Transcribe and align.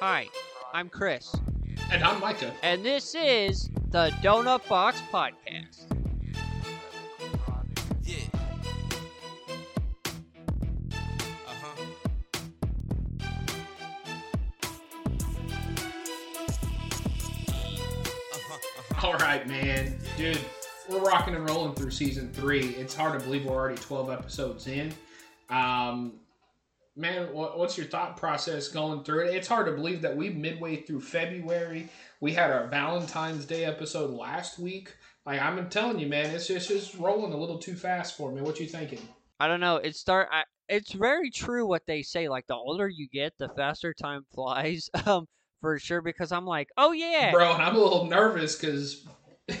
Hi, 0.00 0.28
I'm 0.72 0.88
Chris, 0.88 1.34
And 1.90 2.02
I'm 2.04 2.20
Micah. 2.20 2.52
and 2.62 2.84
this 2.84 3.14
is 3.14 3.68
the 3.90 4.10
Donut 4.22 4.66
Box 4.68 5.00
Podcast. 5.10 5.84
Yeah. 8.04 8.16
Uh-huh. 11.46 11.82
Uh-huh. 17.28 18.54
Uh-huh. 18.90 19.06
All 19.06 19.14
right, 19.18 19.46
man. 19.46 19.96
Dude, 20.16 20.38
we're 20.88 21.00
rocking 21.00 21.34
and 21.34 21.48
rolling 21.48 21.74
through 21.74 21.90
season 21.90 22.30
three. 22.32 22.60
It's 22.70 22.94
hard 22.94 23.18
to 23.18 23.24
believe 23.24 23.44
we're 23.44 23.54
already 23.54 23.80
12 23.80 24.10
episodes 24.10 24.66
in. 24.66 24.92
Um, 25.50 26.14
man, 26.98 27.32
what, 27.32 27.58
what's 27.58 27.78
your 27.78 27.86
thought 27.86 28.16
process 28.16 28.68
going 28.68 29.04
through 29.04 29.26
it? 29.26 29.34
It's 29.34 29.48
hard 29.48 29.66
to 29.66 29.72
believe 29.72 30.02
that 30.02 30.16
we 30.16 30.30
midway 30.30 30.82
through 30.82 31.00
February. 31.00 31.88
We 32.20 32.32
had 32.32 32.50
our 32.50 32.66
Valentine's 32.66 33.46
Day 33.46 33.64
episode 33.64 34.10
last 34.10 34.58
week. 34.58 34.94
Like 35.24 35.40
I'm 35.40 35.68
telling 35.70 35.98
you, 35.98 36.08
man, 36.08 36.26
it's 36.26 36.48
just, 36.48 36.70
it's 36.70 36.88
just 36.88 36.98
rolling 36.98 37.32
a 37.32 37.36
little 37.36 37.58
too 37.58 37.74
fast 37.74 38.16
for 38.16 38.32
me. 38.32 38.42
What 38.42 38.58
you 38.58 38.66
thinking? 38.66 39.00
I 39.38 39.46
don't 39.46 39.60
know. 39.60 39.76
It 39.76 39.94
start. 39.94 40.28
I, 40.32 40.42
it's 40.68 40.92
very 40.92 41.30
true 41.30 41.66
what 41.66 41.86
they 41.86 42.02
say. 42.02 42.28
Like 42.28 42.46
the 42.46 42.54
older 42.54 42.88
you 42.88 43.08
get, 43.08 43.32
the 43.38 43.48
faster 43.50 43.94
time 43.94 44.26
flies. 44.34 44.90
Um, 45.06 45.26
for 45.60 45.78
sure. 45.78 46.02
Because 46.02 46.32
I'm 46.32 46.46
like, 46.46 46.68
oh 46.76 46.92
yeah, 46.92 47.30
Bro, 47.32 47.54
and 47.54 47.62
I'm 47.62 47.76
a 47.76 47.78
little 47.78 48.06
nervous 48.06 48.56
because 48.56 49.06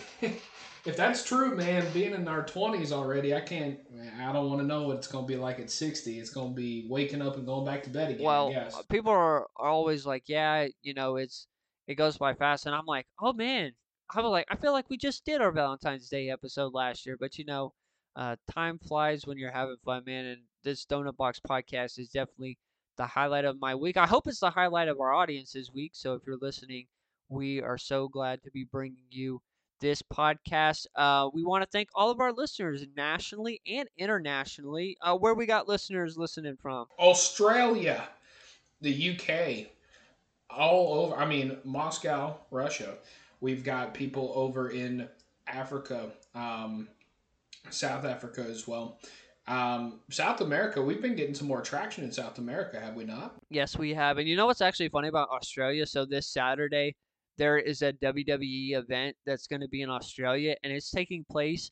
if 0.88 0.96
that's 0.96 1.22
true, 1.22 1.54
man, 1.54 1.84
being 1.92 2.14
in 2.14 2.26
our 2.26 2.42
20s 2.42 2.92
already, 2.92 3.34
I 3.34 3.40
can't, 3.40 3.78
man, 3.92 4.26
I 4.26 4.32
don't 4.32 4.48
want 4.48 4.62
to 4.62 4.66
know 4.66 4.88
what 4.88 4.96
it's 4.96 5.06
going 5.06 5.26
to 5.26 5.28
be 5.28 5.36
like 5.36 5.60
at 5.60 5.70
60. 5.70 6.18
It's 6.18 6.30
going 6.30 6.54
to 6.54 6.56
be 6.56 6.86
waking 6.88 7.20
up 7.20 7.36
and 7.36 7.44
going 7.44 7.66
back 7.66 7.82
to 7.82 7.90
bed 7.90 8.10
again, 8.10 8.24
well, 8.24 8.48
I 8.48 8.52
guess. 8.54 8.82
people 8.88 9.12
are, 9.12 9.46
are 9.56 9.68
always 9.68 10.06
like, 10.06 10.24
yeah, 10.26 10.66
you 10.82 10.94
know, 10.94 11.16
it's 11.16 11.46
it 11.86 11.96
goes 11.96 12.16
by 12.16 12.32
fast, 12.34 12.66
and 12.66 12.74
I'm 12.74 12.86
like, 12.86 13.06
oh 13.20 13.32
man, 13.34 13.72
I'm 14.10 14.24
like, 14.24 14.46
I 14.50 14.56
feel 14.56 14.72
like 14.72 14.88
we 14.88 14.96
just 14.96 15.24
did 15.24 15.42
our 15.42 15.52
Valentine's 15.52 16.08
Day 16.08 16.30
episode 16.30 16.72
last 16.72 17.04
year, 17.04 17.16
but 17.20 17.38
you 17.38 17.44
know, 17.44 17.74
uh, 18.16 18.36
time 18.50 18.78
flies 18.78 19.26
when 19.26 19.36
you're 19.36 19.52
having 19.52 19.76
fun, 19.84 20.02
man. 20.06 20.24
And 20.24 20.40
this 20.64 20.86
Donut 20.86 21.16
Box 21.16 21.38
podcast 21.38 21.98
is 21.98 22.08
definitely 22.08 22.58
the 22.96 23.06
highlight 23.06 23.44
of 23.44 23.60
my 23.60 23.74
week. 23.74 23.96
I 23.98 24.06
hope 24.06 24.26
it's 24.26 24.40
the 24.40 24.50
highlight 24.50 24.88
of 24.88 25.00
our 25.00 25.12
audience's 25.12 25.72
week. 25.72 25.92
So 25.94 26.14
if 26.14 26.22
you're 26.26 26.38
listening, 26.40 26.86
we 27.28 27.60
are 27.60 27.78
so 27.78 28.08
glad 28.08 28.42
to 28.42 28.50
be 28.50 28.64
bringing 28.64 29.04
you 29.10 29.40
this 29.80 30.02
podcast. 30.02 30.86
Uh, 30.96 31.28
we 31.32 31.44
want 31.44 31.62
to 31.62 31.68
thank 31.70 31.88
all 31.94 32.10
of 32.10 32.20
our 32.20 32.32
listeners 32.32 32.86
nationally 32.96 33.60
and 33.66 33.88
internationally. 33.96 34.96
Uh, 35.00 35.16
where 35.16 35.34
we 35.34 35.46
got 35.46 35.68
listeners 35.68 36.16
listening 36.16 36.56
from. 36.60 36.86
Australia, 36.98 38.08
the 38.80 39.10
UK, 39.10 39.66
all 40.50 40.94
over. 40.94 41.16
I 41.16 41.26
mean, 41.26 41.56
Moscow, 41.64 42.36
Russia. 42.50 42.94
We've 43.40 43.62
got 43.62 43.94
people 43.94 44.32
over 44.34 44.70
in 44.70 45.08
Africa, 45.46 46.10
um, 46.34 46.88
South 47.70 48.04
Africa 48.04 48.44
as 48.48 48.66
well. 48.66 48.98
Um, 49.46 50.00
South 50.10 50.42
America, 50.42 50.82
we've 50.82 51.00
been 51.00 51.16
getting 51.16 51.34
some 51.34 51.48
more 51.48 51.62
traction 51.62 52.04
in 52.04 52.12
South 52.12 52.36
America, 52.36 52.78
have 52.78 52.94
we 52.94 53.04
not? 53.04 53.36
Yes, 53.48 53.78
we 53.78 53.94
have. 53.94 54.18
And 54.18 54.28
you 54.28 54.36
know 54.36 54.46
what's 54.46 54.60
actually 54.60 54.90
funny 54.90 55.08
about 55.08 55.30
Australia? 55.30 55.86
So 55.86 56.04
this 56.04 56.26
Saturday, 56.26 56.96
there 57.38 57.58
is 57.58 57.82
a 57.82 57.92
WWE 57.94 58.76
event 58.76 59.16
that's 59.24 59.46
going 59.46 59.60
to 59.62 59.68
be 59.68 59.82
in 59.82 59.90
Australia, 59.90 60.56
and 60.62 60.72
it's 60.72 60.90
taking 60.90 61.24
place 61.30 61.70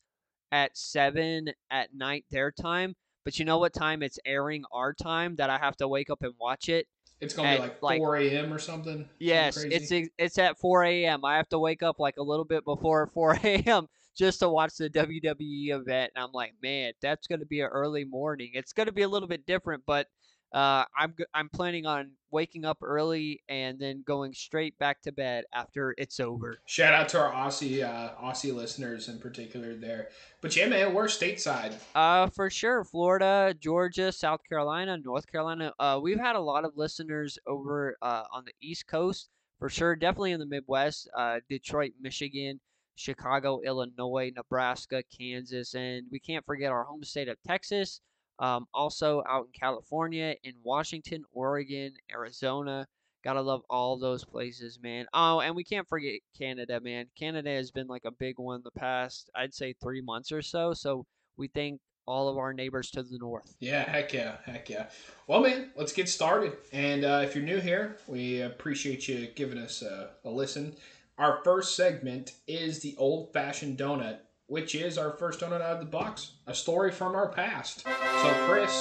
at 0.51 0.75
seven 0.77 1.49
at 1.71 1.93
night 1.93 2.25
their 2.31 2.51
time. 2.51 2.95
But 3.25 3.37
you 3.37 3.45
know 3.45 3.57
what 3.57 3.73
time 3.73 4.01
it's 4.03 4.17
airing 4.25 4.63
our 4.71 4.93
time 4.93 5.35
that 5.35 5.49
I 5.49 5.57
have 5.57 5.75
to 5.77 5.87
wake 5.87 6.09
up 6.09 6.23
and 6.23 6.33
watch 6.39 6.69
it? 6.69 6.87
It's 7.19 7.33
going 7.33 7.49
to 7.49 7.55
be 7.57 7.61
like 7.67 7.81
like- 7.81 7.97
4 7.99 8.15
a.m. 8.17 8.53
or 8.53 8.59
something. 8.59 8.93
Something 8.93 9.09
Yes, 9.19 9.61
crazy. 9.63 9.97
it's 9.97 10.09
it's 10.17 10.37
at 10.37 10.57
4 10.59 10.83
a.m. 10.85 11.25
I 11.25 11.35
have 11.37 11.49
to 11.49 11.59
wake 11.59 11.83
up 11.83 11.99
like 11.99 12.17
a 12.17 12.23
little 12.23 12.45
bit 12.45 12.63
before 12.63 13.07
4 13.13 13.39
a.m. 13.43 13.87
just 14.17 14.39
to 14.39 14.49
watch 14.49 14.75
the 14.77 14.89
WWE 14.89 15.69
event, 15.75 16.11
and 16.15 16.23
I'm 16.23 16.31
like, 16.31 16.53
man, 16.63 16.93
that's 17.01 17.27
gonna 17.27 17.45
be 17.45 17.59
an 17.61 17.67
early 17.67 18.05
morning. 18.05 18.51
It's 18.53 18.71
gonna 18.71 18.91
be 18.93 19.01
a 19.01 19.07
little 19.09 19.27
bit 19.27 19.45
different, 19.45 19.83
but 19.85 20.07
uh, 20.53 20.85
I'm 20.97 21.13
I'm 21.33 21.49
planning 21.49 21.85
on 21.85 22.11
waking 22.31 22.65
up 22.65 22.77
early 22.81 23.41
and 23.49 23.79
then 23.79 24.03
going 24.05 24.33
straight 24.33 24.77
back 24.79 25.01
to 25.01 25.11
bed 25.11 25.45
after 25.53 25.93
it's 25.97 26.19
over. 26.19 26.59
Shout 26.65 26.93
out 26.93 27.09
to 27.09 27.19
our 27.19 27.31
Aussie 27.31 27.83
uh, 27.83 28.13
Aussie 28.21 28.53
listeners 28.53 29.09
in 29.09 29.19
particular 29.19 29.75
there. 29.75 30.09
But 30.41 30.55
yeah, 30.55 30.67
man, 30.67 30.93
we're 30.93 31.05
stateside. 31.05 31.73
Uh, 31.95 32.27
for 32.27 32.49
sure, 32.49 32.83
Florida, 32.83 33.53
Georgia, 33.59 34.11
South 34.11 34.41
Carolina, 34.47 34.97
North 34.97 35.29
Carolina. 35.29 35.73
Uh, 35.79 35.99
we've 36.01 36.19
had 36.19 36.35
a 36.35 36.41
lot 36.41 36.63
of 36.63 36.77
listeners 36.77 37.37
over 37.45 37.97
uh, 38.01 38.23
on 38.31 38.45
the 38.45 38.53
East 38.61 38.87
Coast, 38.87 39.29
for 39.59 39.69
sure. 39.69 39.95
Definitely 39.95 40.31
in 40.31 40.39
the 40.39 40.45
Midwest, 40.45 41.09
uh, 41.17 41.39
Detroit, 41.49 41.91
Michigan, 41.99 42.59
Chicago, 42.95 43.61
Illinois, 43.65 44.31
Nebraska, 44.35 45.03
Kansas, 45.15 45.75
and 45.75 46.05
we 46.11 46.19
can't 46.19 46.45
forget 46.45 46.71
our 46.71 46.83
home 46.83 47.03
state 47.03 47.27
of 47.27 47.37
Texas. 47.45 48.01
Um, 48.39 48.67
also 48.73 49.23
out 49.27 49.47
in 49.47 49.51
California, 49.59 50.35
in 50.43 50.53
Washington, 50.63 51.23
Oregon, 51.31 51.93
Arizona. 52.11 52.87
Gotta 53.23 53.41
love 53.41 53.61
all 53.69 53.97
those 53.97 54.23
places, 54.23 54.79
man. 54.81 55.05
Oh, 55.13 55.41
and 55.41 55.55
we 55.55 55.63
can't 55.63 55.87
forget 55.87 56.19
Canada, 56.37 56.79
man. 56.79 57.07
Canada 57.17 57.49
has 57.49 57.71
been 57.71 57.87
like 57.87 58.05
a 58.05 58.11
big 58.11 58.35
one 58.37 58.61
the 58.63 58.71
past, 58.71 59.29
I'd 59.35 59.53
say, 59.53 59.73
three 59.81 60.01
months 60.01 60.31
or 60.31 60.41
so. 60.41 60.73
So 60.73 61.05
we 61.35 61.47
thank 61.47 61.81
all 62.05 62.29
of 62.29 62.37
our 62.37 62.53
neighbors 62.53 62.89
to 62.91 63.03
the 63.03 63.17
north. 63.17 63.55
Yeah, 63.59 63.89
heck 63.89 64.13
yeah, 64.13 64.37
heck 64.45 64.69
yeah. 64.69 64.87
Well, 65.27 65.41
man, 65.41 65.71
let's 65.75 65.91
get 65.91 66.07
started. 66.07 66.53
And 66.71 67.03
uh, 67.03 67.21
if 67.23 67.35
you're 67.35 67.43
new 67.43 67.59
here, 67.59 67.97
we 68.07 68.41
appreciate 68.41 69.07
you 69.07 69.27
giving 69.35 69.57
us 69.57 69.81
a, 69.81 70.11
a 70.23 70.29
listen. 70.29 70.75
Our 71.17 71.41
first 71.43 71.75
segment 71.75 72.33
is 72.47 72.79
the 72.79 72.95
old 72.97 73.33
fashioned 73.33 73.77
donut, 73.77 74.19
which 74.47 74.75
is 74.75 74.97
our 74.97 75.11
first 75.11 75.41
donut 75.41 75.61
out 75.61 75.73
of 75.73 75.79
the 75.79 75.85
box 75.85 76.31
a 76.47 76.53
story 76.53 76.91
from 76.91 77.15
our 77.15 77.27
past. 77.27 77.81
So, 77.81 78.47
Chris, 78.47 78.73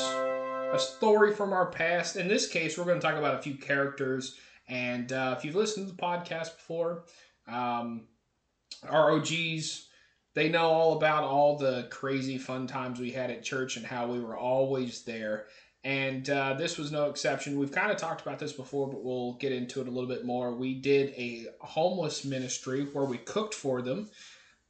a 0.72 0.78
story 0.78 1.34
from 1.34 1.52
our 1.52 1.66
past. 1.66 2.16
In 2.16 2.28
this 2.28 2.48
case, 2.48 2.78
we're 2.78 2.84
going 2.84 3.00
to 3.00 3.06
talk 3.06 3.16
about 3.16 3.34
a 3.34 3.42
few 3.42 3.54
characters. 3.54 4.36
And 4.68 5.12
uh, 5.12 5.34
if 5.36 5.44
you've 5.44 5.56
listened 5.56 5.88
to 5.88 5.92
the 5.92 6.02
podcast 6.02 6.56
before, 6.56 7.04
um, 7.48 8.02
our 8.88 9.12
OGs, 9.12 9.88
they 10.34 10.48
know 10.48 10.66
all 10.66 10.96
about 10.96 11.24
all 11.24 11.56
the 11.56 11.88
crazy 11.90 12.38
fun 12.38 12.66
times 12.66 13.00
we 13.00 13.10
had 13.10 13.30
at 13.30 13.42
church 13.42 13.76
and 13.76 13.86
how 13.86 14.06
we 14.06 14.20
were 14.20 14.36
always 14.36 15.02
there. 15.02 15.46
And 15.82 16.28
uh, 16.28 16.54
this 16.54 16.78
was 16.78 16.90
no 16.90 17.08
exception. 17.10 17.58
We've 17.58 17.70
kind 17.70 17.92
of 17.92 17.96
talked 17.96 18.20
about 18.20 18.40
this 18.40 18.52
before, 18.52 18.88
but 18.88 19.04
we'll 19.04 19.34
get 19.34 19.52
into 19.52 19.80
it 19.80 19.86
a 19.86 19.90
little 19.90 20.08
bit 20.08 20.24
more. 20.24 20.52
We 20.52 20.74
did 20.74 21.10
a 21.16 21.46
homeless 21.60 22.24
ministry 22.24 22.86
where 22.92 23.04
we 23.04 23.18
cooked 23.18 23.54
for 23.54 23.82
them 23.82 24.10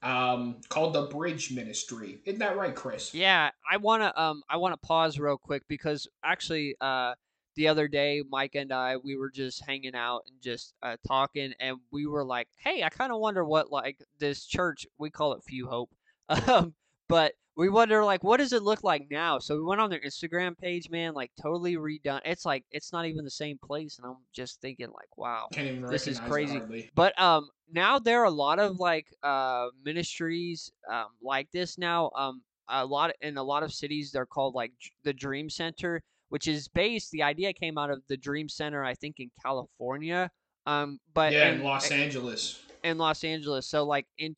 um, 0.06 0.56
called 0.68 0.94
the 0.94 1.02
Bridge 1.02 1.52
Ministry. 1.52 2.20
Isn't 2.24 2.38
that 2.38 2.56
right, 2.56 2.74
Chris? 2.74 3.12
Yeah, 3.12 3.50
I 3.68 3.76
wanna 3.78 4.12
um 4.16 4.42
I 4.48 4.56
wanna 4.56 4.76
pause 4.76 5.18
real 5.18 5.36
quick 5.36 5.62
because 5.68 6.06
actually 6.24 6.76
uh 6.80 7.14
the 7.56 7.66
other 7.68 7.88
day 7.88 8.22
Mike 8.30 8.54
and 8.54 8.72
I 8.72 8.98
we 8.98 9.16
were 9.16 9.30
just 9.30 9.64
hanging 9.64 9.96
out 9.96 10.22
and 10.28 10.40
just 10.40 10.74
uh, 10.82 10.96
talking 11.06 11.54
and 11.58 11.78
we 11.90 12.06
were 12.06 12.24
like, 12.24 12.46
hey, 12.56 12.84
I 12.84 12.88
kind 12.88 13.10
of 13.12 13.18
wonder 13.18 13.44
what 13.44 13.72
like 13.72 13.98
this 14.18 14.46
church 14.46 14.86
we 14.96 15.10
call 15.10 15.32
it 15.32 15.42
Few 15.44 15.66
Hope, 15.66 15.90
um, 16.28 16.74
but 17.08 17.32
we 17.56 17.70
wonder 17.70 18.04
like 18.04 18.22
what 18.22 18.36
does 18.36 18.52
it 18.52 18.62
look 18.62 18.84
like 18.84 19.06
now? 19.10 19.38
So 19.38 19.56
we 19.56 19.62
went 19.62 19.80
on 19.80 19.88
their 19.90 20.00
Instagram 20.00 20.56
page, 20.58 20.90
man, 20.90 21.14
like 21.14 21.30
totally 21.40 21.76
redone. 21.76 22.20
It's 22.24 22.44
like 22.44 22.64
it's 22.70 22.92
not 22.92 23.06
even 23.06 23.24
the 23.24 23.30
same 23.30 23.58
place, 23.58 23.98
and 23.98 24.06
I'm 24.06 24.16
just 24.34 24.60
thinking 24.60 24.88
like, 24.88 25.16
wow. 25.16 25.48
This 25.90 26.06
is 26.06 26.20
crazy. 26.20 26.90
But 26.94 27.18
um, 27.20 27.48
now 27.72 27.98
there 27.98 28.20
are 28.20 28.26
a 28.26 28.30
lot 28.30 28.58
of 28.58 28.78
like 28.78 29.06
uh 29.22 29.68
ministries 29.84 30.70
um 30.90 31.06
like 31.22 31.50
this 31.50 31.78
now. 31.78 32.10
Um, 32.16 32.42
a 32.68 32.84
lot 32.84 33.12
in 33.22 33.38
a 33.38 33.42
lot 33.42 33.62
of 33.62 33.72
cities 33.72 34.10
they're 34.12 34.26
called 34.26 34.54
like 34.54 34.72
the 35.04 35.12
Dream 35.14 35.48
Center, 35.48 36.02
which 36.28 36.48
is 36.48 36.68
based. 36.68 37.10
The 37.12 37.22
idea 37.22 37.52
came 37.52 37.78
out 37.78 37.90
of 37.90 38.02
the 38.08 38.16
Dream 38.16 38.48
Center, 38.48 38.84
I 38.84 38.94
think, 38.94 39.16
in 39.18 39.30
California. 39.42 40.30
Um, 40.66 40.98
but 41.14 41.32
yeah, 41.32 41.48
in, 41.50 41.60
in 41.60 41.64
Los 41.64 41.90
Angeles. 41.90 42.60
in 42.82 42.98
Los 42.98 43.24
Angeles. 43.24 43.66
So 43.66 43.84
like 43.84 44.06
in 44.18 44.34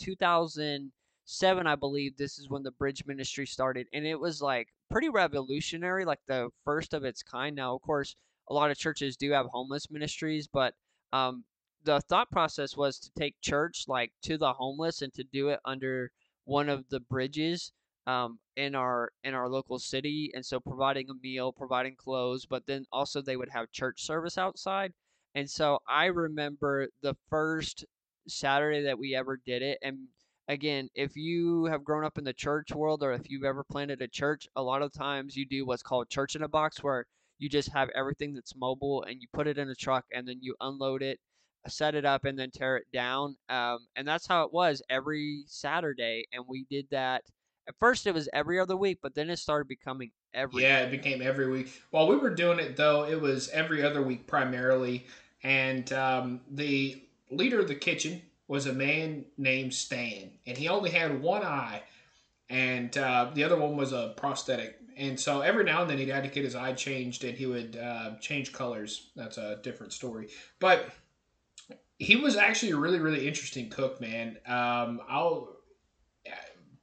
2007, 1.28 1.66
I 1.66 1.76
believe 1.76 2.16
this 2.16 2.38
is 2.38 2.48
when 2.48 2.62
the 2.62 2.70
Bridge 2.70 3.04
Ministry 3.06 3.46
started, 3.46 3.86
and 3.92 4.06
it 4.06 4.18
was 4.18 4.40
like 4.40 4.68
pretty 4.90 5.10
revolutionary, 5.10 6.06
like 6.06 6.20
the 6.26 6.48
first 6.64 6.94
of 6.94 7.04
its 7.04 7.22
kind. 7.22 7.54
Now, 7.54 7.74
of 7.74 7.82
course, 7.82 8.16
a 8.48 8.54
lot 8.54 8.70
of 8.70 8.78
churches 8.78 9.16
do 9.16 9.30
have 9.32 9.46
homeless 9.46 9.90
ministries, 9.90 10.48
but 10.48 10.74
um, 11.12 11.44
the 11.84 12.00
thought 12.00 12.30
process 12.30 12.78
was 12.78 12.98
to 13.00 13.10
take 13.18 13.40
church 13.42 13.84
like 13.88 14.12
to 14.22 14.38
the 14.38 14.54
homeless 14.54 15.02
and 15.02 15.12
to 15.14 15.24
do 15.24 15.50
it 15.50 15.60
under 15.66 16.10
one 16.44 16.70
of 16.70 16.88
the 16.88 17.00
bridges 17.00 17.72
um, 18.06 18.38
in 18.56 18.74
our 18.74 19.12
in 19.22 19.34
our 19.34 19.50
local 19.50 19.78
city, 19.78 20.30
and 20.34 20.46
so 20.46 20.58
providing 20.58 21.10
a 21.10 21.14
meal, 21.22 21.52
providing 21.52 21.94
clothes, 21.94 22.46
but 22.46 22.66
then 22.66 22.86
also 22.90 23.20
they 23.20 23.36
would 23.36 23.50
have 23.50 23.70
church 23.70 24.02
service 24.02 24.38
outside. 24.38 24.94
And 25.34 25.48
so 25.50 25.78
I 25.86 26.06
remember 26.06 26.88
the 27.02 27.16
first 27.28 27.84
Saturday 28.26 28.82
that 28.84 28.98
we 28.98 29.14
ever 29.14 29.36
did 29.44 29.62
it. 29.62 29.78
And 29.82 30.08
again, 30.48 30.88
if 30.94 31.14
you 31.14 31.66
have 31.66 31.84
grown 31.84 32.04
up 32.04 32.18
in 32.18 32.24
the 32.24 32.32
church 32.32 32.72
world 32.72 33.02
or 33.02 33.12
if 33.12 33.30
you've 33.30 33.44
ever 33.44 33.62
planted 33.62 34.02
a 34.02 34.08
church, 34.08 34.48
a 34.56 34.62
lot 34.62 34.82
of 34.82 34.92
times 34.92 35.36
you 35.36 35.46
do 35.46 35.66
what's 35.66 35.82
called 35.82 36.08
church 36.08 36.34
in 36.34 36.42
a 36.42 36.48
box, 36.48 36.82
where 36.82 37.06
you 37.38 37.48
just 37.48 37.70
have 37.72 37.88
everything 37.94 38.34
that's 38.34 38.56
mobile 38.56 39.04
and 39.04 39.20
you 39.20 39.28
put 39.32 39.46
it 39.46 39.58
in 39.58 39.68
a 39.68 39.74
truck 39.74 40.04
and 40.12 40.26
then 40.26 40.38
you 40.40 40.54
unload 40.60 41.02
it, 41.02 41.20
set 41.68 41.94
it 41.94 42.04
up, 42.04 42.24
and 42.24 42.38
then 42.38 42.50
tear 42.50 42.78
it 42.78 42.86
down. 42.92 43.36
Um, 43.48 43.78
and 43.94 44.08
that's 44.08 44.26
how 44.26 44.42
it 44.44 44.52
was 44.52 44.82
every 44.90 45.44
Saturday. 45.46 46.24
And 46.32 46.44
we 46.48 46.66
did 46.70 46.86
that. 46.90 47.22
At 47.68 47.74
first, 47.78 48.06
it 48.06 48.14
was 48.14 48.30
every 48.32 48.58
other 48.58 48.76
week, 48.76 48.98
but 49.02 49.14
then 49.14 49.28
it 49.28 49.38
started 49.38 49.68
becoming 49.68 50.10
every. 50.32 50.62
Yeah, 50.62 50.80
it 50.80 50.90
became 50.90 51.20
every 51.20 51.50
week. 51.50 51.82
While 51.90 52.08
we 52.08 52.16
were 52.16 52.34
doing 52.34 52.58
it, 52.58 52.76
though, 52.76 53.04
it 53.04 53.20
was 53.20 53.50
every 53.50 53.82
other 53.82 54.00
week 54.00 54.26
primarily. 54.26 55.06
And 55.42 55.92
um, 55.92 56.40
the 56.50 57.02
leader 57.30 57.60
of 57.60 57.68
the 57.68 57.74
kitchen 57.74 58.22
was 58.48 58.66
a 58.66 58.72
man 58.72 59.26
named 59.36 59.72
Stan, 59.74 60.30
and 60.46 60.58
he 60.58 60.68
only 60.68 60.90
had 60.90 61.22
one 61.22 61.42
eye, 61.42 61.82
and 62.48 62.96
uh, 62.98 63.30
the 63.34 63.44
other 63.44 63.56
one 63.56 63.76
was 63.76 63.92
a 63.92 64.14
prosthetic. 64.16 64.76
And 64.96 65.20
so 65.20 65.42
every 65.42 65.62
now 65.62 65.82
and 65.82 65.90
then 65.90 65.98
he'd 65.98 66.08
had 66.08 66.24
to 66.24 66.30
get 66.30 66.44
his 66.44 66.56
eye 66.56 66.72
changed, 66.72 67.22
and 67.22 67.36
he 67.36 67.46
would 67.46 67.76
uh, 67.76 68.16
change 68.20 68.52
colors. 68.52 69.10
That's 69.14 69.38
a 69.38 69.60
different 69.62 69.92
story. 69.92 70.28
But 70.58 70.88
he 71.98 72.16
was 72.16 72.36
actually 72.36 72.72
a 72.72 72.76
really, 72.76 72.98
really 72.98 73.28
interesting 73.28 73.70
cook, 73.70 74.00
man. 74.00 74.38
Um, 74.46 75.00
I'll 75.08 75.58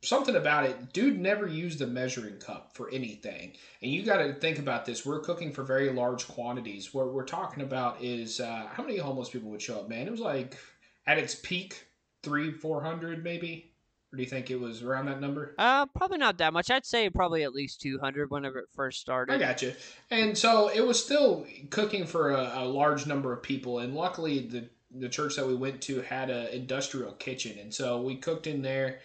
something 0.05 0.35
about 0.35 0.65
it. 0.65 0.93
Dude 0.93 1.19
never 1.19 1.47
used 1.47 1.81
a 1.81 1.87
measuring 1.87 2.37
cup 2.37 2.75
for 2.75 2.89
anything. 2.91 3.53
And 3.81 3.91
you 3.91 4.03
got 4.03 4.17
to 4.17 4.33
think 4.33 4.59
about 4.59 4.85
this. 4.85 5.05
We're 5.05 5.19
cooking 5.19 5.51
for 5.51 5.63
very 5.63 5.91
large 5.91 6.27
quantities. 6.27 6.93
What 6.93 7.13
we're 7.13 7.25
talking 7.25 7.63
about 7.63 8.01
is 8.01 8.39
uh, 8.39 8.67
how 8.71 8.83
many 8.83 8.97
homeless 8.97 9.29
people 9.29 9.49
would 9.51 9.61
show 9.61 9.79
up, 9.79 9.89
man? 9.89 10.07
It 10.07 10.11
was 10.11 10.19
like 10.19 10.57
at 11.07 11.17
its 11.17 11.35
peak, 11.35 11.87
three, 12.23 12.51
four 12.51 12.81
hundred 12.81 13.23
maybe. 13.23 13.71
Or 14.13 14.17
do 14.17 14.23
you 14.23 14.29
think 14.29 14.49
it 14.49 14.59
was 14.59 14.81
around 14.83 15.07
that 15.07 15.19
number? 15.19 15.55
Uh, 15.57 15.87
probably 15.87 16.17
not 16.17 16.37
that 16.37 16.53
much. 16.53 16.69
I'd 16.69 16.85
say 16.85 17.09
probably 17.09 17.43
at 17.43 17.53
least 17.53 17.81
200 17.81 18.29
whenever 18.29 18.59
it 18.59 18.69
first 18.73 19.01
started. 19.01 19.33
I 19.33 19.37
got 19.39 19.61
you. 19.61 19.73
And 20.11 20.37
so 20.37 20.69
it 20.69 20.85
was 20.85 21.03
still 21.03 21.45
cooking 21.71 22.05
for 22.05 22.31
a, 22.31 22.59
a 22.59 22.65
large 22.65 23.07
number 23.07 23.33
of 23.33 23.41
people. 23.43 23.79
And 23.79 23.93
luckily, 23.93 24.47
the 24.47 24.69
the 24.97 25.09
church 25.09 25.35
that 25.35 25.45
we 25.45 25.55
went 25.55 25.81
to 25.81 26.01
had 26.01 26.29
an 26.29 26.47
industrial 26.47 27.11
kitchen, 27.13 27.59
and 27.59 27.73
so 27.73 28.01
we 28.01 28.15
cooked 28.15 28.47
in 28.47 28.61
there. 28.61 28.99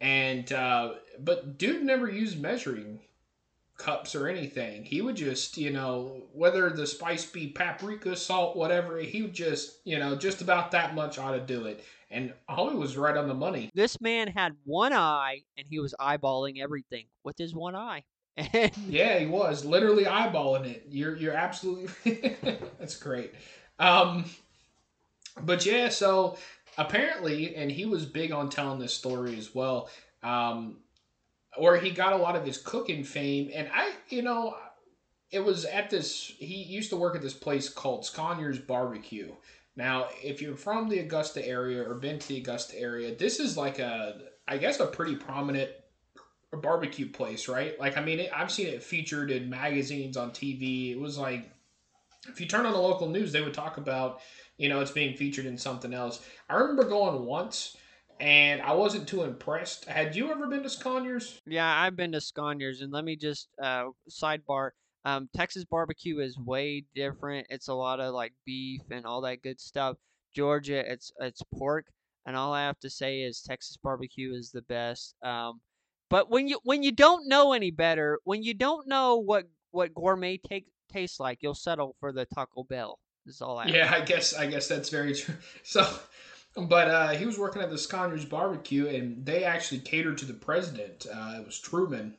And 0.00 0.50
uh, 0.52 0.94
but 1.18 1.58
dude 1.58 1.84
never 1.84 2.10
used 2.10 2.40
measuring 2.40 3.00
cups 3.76 4.14
or 4.14 4.28
anything. 4.28 4.84
He 4.84 5.02
would 5.02 5.16
just, 5.16 5.56
you 5.56 5.70
know, 5.70 6.22
whether 6.32 6.70
the 6.70 6.86
spice 6.86 7.24
be 7.26 7.48
paprika, 7.48 8.16
salt, 8.16 8.56
whatever, 8.56 8.98
he 8.98 9.22
would 9.22 9.34
just, 9.34 9.80
you 9.84 9.98
know, 9.98 10.16
just 10.16 10.40
about 10.42 10.70
that 10.70 10.94
much 10.94 11.18
ought 11.18 11.32
to 11.32 11.40
do 11.40 11.66
it. 11.66 11.84
And 12.10 12.32
Holly 12.48 12.76
was 12.76 12.96
right 12.96 13.16
on 13.16 13.28
the 13.28 13.34
money. 13.34 13.70
This 13.74 14.00
man 14.00 14.28
had 14.28 14.54
one 14.64 14.92
eye 14.92 15.42
and 15.56 15.66
he 15.68 15.80
was 15.80 15.94
eyeballing 16.00 16.60
everything 16.60 17.06
with 17.24 17.36
his 17.38 17.54
one 17.54 17.74
eye. 17.74 18.04
And 18.52 18.70
Yeah, 18.88 19.18
he 19.18 19.26
was 19.26 19.64
literally 19.64 20.04
eyeballing 20.04 20.66
it. 20.66 20.86
You're 20.90 21.16
you're 21.16 21.34
absolutely 21.34 21.88
that's 22.78 22.96
great. 22.96 23.32
Um, 23.78 24.26
but 25.40 25.64
yeah, 25.64 25.88
so 25.88 26.36
apparently, 26.78 27.56
and 27.56 27.70
he 27.70 27.86
was 27.86 28.04
big 28.04 28.32
on 28.32 28.50
telling 28.50 28.78
this 28.78 28.94
story 28.94 29.38
as 29.38 29.54
well. 29.54 29.88
Um, 30.22 30.76
where 31.58 31.78
he 31.78 31.90
got 31.90 32.12
a 32.12 32.16
lot 32.16 32.36
of 32.36 32.44
his 32.44 32.58
cooking 32.58 33.04
fame, 33.04 33.50
and 33.54 33.68
I, 33.72 33.92
you 34.08 34.22
know, 34.22 34.56
it 35.30 35.44
was 35.44 35.64
at 35.64 35.90
this. 35.90 36.32
He 36.38 36.62
used 36.62 36.90
to 36.90 36.96
work 36.96 37.16
at 37.16 37.22
this 37.22 37.34
place 37.34 37.68
called 37.68 38.04
Sconyers 38.04 38.64
Barbecue. 38.64 39.32
Now, 39.76 40.08
if 40.22 40.40
you're 40.40 40.56
from 40.56 40.88
the 40.88 41.00
Augusta 41.00 41.46
area 41.46 41.86
or 41.86 41.94
been 41.94 42.18
to 42.18 42.28
the 42.28 42.38
Augusta 42.38 42.78
area, 42.78 43.14
this 43.14 43.40
is 43.40 43.56
like 43.56 43.78
a, 43.78 44.22
I 44.48 44.56
guess, 44.56 44.80
a 44.80 44.86
pretty 44.86 45.16
prominent 45.16 45.70
barbecue 46.52 47.08
place, 47.10 47.48
right? 47.48 47.78
Like, 47.78 47.98
I 47.98 48.02
mean, 48.02 48.20
it, 48.20 48.30
I've 48.34 48.50
seen 48.50 48.68
it 48.68 48.82
featured 48.82 49.30
in 49.30 49.50
magazines 49.50 50.16
on 50.16 50.30
TV. 50.30 50.92
It 50.92 51.00
was 51.00 51.18
like, 51.18 51.50
if 52.28 52.40
you 52.40 52.46
turn 52.46 52.66
on 52.66 52.72
the 52.72 52.78
local 52.78 53.08
news, 53.08 53.32
they 53.32 53.42
would 53.42 53.54
talk 53.54 53.76
about, 53.76 54.20
you 54.56 54.68
know, 54.68 54.80
it's 54.80 54.90
being 54.90 55.16
featured 55.16 55.46
in 55.46 55.58
something 55.58 55.92
else. 55.92 56.24
I 56.48 56.54
remember 56.54 56.84
going 56.84 57.24
once, 57.24 57.76
and 58.20 58.62
I 58.62 58.72
wasn't 58.72 59.08
too 59.08 59.22
impressed. 59.22 59.84
Had 59.86 60.16
you 60.16 60.30
ever 60.30 60.46
been 60.46 60.62
to 60.62 60.68
Sconyers? 60.68 61.40
yeah, 61.46 61.80
I've 61.80 61.96
been 61.96 62.12
to 62.12 62.18
Sconyers, 62.18 62.82
and 62.82 62.92
let 62.92 63.04
me 63.04 63.16
just 63.16 63.48
uh, 63.62 63.86
sidebar. 64.10 64.70
Um, 65.04 65.28
Texas 65.36 65.64
barbecue 65.64 66.18
is 66.18 66.38
way 66.38 66.84
different. 66.94 67.46
It's 67.50 67.68
a 67.68 67.74
lot 67.74 68.00
of 68.00 68.12
like 68.14 68.32
beef 68.44 68.82
and 68.90 69.06
all 69.06 69.20
that 69.22 69.42
good 69.42 69.60
stuff. 69.60 69.96
Georgia, 70.34 70.90
it's 70.90 71.12
it's 71.20 71.42
pork, 71.56 71.86
and 72.26 72.36
all 72.36 72.52
I 72.52 72.62
have 72.62 72.78
to 72.80 72.90
say 72.90 73.20
is 73.20 73.40
Texas 73.40 73.76
barbecue 73.82 74.34
is 74.34 74.50
the 74.50 74.62
best. 74.62 75.14
Um, 75.22 75.60
but 76.10 76.30
when 76.30 76.48
you 76.48 76.58
when 76.64 76.82
you 76.82 76.92
don't 76.92 77.28
know 77.28 77.52
any 77.52 77.70
better, 77.70 78.18
when 78.24 78.42
you 78.42 78.54
don't 78.54 78.88
know 78.88 79.16
what 79.16 79.44
what 79.70 79.94
gourmet 79.94 80.38
take 80.38 80.66
tastes 80.92 81.20
like, 81.20 81.38
you'll 81.42 81.54
settle 81.54 81.94
for 82.00 82.12
the 82.12 82.26
Taco 82.26 82.64
Bell. 82.64 82.98
Is 83.26 83.40
all 83.40 83.58
I. 83.58 83.66
Yeah, 83.66 83.92
I 83.92 84.02
guess 84.02 84.34
I 84.34 84.46
guess 84.46 84.68
that's 84.68 84.88
very 84.88 85.14
true. 85.14 85.34
So, 85.64 85.84
but 86.56 86.88
uh, 86.88 87.08
he 87.10 87.26
was 87.26 87.38
working 87.38 87.62
at 87.62 87.70
the 87.70 87.76
Sconyers 87.76 88.28
Barbecue, 88.28 88.86
and 88.86 89.24
they 89.24 89.44
actually 89.44 89.80
catered 89.80 90.18
to 90.18 90.24
the 90.24 90.34
president. 90.34 91.06
Uh, 91.12 91.36
it 91.38 91.46
was 91.46 91.58
Truman, 91.58 92.14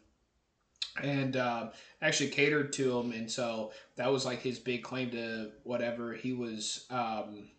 and 1.02 1.36
uh, 1.36 1.70
actually 2.02 2.30
catered 2.30 2.72
to 2.74 3.00
him, 3.00 3.12
and 3.12 3.30
so 3.30 3.72
that 3.96 4.12
was 4.12 4.26
like 4.26 4.42
his 4.42 4.60
big 4.60 4.84
claim 4.84 5.10
to 5.12 5.52
whatever. 5.64 6.14
He 6.14 6.34
was 6.34 6.86
um, 6.90 7.50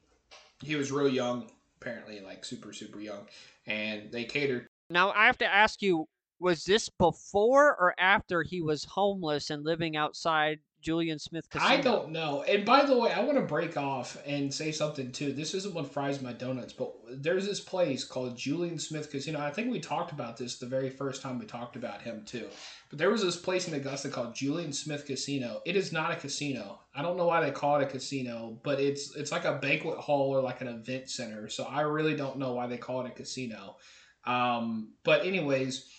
he 0.62 0.76
was 0.76 0.92
real 0.92 1.08
young, 1.08 1.50
apparently, 1.80 2.20
like 2.20 2.44
super 2.44 2.72
super 2.72 3.00
young, 3.00 3.26
and 3.66 4.10
they 4.12 4.24
catered. 4.24 4.66
Now 4.90 5.10
I 5.10 5.26
have 5.26 5.38
to 5.38 5.46
ask 5.46 5.82
you: 5.82 6.06
Was 6.38 6.64
this 6.64 6.88
before 6.88 7.76
or 7.76 7.94
after 7.98 8.42
he 8.42 8.62
was 8.62 8.84
homeless 8.84 9.50
and 9.50 9.64
living 9.64 9.96
outside 9.96 10.60
Julian 10.80 11.18
Smith 11.18 11.50
Casino? 11.50 11.68
I 11.68 11.80
don't 11.80 12.10
know. 12.10 12.42
And 12.42 12.64
by 12.64 12.84
the 12.84 12.96
way, 12.96 13.12
I 13.12 13.20
want 13.20 13.36
to 13.36 13.44
break 13.44 13.76
off 13.76 14.16
and 14.24 14.52
say 14.52 14.70
something 14.70 15.10
too. 15.10 15.32
This 15.32 15.54
isn't 15.54 15.74
what 15.74 15.92
fries 15.92 16.22
my 16.22 16.32
donuts, 16.32 16.72
but 16.72 16.94
there's 17.10 17.46
this 17.46 17.60
place 17.60 18.04
called 18.04 18.36
Julian 18.36 18.78
Smith 18.78 19.10
Casino. 19.10 19.40
I 19.40 19.50
think 19.50 19.72
we 19.72 19.80
talked 19.80 20.12
about 20.12 20.36
this 20.36 20.58
the 20.58 20.66
very 20.66 20.88
first 20.88 21.20
time 21.20 21.38
we 21.38 21.46
talked 21.46 21.74
about 21.74 22.02
him 22.02 22.24
too. 22.24 22.48
But 22.90 22.98
there 22.98 23.10
was 23.10 23.22
this 23.22 23.36
place 23.36 23.66
in 23.66 23.74
Augusta 23.74 24.08
called 24.08 24.34
Julian 24.34 24.72
Smith 24.72 25.04
Casino. 25.04 25.60
It 25.66 25.74
is 25.74 25.92
not 25.92 26.12
a 26.12 26.16
casino. 26.16 26.80
I 26.94 27.02
don't 27.02 27.16
know 27.16 27.26
why 27.26 27.40
they 27.42 27.50
call 27.50 27.80
it 27.80 27.82
a 27.82 27.86
casino, 27.86 28.58
but 28.62 28.80
it's 28.80 29.14
it's 29.16 29.32
like 29.32 29.44
a 29.44 29.58
banquet 29.58 29.98
hall 29.98 30.34
or 30.34 30.40
like 30.40 30.60
an 30.60 30.68
event 30.68 31.10
center. 31.10 31.48
So 31.48 31.64
I 31.64 31.80
really 31.80 32.14
don't 32.14 32.38
know 32.38 32.52
why 32.52 32.68
they 32.68 32.78
call 32.78 33.04
it 33.04 33.08
a 33.08 33.14
casino. 33.14 33.76
Um, 34.24 34.92
but 35.04 35.24
anyways, 35.24 35.90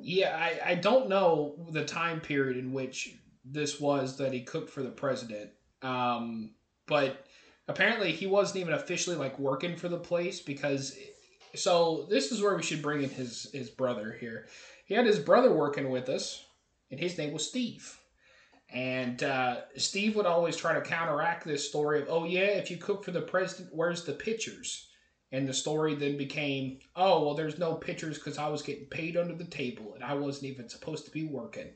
yeah, 0.00 0.36
I, 0.36 0.70
I 0.70 0.74
don't 0.76 1.08
know 1.08 1.66
the 1.70 1.84
time 1.84 2.20
period 2.20 2.56
in 2.56 2.72
which 2.72 3.16
this 3.44 3.80
was 3.80 4.16
that 4.18 4.32
he 4.32 4.42
cooked 4.42 4.70
for 4.70 4.82
the 4.82 4.90
president. 4.90 5.50
Um, 5.82 6.50
but 6.86 7.26
apparently 7.68 8.12
he 8.12 8.26
wasn't 8.26 8.60
even 8.60 8.74
officially 8.74 9.16
like 9.16 9.38
working 9.38 9.76
for 9.76 9.88
the 9.88 9.98
place 9.98 10.40
because 10.40 10.96
so 11.54 12.06
this 12.10 12.32
is 12.32 12.42
where 12.42 12.56
we 12.56 12.62
should 12.62 12.82
bring 12.82 13.02
in 13.02 13.10
his 13.10 13.50
his 13.52 13.70
brother 13.70 14.16
here. 14.20 14.46
He 14.84 14.94
had 14.94 15.06
his 15.06 15.18
brother 15.18 15.52
working 15.52 15.90
with 15.90 16.08
us, 16.08 16.44
and 16.90 16.98
his 16.98 17.16
name 17.16 17.32
was 17.32 17.48
Steve. 17.48 17.96
And 18.72 19.22
uh, 19.22 19.62
Steve 19.76 20.14
would 20.14 20.26
always 20.26 20.56
try 20.56 20.74
to 20.74 20.80
counteract 20.80 21.44
this 21.44 21.68
story 21.68 22.02
of, 22.02 22.08
oh 22.08 22.24
yeah, 22.24 22.40
if 22.40 22.70
you 22.70 22.76
cook 22.76 23.04
for 23.04 23.10
the 23.10 23.20
president, 23.20 23.74
where's 23.74 24.04
the 24.04 24.12
pictures? 24.12 24.88
And 25.32 25.48
the 25.48 25.52
story 25.52 25.94
then 25.94 26.16
became, 26.16 26.78
oh 26.94 27.24
well, 27.24 27.34
there's 27.34 27.58
no 27.58 27.74
pictures 27.74 28.18
because 28.18 28.38
I 28.38 28.48
was 28.48 28.62
getting 28.62 28.86
paid 28.86 29.16
under 29.16 29.34
the 29.34 29.44
table 29.44 29.94
and 29.94 30.04
I 30.04 30.14
wasn't 30.14 30.52
even 30.52 30.68
supposed 30.68 31.04
to 31.04 31.10
be 31.10 31.24
working. 31.24 31.70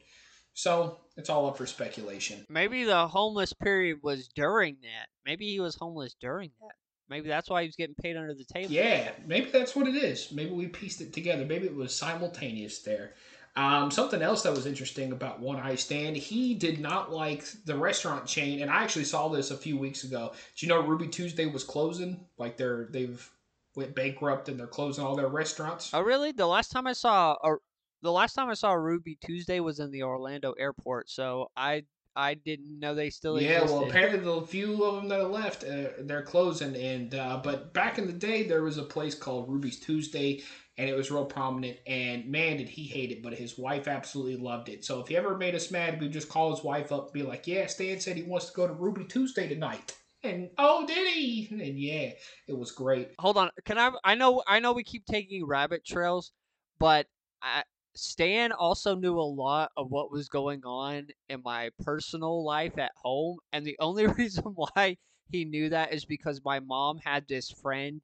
So 0.55 0.99
it's 1.17 1.29
all 1.29 1.47
up 1.49 1.59
for 1.59 1.67
speculation. 1.67 2.47
Maybe 2.49 2.85
the 2.85 3.07
homeless 3.09 3.53
period 3.53 3.99
was 4.03 4.29
during 4.29 4.77
that. 4.83 5.09
Maybe 5.27 5.51
he 5.51 5.61
was 5.61 5.75
homeless 5.75 6.15
during 6.21 6.51
that. 6.61 6.75
Maybe 7.09 7.29
that's 7.29 7.51
why 7.51 7.63
he 7.63 7.69
was 7.69 7.77
getting 7.77 7.97
paid 7.97 8.17
under 8.17 8.33
the 8.33 8.45
table. 8.45 8.73
Yeah, 8.73 9.11
maybe 9.27 9.51
that's 9.51 9.77
what 9.77 9.87
it 9.87 9.95
is. 9.95 10.33
Maybe 10.33 10.51
we 10.51 10.69
pieced 10.69 11.01
it 11.01 11.13
together. 11.13 11.45
Maybe 11.45 11.67
it 11.67 11.75
was 11.75 11.95
simultaneous 11.95 12.79
there. 12.79 13.13
Um, 13.57 13.91
something 13.91 14.21
else 14.21 14.43
that 14.43 14.53
was 14.53 14.67
interesting 14.67 15.13
about 15.13 15.39
One 15.39 15.61
Eye 15.61 15.77
Stan, 15.77 16.15
he 16.15 16.55
did 16.55 16.81
not 16.81 17.13
like 17.13 17.45
the 17.67 17.77
restaurant 17.77 18.27
chain, 18.27 18.63
and 18.63 18.71
I 18.71 18.83
actually 18.83 19.05
saw 19.05 19.29
this 19.29 19.53
a 19.53 19.57
few 19.57 19.77
weeks 19.77 20.03
ago. 20.03 20.33
Do 20.57 20.67
you 20.67 20.73
know 20.73 20.81
Ruby 20.81 21.07
Tuesday 21.07 21.47
was 21.47 21.63
closing? 21.63 22.25
Like 22.37 22.57
they're 22.57 22.89
they've 22.91 23.31
went 23.77 23.95
bankrupt 23.95 24.49
and 24.49 24.59
they're 24.59 24.67
closing 24.67 25.05
all 25.05 25.15
their 25.15 25.29
restaurants. 25.29 25.91
Oh, 25.93 26.01
really? 26.01 26.33
The 26.33 26.47
last 26.47 26.73
time 26.73 26.87
I 26.87 26.95
saw 26.95 27.37
a, 27.45 27.57
the 28.05 28.13
last 28.13 28.35
time 28.35 28.51
I 28.51 28.55
saw 28.55 28.73
Ruby 28.75 29.17
Tuesday 29.25 29.61
was 29.61 29.81
in 29.81 29.91
the 29.91 30.03
Orlando 30.03 30.53
airport, 30.53 31.11
so 31.11 31.51
I 31.57 31.85
I 32.15 32.35
didn't 32.35 32.79
know 32.79 32.95
they 32.95 33.11
still 33.11 33.41
Yeah, 33.41 33.63
existed. 33.63 33.81
well, 33.81 33.89
apparently 33.91 34.19
the 34.21 34.47
few 34.47 34.85
of 34.85 34.97
them 34.97 35.09
that 35.09 35.21
are 35.21 35.25
left, 35.25 35.65
uh, 35.65 35.89
they're 36.01 36.23
closing. 36.23 36.77
And 36.77 37.15
uh, 37.15 37.41
but 37.43 37.73
back 37.73 37.99
in 37.99 38.07
the 38.07 38.13
day, 38.13 38.47
there 38.47 38.63
was 38.63 38.79
a 38.79 38.85
place 38.85 39.15
called 39.15 39.49
Ruby's 39.49 39.81
Tuesday, 39.81 40.43
and 40.77 40.89
it 40.89 40.95
was 40.95 41.11
real 41.11 41.25
prominent. 41.25 41.79
And 41.87 42.27
man, 42.27 42.59
did 42.59 42.69
he 42.69 42.85
hate 42.85 43.11
it, 43.11 43.23
but 43.23 43.33
his 43.33 43.59
wife 43.59 43.89
absolutely 43.89 44.37
loved 44.37 44.69
it. 44.69 44.85
So 44.85 45.01
if 45.01 45.09
he 45.09 45.17
ever 45.17 45.37
made 45.37 45.55
us 45.55 45.71
mad, 45.71 46.01
we'd 46.01 46.13
just 46.13 46.29
call 46.29 46.55
his 46.55 46.63
wife 46.63 46.93
up, 46.93 47.05
and 47.07 47.13
be 47.15 47.23
like, 47.23 47.47
"Yeah, 47.47 47.67
Stan 47.67 47.99
said 48.01 48.17
he 48.17 48.23
wants 48.23 48.47
to 48.51 48.55
go 48.55 48.67
to 48.69 48.75
Ruby 48.75 49.05
Tuesday 49.07 49.49
tonight." 49.49 49.97
And 50.23 50.51
oh, 50.59 50.87
did 50.87 51.09
he? 51.09 51.49
And 51.51 51.79
yeah, 51.81 52.11
it 52.47 52.57
was 52.57 52.71
great. 52.71 53.11
Hold 53.19 53.39
on, 53.39 53.51
can 53.65 53.79
I? 53.79 53.91
I 54.05 54.15
know 54.15 54.43
I 54.47 54.61
know 54.61 54.73
we 54.73 54.85
keep 54.85 55.07
taking 55.07 55.47
rabbit 55.47 55.85
trails, 55.85 56.33
but 56.79 57.07
I 57.43 57.65
Stan 57.97 58.53
also 58.53 58.95
knew 58.95 59.19
a 59.19 59.23
lot 59.23 59.71
of 59.77 59.91
what 59.91 60.11
was 60.11 60.29
going 60.29 60.65
on 60.65 61.09
in 61.29 61.43
my 61.45 61.71
personal 61.85 62.45
life 62.45 62.79
at 62.79 62.93
home, 62.97 63.39
and 63.53 63.65
the 63.67 63.77
only 63.81 64.07
reason 64.19 64.45
why 64.55 64.97
he 65.31 65.45
knew 65.45 65.69
that 65.71 65.93
is 65.93 66.05
because 66.05 66.41
my 66.45 66.61
mom 66.61 66.99
had 66.99 67.27
this 67.29 67.51
friend 67.51 68.01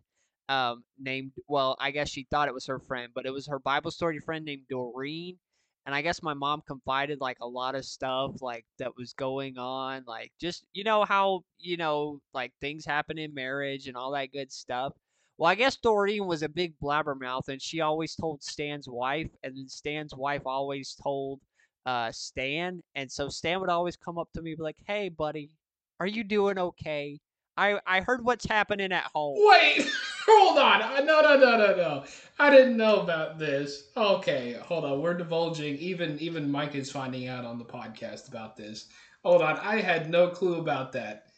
um 0.49 0.85
named 0.99 1.32
well, 1.49 1.76
I 1.80 1.90
guess 1.92 2.09
she 2.11 2.26
thought 2.30 2.49
it 2.49 2.54
was 2.54 2.66
her 2.66 2.78
friend, 2.80 3.12
but 3.14 3.26
it 3.26 3.32
was 3.32 3.47
her 3.49 3.59
Bible 3.59 3.90
story 3.90 4.18
friend 4.20 4.44
named 4.44 4.66
Doreen. 4.68 5.38
And 5.87 5.94
I 5.94 6.02
guess 6.02 6.23
my 6.23 6.35
mom 6.35 6.62
confided 6.66 7.20
like 7.20 7.38
a 7.40 7.47
lot 7.49 7.75
of 7.75 7.85
stuff 7.85 8.42
like 8.42 8.64
that 8.78 8.97
was 8.97 9.12
going 9.14 9.59
on, 9.59 10.04
like 10.06 10.32
just 10.40 10.64
you 10.73 10.85
know 10.85 11.04
how, 11.04 11.42
you 11.59 11.76
know, 11.76 12.20
like 12.35 12.52
things 12.61 12.85
happen 12.85 13.18
in 13.18 13.35
marriage 13.35 13.88
and 13.88 13.97
all 13.97 14.12
that 14.12 14.32
good 14.32 14.52
stuff. 14.52 14.92
Well, 15.40 15.50
I 15.50 15.54
guess 15.54 15.76
Doreen 15.76 16.26
was 16.26 16.42
a 16.42 16.50
big 16.50 16.75
blabbermouth, 16.82 17.49
and 17.49 17.62
she 17.62 17.80
always 17.80 18.14
told 18.14 18.42
Stan's 18.42 18.87
wife, 18.87 19.30
and 19.42 19.56
then 19.56 19.68
Stan's 19.70 20.14
wife 20.14 20.42
always 20.44 20.94
told 21.02 21.40
uh, 21.87 22.12
Stan, 22.12 22.82
and 22.94 23.11
so 23.11 23.30
Stan 23.30 23.59
would 23.61 23.70
always 23.70 23.97
come 23.97 24.18
up 24.18 24.28
to 24.35 24.42
me 24.42 24.54
be 24.54 24.62
like, 24.62 24.76
"Hey, 24.87 25.09
buddy, 25.09 25.56
are 25.99 26.06
you 26.06 26.25
doing 26.25 26.59
okay? 26.59 27.20
I 27.56 27.80
I 27.87 28.02
heard 28.02 28.23
what's 28.23 28.44
happening 28.44 28.92
at 28.92 29.11
home." 29.14 29.38
Wait, 29.38 29.88
hold 30.28 30.59
on. 30.59 30.82
Uh, 30.82 31.00
No, 31.06 31.23
no, 31.23 31.38
no, 31.38 31.56
no, 31.56 31.75
no. 31.75 32.04
I 32.38 32.50
didn't 32.50 32.76
know 32.76 33.00
about 33.00 33.38
this. 33.38 33.85
Okay, 33.97 34.59
hold 34.62 34.85
on. 34.85 35.00
We're 35.00 35.14
divulging. 35.14 35.75
Even 35.78 36.18
even 36.18 36.52
Mike 36.52 36.75
is 36.75 36.92
finding 36.92 37.28
out 37.28 37.47
on 37.47 37.59
the 37.59 37.64
podcast 37.64 38.28
about 38.28 38.59
this. 38.59 38.90
Hold 39.25 39.40
on. 39.40 39.56
I 39.56 39.80
had 39.80 40.11
no 40.11 40.28
clue 40.28 40.56
about 40.56 40.92
that. 40.92 41.29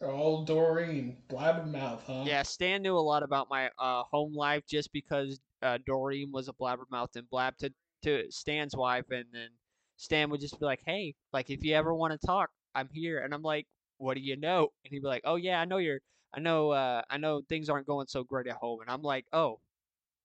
Old 0.00 0.46
Doreen, 0.46 1.16
blabbermouth, 1.28 2.02
huh? 2.06 2.24
Yeah, 2.26 2.42
Stan 2.42 2.82
knew 2.82 2.96
a 2.96 3.00
lot 3.00 3.22
about 3.22 3.48
my 3.50 3.70
uh, 3.78 4.04
home 4.04 4.32
life 4.32 4.64
just 4.66 4.92
because 4.92 5.40
uh, 5.62 5.78
Doreen 5.86 6.30
was 6.32 6.48
a 6.48 6.52
blabbermouth 6.52 7.16
and 7.16 7.28
blabbed 7.28 7.60
to, 7.60 7.72
to 8.02 8.30
Stan's 8.30 8.76
wife, 8.76 9.06
and 9.10 9.24
then 9.32 9.48
Stan 9.96 10.30
would 10.30 10.40
just 10.40 10.58
be 10.60 10.66
like, 10.66 10.80
"Hey, 10.86 11.14
like 11.32 11.50
if 11.50 11.64
you 11.64 11.74
ever 11.74 11.94
want 11.94 12.18
to 12.18 12.26
talk, 12.26 12.50
I'm 12.74 12.88
here." 12.92 13.18
And 13.20 13.34
I'm 13.34 13.42
like, 13.42 13.66
"What 13.96 14.14
do 14.14 14.20
you 14.20 14.36
know?" 14.36 14.68
And 14.84 14.92
he'd 14.92 15.02
be 15.02 15.08
like, 15.08 15.22
"Oh 15.24 15.36
yeah, 15.36 15.60
I 15.60 15.64
know 15.64 15.78
you're, 15.78 16.00
I 16.32 16.40
know, 16.40 16.70
uh, 16.70 17.02
I 17.10 17.18
know 17.18 17.42
things 17.48 17.68
aren't 17.68 17.86
going 17.88 18.06
so 18.06 18.22
great 18.22 18.46
at 18.46 18.56
home." 18.56 18.80
And 18.80 18.90
I'm 18.90 19.02
like, 19.02 19.26
"Oh, 19.32 19.60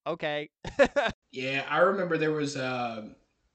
okay." 0.05 0.49
Yeah, 1.33 1.65
I 1.67 1.79
remember 1.79 2.19
there 2.19 2.31
was 2.31 2.55
uh, 2.55 3.07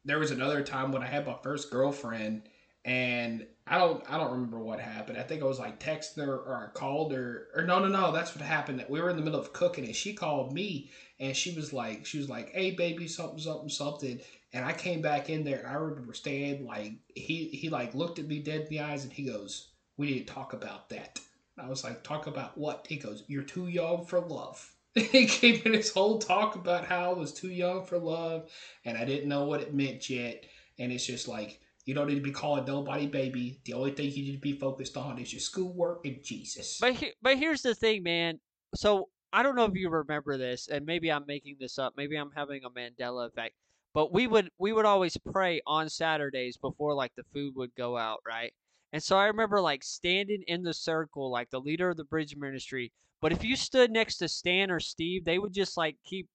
there 0.05 0.19
was 0.19 0.33
another 0.33 0.63
time 0.65 0.91
when 0.91 1.01
I 1.01 1.07
had 1.07 1.25
my 1.25 1.37
first 1.45 1.71
girlfriend, 1.71 2.49
and 2.89 3.47
I 3.67 3.77
don't 3.77 4.03
I 4.11 4.17
don't 4.17 4.33
remember 4.33 4.59
what 4.59 4.81
happened. 4.81 5.19
I 5.19 5.23
think 5.23 5.43
I 5.43 5.47
was 5.47 5.59
like 5.59 5.79
texting 5.79 6.25
her 6.25 6.39
or 6.39 6.57
I 6.57 6.79
called 6.79 7.13
her 7.13 7.49
or 7.55 7.65
no 7.65 7.81
no 7.81 7.89
no 7.89 8.13
that's 8.13 8.35
what 8.35 8.43
happened. 8.43 8.81
That 8.81 8.89
we 8.89 8.99
were 8.99 9.11
in 9.11 9.17
the 9.17 9.23
middle 9.23 9.39
of 9.39 9.53
cooking 9.53 9.85
and 9.85 9.95
she 9.95 10.15
called 10.15 10.55
me 10.55 10.91
and 11.21 11.37
she 11.37 11.55
was 11.55 11.71
like 11.75 12.07
she 12.07 12.17
was 12.17 12.31
like 12.31 12.51
hey 12.55 12.71
baby 12.71 13.07
something 13.07 13.39
something 13.39 13.69
something 13.69 14.21
and 14.55 14.65
I 14.65 14.73
came 14.73 15.03
back 15.03 15.29
in 15.29 15.45
there 15.45 15.59
and 15.59 15.67
I 15.67 15.75
remember 15.75 16.15
Stan 16.15 16.65
like 16.65 16.95
he 17.15 17.49
he 17.49 17.69
like 17.69 17.95
looked 17.95 18.19
at 18.19 18.27
me 18.27 18.41
dead 18.41 18.63
in 18.63 18.69
the 18.71 18.81
eyes 18.81 19.05
and 19.05 19.13
he 19.13 19.25
goes 19.25 19.69
we 19.99 20.07
need 20.07 20.27
to 20.27 20.33
talk 20.33 20.55
about 20.55 20.89
that. 20.89 21.21
And 21.59 21.67
I 21.67 21.69
was 21.69 21.85
like 21.85 22.03
talk 22.03 22.27
about 22.27 22.57
what? 22.57 22.87
He 22.89 22.97
goes 22.97 23.23
you're 23.29 23.43
too 23.43 23.69
young 23.69 24.07
for 24.07 24.19
love. 24.19 24.67
he 24.95 25.27
gave 25.27 25.63
me 25.67 25.73
this 25.73 25.93
whole 25.93 26.21
talk 26.21 26.55
about 26.55 26.87
how 26.87 27.11
I 27.11 27.13
was 27.13 27.35
too 27.35 27.51
young 27.51 27.85
for 27.85 27.99
love 27.99 28.49
and 28.87 28.97
I 28.97 29.05
didn't 29.05 29.29
know 29.29 29.45
what 29.45 29.61
it 29.61 29.75
meant 29.75 30.09
yet. 30.09 30.47
And 30.79 30.91
it's 30.91 31.05
just 31.05 31.27
like, 31.29 31.61
you 31.89 31.95
don't 31.95 32.07
need 32.07 32.17
to 32.17 32.21
be 32.21 32.31
calling 32.31 32.67
nobody 32.67 33.07
baby. 33.07 33.61
The 33.65 33.73
only 33.73 33.93
thing 33.93 34.11
you 34.11 34.23
need 34.23 34.35
to 34.35 34.39
be 34.39 34.59
focused 34.59 34.99
on 34.99 35.19
is 35.19 35.33
your 35.33 35.41
schoolwork 35.41 36.05
and 36.05 36.23
Jesus. 36.23 36.77
But 36.79 36.93
he, 36.93 37.13
but 37.23 37.39
here's 37.39 37.63
the 37.63 37.75
thing, 37.75 38.03
man. 38.03 38.41
So 38.75 39.09
I 39.33 39.43
don't 39.43 39.57
know 39.57 39.65
if 39.65 39.75
you 39.75 39.89
remember 39.89 40.37
this, 40.37 40.69
and 40.69 40.85
maybe 40.85 41.11
I'm 41.11 41.25
making 41.27 41.57
this 41.59 41.79
up. 41.79 41.95
Maybe 41.97 42.17
I'm 42.17 42.31
having 42.37 42.61
a 42.63 42.69
Mandela 42.69 43.27
effect. 43.27 43.55
But 43.95 44.13
we 44.13 44.27
would 44.27 44.51
we 44.59 44.75
would 44.75 44.85
always 44.85 45.17
pray 45.17 45.63
on 45.67 45.89
Saturdays 45.89 46.59
before 46.59 46.93
like 46.93 47.13
the 47.17 47.25
food 47.33 47.55
would 47.57 47.75
go 47.75 47.97
out, 47.97 48.21
right? 48.27 48.53
And 48.93 49.03
so 49.03 49.17
I 49.17 49.25
remember 49.25 49.59
like 49.59 49.83
standing 49.83 50.45
in 50.47 50.63
the 50.65 50.75
circle, 50.75 51.31
like 51.31 51.49
the 51.49 51.59
leader 51.59 51.89
of 51.89 51.97
the 51.97 52.05
bridge 52.05 52.37
ministry. 52.37 52.93
But 53.23 53.33
if 53.33 53.43
you 53.43 53.57
stood 53.57 53.91
next 53.91 54.19
to 54.19 54.29
Stan 54.29 54.71
or 54.71 54.79
Steve, 54.79 55.25
they 55.25 55.39
would 55.39 55.55
just 55.55 55.79
like 55.79 55.97
keep 56.05 56.29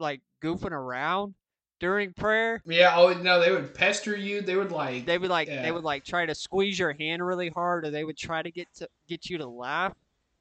like 0.00 0.22
goofing 0.42 0.72
around 0.72 1.34
during 1.80 2.12
prayer. 2.12 2.62
yeah, 2.66 2.94
oh 2.96 3.12
no, 3.14 3.40
they 3.40 3.50
would 3.50 3.74
pester 3.74 4.16
you. 4.16 4.40
They 4.40 4.56
would 4.56 4.72
like 4.72 5.06
They 5.06 5.18
would 5.18 5.30
like 5.30 5.48
Yeah. 5.48 5.62
they 5.62 5.72
would 5.72 5.84
like 5.84 6.04
try 6.04 6.26
to 6.26 6.34
squeeze 6.34 6.78
your 6.78 6.92
hand 6.92 7.24
really 7.24 7.48
hard, 7.50 7.84
or 7.86 7.90
they 7.90 8.04
would 8.04 8.16
try 8.16 8.42
to 8.42 8.50
get 8.50 8.68
to 8.76 8.88
get 9.08 9.28
you 9.28 9.38
to 9.38 9.46
laugh. 9.46 9.92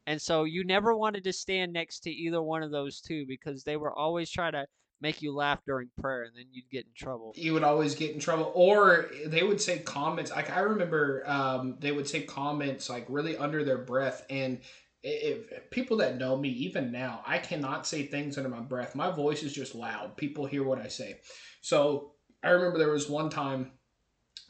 And 0.06 0.22
so 0.22 0.44
you 0.44 0.64
never 0.66 0.96
wanted 0.96 1.24
to 1.24 1.34
stand 1.34 1.72
next 1.74 2.02
to 2.02 2.12
either 2.12 2.42
one 2.42 2.62
of 2.62 2.72
those 2.72 3.00
two 3.02 3.26
because 3.26 3.64
they 3.64 3.78
were 3.78 3.94
always 3.98 4.30
trying 4.30 4.52
to 4.54 4.66
make 5.02 5.22
you 5.22 5.34
laugh 5.34 5.60
during 5.66 5.90
prayer, 6.00 6.24
and 6.24 6.32
then 6.36 6.46
you'd 6.52 6.70
get 6.70 6.86
in 6.86 6.92
trouble. 6.96 7.34
you 7.36 7.54
would 7.54 7.64
always 7.64 7.94
get 7.96 8.12
in 8.14 8.20
trouble 8.20 8.52
or 8.56 9.10
they 9.26 9.44
would 9.44 9.60
say 9.60 9.80
comments 9.80 10.32
like 10.32 10.50
i 10.50 10.60
remember 10.60 11.24
um, 11.30 11.76
they 11.80 11.92
would 11.92 12.08
say 12.08 12.22
comments 12.22 12.90
like 12.90 13.06
really 13.10 13.36
under 13.36 13.66
their 13.66 13.80
breath 13.80 14.26
and 14.30 14.60
if, 15.04 15.52
if 15.52 15.70
people 15.70 15.98
that 15.98 16.18
know 16.18 16.38
me 16.38 16.50
even 16.50 16.92
now 16.92 17.22
i 17.26 17.38
cannot 17.38 17.86
say 17.86 18.06
things 18.06 18.38
under 18.38 18.50
my 18.50 18.60
breath 18.60 18.96
my 18.96 19.12
voice 19.12 19.44
is 19.44 19.54
just 19.54 19.76
loud 19.76 20.16
people 20.18 20.46
hear 20.46 20.64
what 20.64 20.80
i 20.80 20.88
say 20.88 21.20
so 21.62 22.12
i 22.44 22.50
remember 22.50 22.78
there 22.78 22.92
was 22.92 23.10
one 23.10 23.30
time 23.30 23.72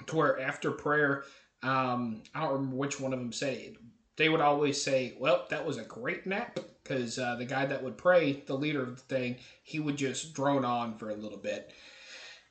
to 0.08 0.16
where 0.16 0.40
after 0.40 0.72
prayer 0.72 1.24
um, 1.64 2.22
i 2.36 2.42
don't 2.42 2.54
remember 2.54 2.76
which 2.76 3.00
one 3.00 3.14
of 3.14 3.20
them 3.20 3.32
said 3.32 3.58
it 3.58 3.78
they 4.16 4.30
would 4.30 4.42
always 4.42 4.82
say 4.82 5.16
well 5.20 5.46
that 5.50 5.66
was 5.66 5.78
a 5.78 5.84
great 5.84 6.26
nap 6.28 6.60
because 6.84 7.18
uh, 7.18 7.36
the 7.36 7.46
guy 7.46 7.66
that 7.66 7.82
would 7.84 7.98
pray 7.98 8.44
the 8.46 8.54
leader 8.56 8.84
of 8.84 8.96
the 8.96 9.16
thing 9.16 9.36
he 9.64 9.80
would 9.80 9.98
just 9.98 10.34
drone 10.34 10.66
on 10.66 10.98
for 10.98 11.10
a 11.10 11.16
little 11.16 11.38
bit 11.38 11.74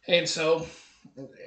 and 0.08 0.28
so 0.28 0.66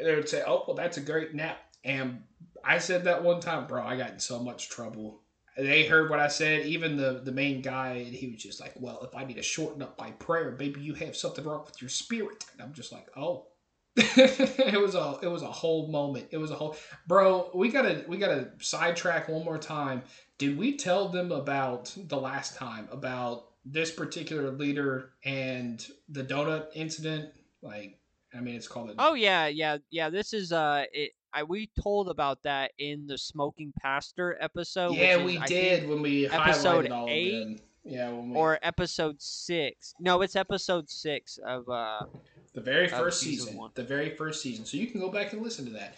they 0.02 0.16
would 0.16 0.30
say, 0.30 0.44
"Oh, 0.46 0.64
well, 0.68 0.76
that's 0.76 0.98
a 0.98 1.02
great 1.02 1.34
nap." 1.34 1.60
And 1.84 2.24
I 2.64 2.78
said 2.80 3.04
that 3.06 3.24
one 3.24 3.40
time, 3.40 3.68
bro. 3.68 3.84
I 3.84 3.98
got 3.98 4.12
in 4.12 4.20
so 4.20 4.40
much 4.40 4.70
trouble. 4.70 5.22
They 5.58 5.86
heard 5.86 6.10
what 6.10 6.20
I 6.20 6.28
said. 6.28 6.66
Even 6.66 6.98
the 6.98 7.22
the 7.24 7.32
main 7.32 7.62
guy, 7.62 8.04
he 8.04 8.28
was 8.28 8.42
just 8.42 8.60
like, 8.60 8.74
"Well, 8.78 9.02
if 9.04 9.16
I 9.16 9.24
need 9.24 9.38
to 9.38 9.44
shorten 9.44 9.82
up 9.82 9.98
my 9.98 10.12
prayer, 10.12 10.56
maybe 10.60 10.82
you 10.82 10.94
have 10.96 11.16
something 11.16 11.46
wrong 11.46 11.64
with 11.66 11.82
your 11.82 11.90
spirit." 11.90 12.46
And 12.54 12.62
I'm 12.62 12.74
just 12.74 12.92
like, 12.92 13.08
"Oh." 13.16 13.48
it 13.98 14.82
was 14.82 14.94
a 14.94 15.20
it 15.22 15.28
was 15.28 15.42
a 15.42 15.52
whole 15.52 15.88
moment. 15.88 16.28
It 16.32 16.38
was 16.38 16.52
a 16.52 16.56
whole 16.56 16.76
bro. 17.08 17.50
We 17.54 17.70
gotta 17.70 18.04
we 18.10 18.18
gotta 18.18 18.50
sidetrack 18.60 19.30
one 19.30 19.46
more 19.46 19.58
time. 19.58 20.04
Did 20.38 20.58
we 20.58 20.76
tell 20.76 21.08
them 21.08 21.32
about 21.32 21.96
the 21.96 22.18
last 22.18 22.58
time 22.58 22.90
about 22.92 23.46
this 23.64 23.92
particular 23.92 24.52
leader 24.52 25.12
and 25.24 25.86
the 26.10 26.26
donut 26.26 26.68
incident? 26.74 27.30
Like, 27.62 28.00
I 28.34 28.42
mean, 28.42 28.56
it's 28.56 28.68
called 28.68 28.90
a 28.90 28.96
Oh 29.00 29.14
yeah, 29.14 29.48
yeah, 29.48 29.78
yeah. 29.90 30.10
This 30.10 30.34
is 30.34 30.52
uh, 30.52 30.86
it. 30.92 31.12
I 31.36 31.44
we 31.44 31.70
told 31.82 32.10
about 32.10 32.42
that 32.44 32.72
in 32.78 33.08
the 33.08 33.18
smoking 33.18 33.74
pastor 33.80 34.38
episode. 34.40 34.92
which 34.92 35.00
yeah, 35.00 35.18
is, 35.18 35.26
we 35.26 35.38
I 35.38 35.46
did 35.46 35.90
when 35.90 36.02
we 36.02 36.28
episode 36.28 36.86
highlighted 36.86 36.92
all 36.92 37.08
eight 37.10 37.34
of 37.34 37.48
them. 37.50 37.60
Yeah, 37.84 38.10
when 38.10 38.32
we, 38.32 38.36
or 38.36 38.58
episode 38.64 39.22
six. 39.22 39.94
No, 40.00 40.22
it's 40.22 40.36
episode 40.36 40.90
six 40.90 41.38
of 41.46 41.70
uh. 41.70 42.06
the 42.54 42.62
very 42.62 42.88
first 42.88 43.20
season 43.20 43.48
season, 43.50 43.70
the 43.76 43.84
very 43.84 44.16
first 44.16 44.42
season. 44.42 44.66
So 44.66 44.78
you 44.78 44.88
can 44.88 45.02
go 45.02 45.12
back 45.12 45.34
and 45.34 45.44
listen 45.44 45.66
to 45.66 45.72
that. 45.72 45.96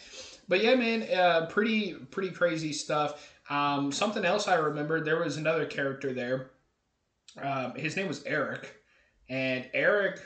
But 0.49 0.63
yeah, 0.63 0.75
man, 0.75 1.03
uh, 1.13 1.45
pretty 1.45 1.93
pretty 1.93 2.31
crazy 2.31 2.73
stuff. 2.73 3.33
Um, 3.49 3.91
something 3.91 4.25
else 4.25 4.47
I 4.47 4.55
remember, 4.55 5.01
there 5.01 5.23
was 5.23 5.37
another 5.37 5.65
character 5.65 6.13
there. 6.13 6.51
Um, 7.41 7.75
his 7.75 7.95
name 7.95 8.07
was 8.07 8.23
Eric, 8.25 8.75
and 9.29 9.69
Eric, 9.73 10.19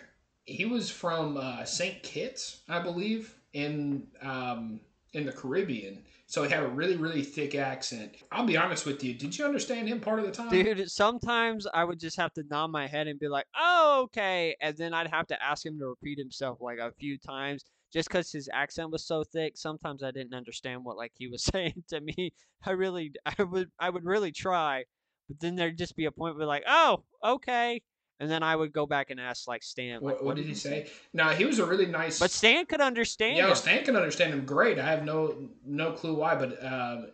he 0.46 0.66
was 0.66 0.90
from 0.90 1.38
uh, 1.38 1.66
Saint 1.66 2.02
Kitts, 2.02 2.62
I 2.70 2.80
believe, 2.80 3.36
in 3.54 4.08
um, 4.22 4.80
in 5.14 5.26
the 5.26 5.32
Caribbean. 5.32 6.04
So 6.28 6.44
he 6.44 6.50
had 6.50 6.64
a 6.64 6.68
really 6.68 6.96
really 6.96 7.24
thick 7.24 7.56
accent. 7.56 8.16
I'll 8.32 8.46
be 8.46 8.56
honest 8.58 8.86
with 8.86 9.04
you. 9.04 9.14
Did 9.14 9.38
you 9.38 9.46
understand 9.46 9.90
him 9.90 10.00
part 10.00 10.20
of 10.20 10.26
the 10.26 10.32
time? 10.32 10.50
Dude, 10.50 10.90
sometimes 10.90 11.68
I 11.74 11.84
would 11.84 12.00
just 12.00 12.16
have 12.18 12.34
to 12.34 12.44
nod 12.50 12.68
my 12.68 12.88
head 12.88 13.08
and 13.08 13.20
be 13.20 13.28
like, 13.28 13.46
"Oh, 13.56 14.04
okay," 14.06 14.56
and 14.62 14.78
then 14.78 14.94
I'd 14.94 15.10
have 15.10 15.28
to 15.28 15.44
ask 15.44 15.66
him 15.66 15.78
to 15.80 15.88
repeat 15.88 16.18
himself 16.18 16.60
like 16.62 16.80
a 16.80 16.94
few 16.94 17.18
times, 17.18 17.66
just 17.92 18.08
because 18.08 18.32
his 18.32 18.50
accent 18.54 18.92
was 18.92 19.06
so 19.06 19.24
thick. 19.24 19.58
Sometimes 19.58 20.04
I 20.04 20.12
didn't 20.12 20.34
understand 20.34 20.86
what 20.86 20.98
like 20.98 21.12
he 21.18 21.28
was 21.28 21.44
saying 21.54 21.84
to 21.90 22.00
me. 22.00 22.34
I 22.66 22.72
really, 22.72 23.12
I 23.26 23.44
would, 23.44 23.70
I 23.80 23.90
would 23.90 24.06
really 24.06 24.32
try, 24.32 24.86
but 25.28 25.40
then 25.42 25.56
there'd 25.56 25.78
just 25.78 25.98
be 25.98 26.06
a 26.06 26.12
point 26.12 26.38
where 26.38 26.46
like, 26.48 26.64
"Oh, 26.68 27.04
okay," 27.24 27.82
and 28.22 28.30
then 28.30 28.44
I 28.44 28.56
would 28.56 28.72
go 28.72 28.86
back 28.86 29.10
and 29.10 29.20
ask 29.20 29.48
like 29.48 29.64
Stan, 29.64 29.96
like, 29.96 30.04
What, 30.04 30.24
what 30.24 30.36
did 30.36 30.46
he 30.46 30.54
say? 30.54 30.88
No, 31.12 31.30
he 31.30 31.44
was 31.44 31.58
a 31.58 31.66
really 31.66 31.88
nice. 31.88 32.20
But 32.20 32.30
Stan 32.30 32.68
could 32.68 32.80
understand. 32.80 33.36
yeah, 33.36 33.50
him. 33.50 33.56
Stan 33.56 33.84
can 33.84 33.96
understand 33.96 34.32
him 34.32 34.46
great. 34.46 34.78
I 34.78 34.86
have 34.86 35.04
no 35.04 35.36
no 35.66 35.92
clue 35.94 36.14
why, 36.14 36.36
but 36.36 36.64
um, 36.64 37.08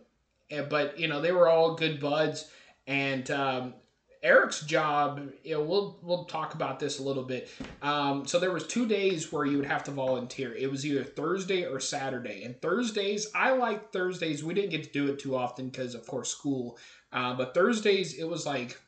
but 0.68 1.00
you 1.00 1.08
know 1.08 1.22
they 1.22 1.32
were 1.32 1.48
all 1.48 1.74
good 1.74 1.98
buds, 1.98 2.50
and 2.86 3.30
um, 3.30 3.74
Eric's 4.22 4.60
job. 4.60 5.30
You 5.44 5.54
know, 5.54 5.62
we'll 5.62 5.98
we'll 6.02 6.24
talk 6.26 6.52
about 6.52 6.78
this 6.78 6.98
a 6.98 7.02
little 7.02 7.24
bit. 7.24 7.48
Um, 7.80 8.26
so 8.26 8.38
there 8.38 8.52
was 8.52 8.66
two 8.66 8.86
days 8.86 9.32
where 9.32 9.46
you 9.46 9.56
would 9.56 9.66
have 9.66 9.84
to 9.84 9.90
volunteer. 9.90 10.54
It 10.54 10.70
was 10.70 10.84
either 10.84 11.04
Thursday 11.04 11.64
or 11.64 11.80
Saturday, 11.80 12.42
and 12.44 12.60
Thursdays 12.60 13.28
I 13.34 13.52
like 13.52 13.92
Thursdays. 13.94 14.44
We 14.44 14.52
didn't 14.52 14.70
get 14.72 14.84
to 14.84 14.90
do 14.90 15.06
it 15.10 15.18
too 15.18 15.34
often 15.34 15.70
because 15.70 15.94
of 15.94 16.06
course 16.06 16.28
school. 16.28 16.76
Uh, 17.10 17.32
but 17.32 17.54
Thursdays 17.54 18.18
it 18.18 18.28
was 18.28 18.44
like 18.44 18.78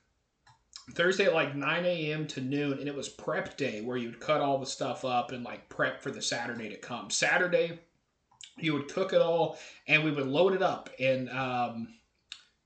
Thursday 0.91 1.27
at 1.27 1.35
like 1.35 1.55
9 1.55 1.85
a.m. 1.85 2.27
to 2.29 2.41
noon, 2.41 2.79
and 2.79 2.89
it 2.89 2.95
was 2.95 3.09
prep 3.09 3.57
day 3.57 3.81
where 3.81 3.97
you'd 3.97 4.21
cut 4.21 4.41
all 4.41 4.59
the 4.59 4.67
stuff 4.67 5.05
up 5.05 5.33
and 5.33 5.45
like 5.45 5.69
prep 5.69 6.03
for 6.03 6.11
the 6.11 6.23
Saturday 6.23 6.69
to 6.69 6.77
come. 6.77 7.11
Saturday, 7.11 7.79
you 8.59 8.75
would 8.75 8.89
cook 8.89 9.13
it 9.13 9.21
all, 9.21 9.59
and 9.87 10.05
we 10.05 10.11
would 10.11 10.27
load 10.27 10.55
it 10.55 10.63
up 10.63 10.91
in 10.99 11.29
um, 11.31 11.89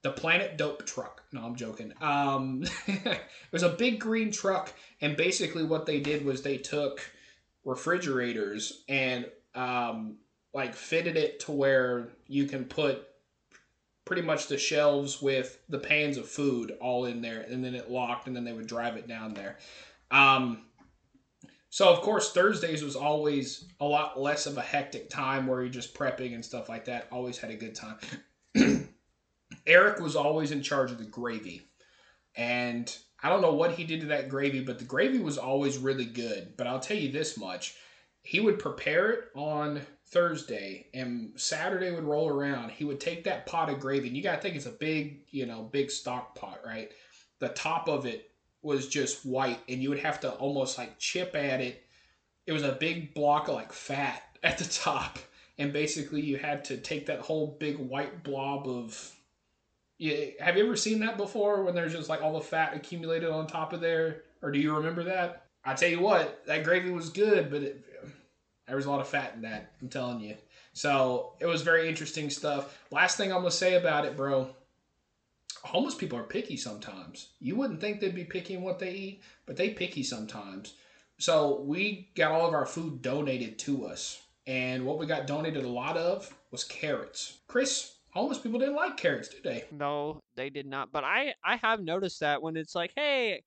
the 0.02 0.10
Planet 0.10 0.56
Dope 0.56 0.84
truck. 0.86 1.22
No, 1.32 1.44
I'm 1.44 1.56
joking. 1.56 1.92
Um, 2.00 2.64
it 2.86 3.20
was 3.50 3.62
a 3.62 3.70
big 3.70 4.00
green 4.00 4.30
truck, 4.30 4.72
and 5.00 5.16
basically 5.16 5.64
what 5.64 5.86
they 5.86 6.00
did 6.00 6.24
was 6.24 6.42
they 6.42 6.58
took 6.58 7.00
refrigerators 7.64 8.84
and 8.88 9.26
um, 9.54 10.16
like 10.52 10.74
fitted 10.74 11.16
it 11.16 11.40
to 11.40 11.52
where 11.52 12.08
you 12.26 12.46
can 12.46 12.64
put 12.64 13.08
pretty 14.04 14.22
much 14.22 14.48
the 14.48 14.58
shelves 14.58 15.22
with 15.22 15.58
the 15.68 15.78
pans 15.78 16.16
of 16.16 16.28
food 16.28 16.76
all 16.80 17.06
in 17.06 17.22
there, 17.22 17.40
and 17.40 17.64
then 17.64 17.74
it 17.74 17.90
locked, 17.90 18.26
and 18.26 18.36
then 18.36 18.44
they 18.44 18.52
would 18.52 18.66
drive 18.66 18.96
it 18.96 19.08
down 19.08 19.34
there. 19.34 19.58
Um, 20.10 20.66
so 21.74 21.88
of 21.88 22.02
course 22.02 22.32
Thursdays 22.32 22.84
was 22.84 22.94
always 22.94 23.64
a 23.80 23.84
lot 23.84 24.20
less 24.20 24.46
of 24.46 24.56
a 24.56 24.62
hectic 24.62 25.10
time 25.10 25.48
where 25.48 25.60
you're 25.60 25.68
just 25.68 25.92
prepping 25.92 26.32
and 26.32 26.44
stuff 26.44 26.68
like 26.68 26.84
that. 26.84 27.08
Always 27.10 27.36
had 27.38 27.50
a 27.50 27.56
good 27.56 27.74
time. 27.74 27.96
Eric 29.66 29.98
was 29.98 30.14
always 30.14 30.52
in 30.52 30.62
charge 30.62 30.92
of 30.92 30.98
the 30.98 31.04
gravy, 31.04 31.62
and 32.36 32.96
I 33.20 33.28
don't 33.28 33.40
know 33.40 33.54
what 33.54 33.72
he 33.72 33.82
did 33.82 34.02
to 34.02 34.06
that 34.06 34.28
gravy, 34.28 34.60
but 34.60 34.78
the 34.78 34.84
gravy 34.84 35.18
was 35.18 35.36
always 35.36 35.78
really 35.78 36.04
good. 36.04 36.56
But 36.56 36.68
I'll 36.68 36.78
tell 36.78 36.96
you 36.96 37.10
this 37.10 37.36
much: 37.36 37.74
he 38.22 38.38
would 38.38 38.60
prepare 38.60 39.10
it 39.10 39.24
on 39.34 39.80
Thursday, 40.06 40.86
and 40.94 41.32
Saturday 41.36 41.90
would 41.90 42.04
roll 42.04 42.28
around. 42.28 42.70
He 42.70 42.84
would 42.84 43.00
take 43.00 43.24
that 43.24 43.46
pot 43.46 43.70
of 43.70 43.80
gravy, 43.80 44.08
and 44.08 44.16
you 44.16 44.22
got 44.22 44.36
to 44.36 44.40
think 44.40 44.56
it's 44.56 44.66
a 44.66 44.70
big, 44.70 45.20
you 45.30 45.46
know, 45.46 45.62
big 45.62 45.90
stock 45.90 46.34
pot, 46.34 46.60
right? 46.64 46.90
The 47.40 47.48
top 47.48 47.88
of 47.88 48.06
it 48.06 48.30
was 48.62 48.88
just 48.88 49.24
white, 49.26 49.60
and 49.68 49.82
you 49.82 49.88
would 49.88 49.98
have 49.98 50.20
to 50.20 50.32
almost 50.32 50.78
like 50.78 50.98
chip 50.98 51.34
at 51.34 51.60
it. 51.60 51.84
It 52.46 52.52
was 52.52 52.62
a 52.62 52.72
big 52.72 53.14
block 53.14 53.48
of 53.48 53.54
like 53.54 53.72
fat 53.72 54.22
at 54.42 54.58
the 54.58 54.64
top, 54.64 55.18
and 55.58 55.72
basically 55.72 56.20
you 56.20 56.36
had 56.36 56.64
to 56.66 56.76
take 56.76 57.06
that 57.06 57.20
whole 57.20 57.56
big 57.58 57.76
white 57.76 58.22
blob 58.22 58.68
of. 58.68 59.12
Yeah, 59.96 60.26
have 60.40 60.56
you 60.56 60.64
ever 60.64 60.76
seen 60.76 60.98
that 61.00 61.16
before? 61.16 61.62
When 61.62 61.74
there's 61.74 61.92
just 61.92 62.08
like 62.08 62.20
all 62.20 62.32
the 62.32 62.40
fat 62.40 62.74
accumulated 62.74 63.30
on 63.30 63.46
top 63.46 63.72
of 63.72 63.80
there, 63.80 64.22
or 64.42 64.50
do 64.50 64.58
you 64.58 64.76
remember 64.76 65.04
that? 65.04 65.46
I 65.64 65.74
tell 65.74 65.88
you 65.88 66.00
what, 66.00 66.44
that 66.46 66.64
gravy 66.64 66.90
was 66.90 67.08
good, 67.08 67.50
but 67.50 67.62
it, 67.62 67.84
there 68.66 68.76
was 68.76 68.86
a 68.86 68.90
lot 68.90 69.00
of 69.00 69.08
fat 69.08 69.32
in 69.34 69.42
that. 69.42 69.72
I'm 69.80 69.88
telling 69.88 70.20
you. 70.20 70.36
So 70.72 71.34
it 71.40 71.46
was 71.46 71.62
very 71.62 71.88
interesting 71.88 72.30
stuff. 72.30 72.78
Last 72.90 73.16
thing 73.16 73.32
I'm 73.32 73.38
gonna 73.38 73.50
say 73.50 73.74
about 73.74 74.04
it, 74.04 74.16
bro. 74.16 74.48
Homeless 75.62 75.94
people 75.94 76.18
are 76.18 76.24
picky 76.24 76.56
sometimes. 76.56 77.28
You 77.40 77.56
wouldn't 77.56 77.80
think 77.80 78.00
they'd 78.00 78.14
be 78.14 78.24
picky 78.24 78.54
in 78.54 78.62
what 78.62 78.78
they 78.78 78.92
eat, 78.92 79.22
but 79.46 79.56
they 79.56 79.70
picky 79.70 80.02
sometimes. 80.02 80.74
So 81.18 81.60
we 81.60 82.10
got 82.16 82.32
all 82.32 82.46
of 82.46 82.54
our 82.54 82.66
food 82.66 83.00
donated 83.00 83.58
to 83.60 83.86
us, 83.86 84.20
and 84.46 84.84
what 84.84 84.98
we 84.98 85.06
got 85.06 85.26
donated 85.26 85.64
a 85.64 85.68
lot 85.68 85.96
of 85.96 86.34
was 86.50 86.64
carrots. 86.64 87.38
Chris, 87.46 87.94
homeless 88.10 88.38
people 88.38 88.58
didn't 88.58 88.74
like 88.74 88.96
carrots, 88.96 89.28
did 89.28 89.42
they? 89.44 89.64
No, 89.70 90.22
they 90.34 90.50
did 90.50 90.66
not. 90.66 90.90
But 90.92 91.04
I 91.04 91.34
I 91.44 91.56
have 91.56 91.80
noticed 91.80 92.20
that 92.20 92.42
when 92.42 92.56
it's 92.56 92.74
like, 92.74 92.92
hey, 92.96 93.42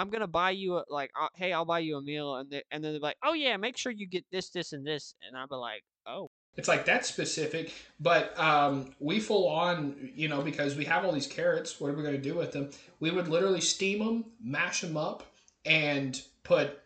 I'm 0.00 0.10
gonna 0.10 0.26
buy 0.26 0.50
you 0.52 0.76
a, 0.78 0.84
like, 0.88 1.10
uh, 1.20 1.28
hey, 1.34 1.52
I'll 1.52 1.64
buy 1.64 1.80
you 1.80 1.96
a 1.98 2.02
meal, 2.02 2.36
and 2.36 2.50
they, 2.50 2.62
and 2.70 2.82
then 2.82 2.92
they're 2.92 3.00
like, 3.00 3.16
oh 3.22 3.34
yeah, 3.34 3.56
make 3.56 3.76
sure 3.76 3.92
you 3.92 4.06
get 4.08 4.24
this, 4.32 4.50
this, 4.50 4.72
and 4.72 4.86
this, 4.86 5.14
and 5.26 5.36
I'll 5.36 5.46
be 5.46 5.56
like, 5.56 5.82
oh, 6.06 6.28
It's 6.56 6.68
like 6.68 6.84
that's 6.84 7.08
specific, 7.08 7.72
but 8.00 8.38
um, 8.38 8.94
we 8.98 9.20
full 9.20 9.48
on, 9.48 10.10
you 10.14 10.28
know, 10.28 10.42
because 10.42 10.74
we 10.74 10.84
have 10.86 11.04
all 11.04 11.12
these 11.12 11.26
carrots. 11.26 11.80
What 11.80 11.90
are 11.90 11.94
we 11.94 12.02
going 12.02 12.16
to 12.16 12.20
do 12.30 12.34
with 12.34 12.52
them? 12.52 12.70
We 12.98 13.10
would 13.10 13.28
literally 13.28 13.60
steam 13.60 13.98
them, 14.00 14.24
mash 14.42 14.80
them 14.80 14.96
up, 14.96 15.22
and 15.64 16.20
put 16.42 16.78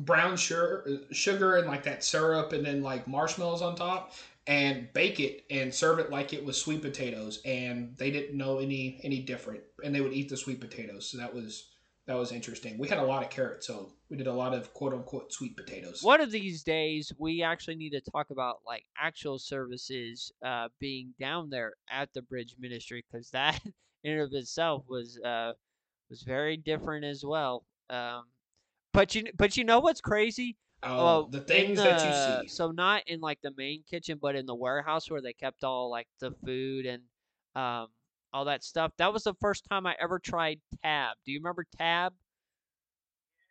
brown 0.00 0.36
sugar, 0.36 1.02
sugar 1.12 1.56
and 1.56 1.66
like 1.68 1.82
that 1.84 2.02
syrup, 2.02 2.52
and 2.52 2.64
then 2.64 2.82
like 2.82 3.06
marshmallows 3.06 3.62
on 3.62 3.76
top, 3.76 4.12
and 4.46 4.92
bake 4.92 5.20
it 5.20 5.44
and 5.50 5.72
serve 5.72 5.98
it 6.00 6.10
like 6.10 6.32
it 6.32 6.44
was 6.44 6.60
sweet 6.60 6.82
potatoes. 6.82 7.40
And 7.44 7.96
they 7.96 8.10
didn't 8.10 8.36
know 8.36 8.58
any 8.58 9.00
any 9.04 9.20
different, 9.20 9.60
and 9.84 9.94
they 9.94 10.00
would 10.00 10.12
eat 10.12 10.28
the 10.28 10.36
sweet 10.36 10.60
potatoes. 10.60 11.08
So 11.08 11.18
that 11.18 11.32
was 11.32 11.69
that 12.10 12.18
was 12.18 12.32
interesting. 12.32 12.76
We 12.78 12.88
had 12.88 12.98
a 12.98 13.04
lot 13.04 13.22
of 13.22 13.30
carrots, 13.30 13.66
so 13.66 13.92
we 14.08 14.16
did 14.16 14.26
a 14.26 14.32
lot 14.32 14.52
of 14.52 14.72
quote 14.74 14.92
unquote 14.92 15.32
sweet 15.32 15.56
potatoes. 15.56 16.02
one 16.02 16.20
of 16.20 16.30
these 16.30 16.62
days 16.64 17.12
we 17.18 17.42
actually 17.42 17.76
need 17.76 17.90
to 17.90 18.00
talk 18.00 18.30
about 18.30 18.58
like 18.66 18.84
actual 18.98 19.38
services 19.38 20.32
uh 20.44 20.68
being 20.78 21.14
down 21.20 21.50
there 21.50 21.74
at 21.88 22.12
the 22.12 22.22
bridge 22.22 22.56
ministry 22.58 23.04
because 23.10 23.30
that 23.30 23.60
in 24.04 24.12
and 24.12 24.20
of 24.22 24.32
itself 24.32 24.84
was 24.88 25.18
uh 25.24 25.52
was 26.08 26.22
very 26.22 26.56
different 26.56 27.04
as 27.04 27.24
well 27.24 27.64
um 27.90 28.24
but 28.92 29.14
you 29.14 29.24
but 29.36 29.56
you 29.56 29.64
know 29.64 29.80
what's 29.80 30.00
crazy 30.00 30.56
Oh, 30.82 31.24
Uh, 31.24 31.28
the 31.30 31.40
in 31.40 31.44
things 31.46 31.82
that 31.82 32.02
you 32.04 32.12
see. 32.12 32.48
So 32.48 32.70
not 32.70 33.02
in 33.06 33.20
like 33.20 33.40
the 33.42 33.52
main 33.56 33.82
kitchen, 33.82 34.18
but 34.20 34.34
in 34.34 34.46
the 34.46 34.54
warehouse 34.54 35.10
where 35.10 35.20
they 35.20 35.34
kept 35.34 35.62
all 35.62 35.90
like 35.90 36.08
the 36.20 36.30
food 36.44 36.86
and 36.86 37.02
um 37.54 37.88
all 38.32 38.44
that 38.46 38.64
stuff. 38.64 38.92
That 38.98 39.12
was 39.12 39.24
the 39.24 39.34
first 39.34 39.64
time 39.68 39.86
I 39.86 39.96
ever 40.00 40.18
tried 40.18 40.60
Tab. 40.82 41.16
Do 41.24 41.32
you 41.32 41.38
remember 41.38 41.66
Tab? 41.76 42.12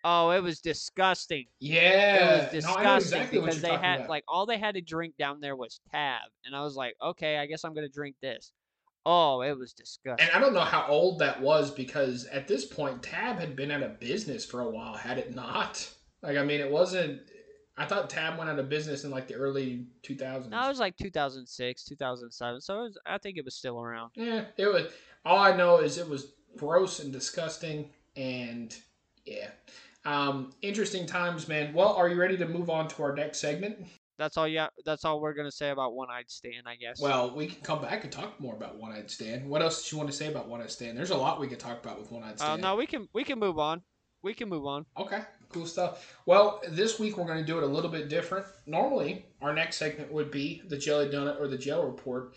Oh, 0.06 0.30
it 0.30 0.42
was 0.42 0.62
disgusting. 0.62 1.46
Yeah, 1.60 2.48
It 2.52 2.56
was 2.56 2.64
no, 2.64 2.70
disgusting 2.76 3.20
exactly 3.20 3.40
because 3.42 3.62
they 3.62 3.76
had 3.76 3.98
about. 3.98 4.10
like 4.10 4.24
all 4.30 4.46
they 4.46 4.58
had 4.58 4.76
to 4.76 4.82
drink 4.82 5.16
down 5.18 5.42
there 5.42 5.58
was 5.58 5.82
Tab, 5.92 6.22
and 6.46 6.56
I 6.56 6.64
was 6.64 6.76
like, 6.76 6.96
okay, 7.04 7.38
I 7.38 7.46
guess 7.48 7.66
I'm 7.66 7.74
gonna 7.74 7.90
drink 7.90 8.16
this. 8.22 8.54
Oh, 9.06 9.42
it 9.42 9.58
was 9.58 9.74
disgusting. 9.74 10.28
and 10.28 10.36
I 10.36 10.40
don't 10.40 10.54
know 10.54 10.60
how 10.62 10.86
old 10.88 11.20
that 11.20 11.42
was 11.42 11.72
because 11.72 12.26
at 12.28 12.48
this 12.48 12.66
point, 12.66 13.02
Tab 13.04 13.40
had 13.40 13.56
been 13.56 13.72
out 13.72 13.84
of 13.84 14.00
business 14.00 14.46
for 14.46 14.62
a 14.62 14.70
while, 14.70 14.94
had 14.94 15.18
it 15.18 15.36
not? 15.36 15.90
Like, 16.22 16.38
I 16.38 16.44
mean, 16.44 16.60
it 16.62 16.70
wasn't. 16.72 17.22
I 17.80 17.86
thought 17.86 18.10
Tab 18.10 18.38
went 18.38 18.50
out 18.50 18.60
of 18.60 18.68
business 18.68 19.06
in 19.06 19.10
like 19.10 19.28
the 19.30 19.36
early 19.36 19.86
2000s. 20.04 20.50
No, 20.50 20.66
it 20.66 20.68
was 20.68 20.80
like 20.80 20.98
2006, 20.98 21.84
2007, 21.86 22.60
so 22.60 22.80
it 22.80 22.82
was, 22.82 22.98
I 23.06 23.18
think 23.18 23.38
it 23.38 23.46
was 23.46 23.56
still 23.56 23.80
around. 23.80 24.12
Yeah, 24.16 24.44
it 24.58 24.68
was. 24.68 24.88
All 25.24 25.40
I 25.40 25.56
know 25.56 25.78
is 25.78 25.98
it 25.98 26.08
was 26.08 26.34
gross 26.58 27.00
and 27.00 27.14
disgusting, 27.14 27.90
and 28.18 28.76
yeah, 29.26 29.52
um, 30.04 30.52
interesting 30.62 31.06
times, 31.06 31.48
man. 31.48 31.74
Well, 31.74 31.94
are 31.94 32.10
you 32.10 32.20
ready 32.20 32.36
to 32.38 32.48
move 32.48 32.70
on 32.70 32.90
to 32.90 33.04
our 33.04 33.16
next 33.16 33.40
segment? 33.40 33.78
That's 34.18 34.36
all. 34.36 34.48
Yeah, 34.48 34.68
that's 34.84 35.06
all 35.06 35.22
we're 35.22 35.34
gonna 35.34 35.50
say 35.50 35.70
about 35.70 35.94
One 35.94 36.10
Eyed 36.12 36.30
Stan, 36.30 36.64
I 36.66 36.76
guess. 36.76 37.00
Well, 37.00 37.34
we 37.34 37.48
can 37.48 37.62
come 37.62 37.82
back 37.82 38.04
and 38.04 38.12
talk 38.12 38.38
more 38.42 38.56
about 38.56 38.76
One 38.76 38.92
Eyed 38.92 39.10
Stan. 39.10 39.48
What 39.48 39.62
else 39.62 39.84
did 39.84 39.94
you 39.94 39.98
want 39.98 40.10
to 40.10 40.16
say 40.16 40.28
about 40.28 40.50
One 40.50 40.62
Eyed 40.62 40.70
Stan? 40.70 40.96
There's 40.96 41.12
a 41.12 41.18
lot 41.18 41.40
we 41.40 41.48
could 41.48 41.62
talk 41.62 41.82
about 41.82 41.98
with 41.98 42.12
One 42.12 42.24
Eyed 42.24 42.34
uh, 42.34 42.38
Stan. 42.38 42.62
no, 42.62 42.76
we 42.76 42.86
can 42.86 43.08
we 43.14 43.24
can 43.24 43.40
move 43.40 43.58
on. 43.58 43.82
We 44.22 44.34
can 44.34 44.50
move 44.50 44.66
on. 44.66 44.86
Okay, 44.98 45.22
cool 45.50 45.66
stuff. 45.66 46.16
Well, 46.26 46.62
this 46.70 47.00
week 47.00 47.18
we're 47.18 47.26
going 47.26 47.40
to 47.40 47.46
do 47.46 47.58
it 47.58 47.64
a 47.64 47.68
little 47.68 47.90
bit 47.90 48.10
different. 48.10 48.46
Normally, 48.66 49.26
our 49.42 49.54
next 49.54 49.78
segment 49.78 50.12
would 50.12 50.32
be 50.32 50.62
the 50.68 50.78
Jelly 50.78 51.08
Donut 51.08 51.40
or 51.40 51.48
the 51.48 51.58
Gel 51.58 51.84
Report, 51.84 52.34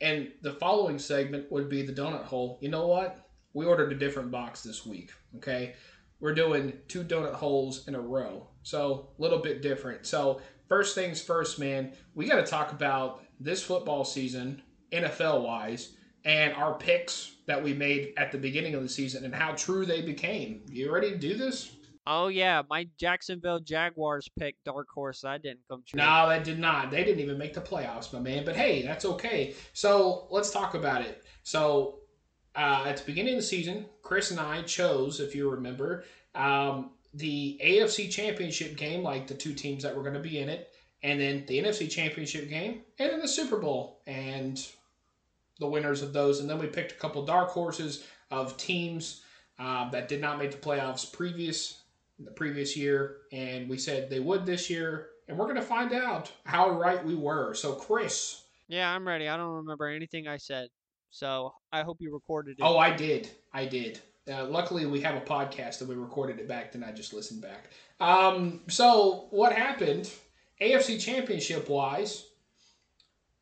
and 0.00 0.30
the 0.42 0.54
following 0.54 0.98
segment 0.98 1.50
would 1.52 1.68
be 1.68 1.82
the 1.82 1.92
Donut 1.92 2.24
Hole. 2.24 2.58
You 2.62 2.70
know 2.70 2.86
what? 2.86 3.28
We 3.54 3.66
ordered 3.66 3.92
a 3.92 3.96
different 3.96 4.30
box 4.30 4.62
this 4.62 4.86
week. 4.86 5.10
Okay, 5.36 5.74
we're 6.20 6.34
doing 6.34 6.72
two 6.88 7.04
donut 7.04 7.34
holes 7.34 7.86
in 7.86 7.94
a 7.94 8.00
row, 8.00 8.48
so 8.62 9.10
a 9.18 9.22
little 9.22 9.40
bit 9.40 9.60
different. 9.60 10.06
So 10.06 10.40
first 10.68 10.94
things 10.94 11.20
first, 11.20 11.58
man, 11.58 11.92
we 12.14 12.26
got 12.26 12.36
to 12.36 12.50
talk 12.50 12.72
about 12.72 13.24
this 13.38 13.62
football 13.62 14.04
season, 14.04 14.62
NFL 14.90 15.42
wise, 15.42 15.96
and 16.24 16.54
our 16.54 16.74
picks 16.74 17.32
that 17.46 17.62
we 17.62 17.74
made 17.74 18.14
at 18.16 18.32
the 18.32 18.38
beginning 18.38 18.74
of 18.74 18.82
the 18.82 18.88
season 18.88 19.24
and 19.24 19.34
how 19.34 19.52
true 19.52 19.84
they 19.84 20.00
became. 20.00 20.62
You 20.70 20.92
ready 20.92 21.10
to 21.10 21.18
do 21.18 21.34
this? 21.36 21.72
Oh 22.06 22.28
yeah, 22.28 22.62
my 22.68 22.88
Jacksonville 22.98 23.60
Jaguars 23.60 24.28
pick 24.38 24.56
dark 24.64 24.88
horse 24.92 25.20
that 25.20 25.42
didn't 25.42 25.60
come 25.68 25.82
true. 25.86 25.98
No, 25.98 26.28
that 26.28 26.42
did 26.42 26.58
not. 26.58 26.90
They 26.90 27.04
didn't 27.04 27.20
even 27.20 27.38
make 27.38 27.54
the 27.54 27.60
playoffs, 27.60 28.12
my 28.12 28.18
man. 28.18 28.44
But 28.44 28.56
hey, 28.56 28.82
that's 28.82 29.04
okay. 29.04 29.54
So 29.72 30.26
let's 30.30 30.50
talk 30.50 30.74
about 30.74 31.02
it. 31.02 31.22
So 31.44 32.00
uh, 32.56 32.84
at 32.86 32.96
the 32.96 33.04
beginning 33.04 33.34
of 33.34 33.40
the 33.40 33.46
season, 33.46 33.86
Chris 34.02 34.30
and 34.32 34.40
I 34.40 34.62
chose, 34.62 35.20
if 35.20 35.34
you 35.34 35.48
remember, 35.50 36.04
um, 36.34 36.90
the 37.14 37.60
AFC 37.64 38.10
Championship 38.10 38.76
game, 38.76 39.02
like 39.02 39.26
the 39.26 39.34
two 39.34 39.54
teams 39.54 39.82
that 39.84 39.94
were 39.94 40.02
going 40.02 40.14
to 40.14 40.20
be 40.20 40.38
in 40.38 40.48
it, 40.48 40.70
and 41.02 41.20
then 41.20 41.44
the 41.46 41.58
NFC 41.58 41.90
Championship 41.90 42.48
game, 42.48 42.80
and 42.98 43.10
then 43.10 43.20
the 43.20 43.28
Super 43.28 43.58
Bowl, 43.58 44.00
and 44.06 44.66
the 45.60 45.66
winners 45.66 46.02
of 46.02 46.12
those. 46.12 46.40
And 46.40 46.50
then 46.50 46.58
we 46.58 46.66
picked 46.66 46.92
a 46.92 46.96
couple 46.96 47.24
dark 47.24 47.50
horses 47.50 48.04
of 48.30 48.56
teams 48.56 49.22
uh, 49.58 49.88
that 49.90 50.08
did 50.08 50.20
not 50.20 50.38
make 50.38 50.50
the 50.50 50.56
playoffs 50.56 51.10
previous 51.10 51.81
the 52.24 52.30
previous 52.30 52.76
year, 52.76 53.18
and 53.32 53.68
we 53.68 53.78
said 53.78 54.10
they 54.10 54.20
would 54.20 54.46
this 54.46 54.68
year, 54.68 55.08
and 55.28 55.38
we're 55.38 55.46
going 55.46 55.56
to 55.56 55.62
find 55.62 55.92
out 55.92 56.30
how 56.44 56.70
right 56.70 57.04
we 57.04 57.14
were. 57.14 57.54
So, 57.54 57.74
Chris. 57.74 58.42
Yeah, 58.68 58.92
I'm 58.92 59.06
ready. 59.06 59.28
I 59.28 59.36
don't 59.36 59.54
remember 59.54 59.86
anything 59.86 60.28
I 60.28 60.36
said, 60.36 60.68
so 61.10 61.54
I 61.72 61.82
hope 61.82 61.98
you 62.00 62.12
recorded 62.12 62.58
it. 62.58 62.62
Oh, 62.62 62.78
I 62.78 62.94
did. 62.94 63.30
I 63.52 63.66
did. 63.66 64.00
Uh, 64.30 64.44
luckily, 64.46 64.86
we 64.86 65.00
have 65.00 65.16
a 65.16 65.20
podcast 65.20 65.80
and 65.80 65.88
we 65.88 65.96
recorded 65.96 66.38
it 66.38 66.46
back, 66.46 66.72
then 66.72 66.84
I 66.84 66.92
just 66.92 67.12
listened 67.12 67.42
back. 67.42 67.70
Um, 68.00 68.60
so, 68.68 69.26
what 69.30 69.52
happened, 69.52 70.10
AFC 70.60 71.00
Championship 71.00 71.68
wise, 71.68 72.26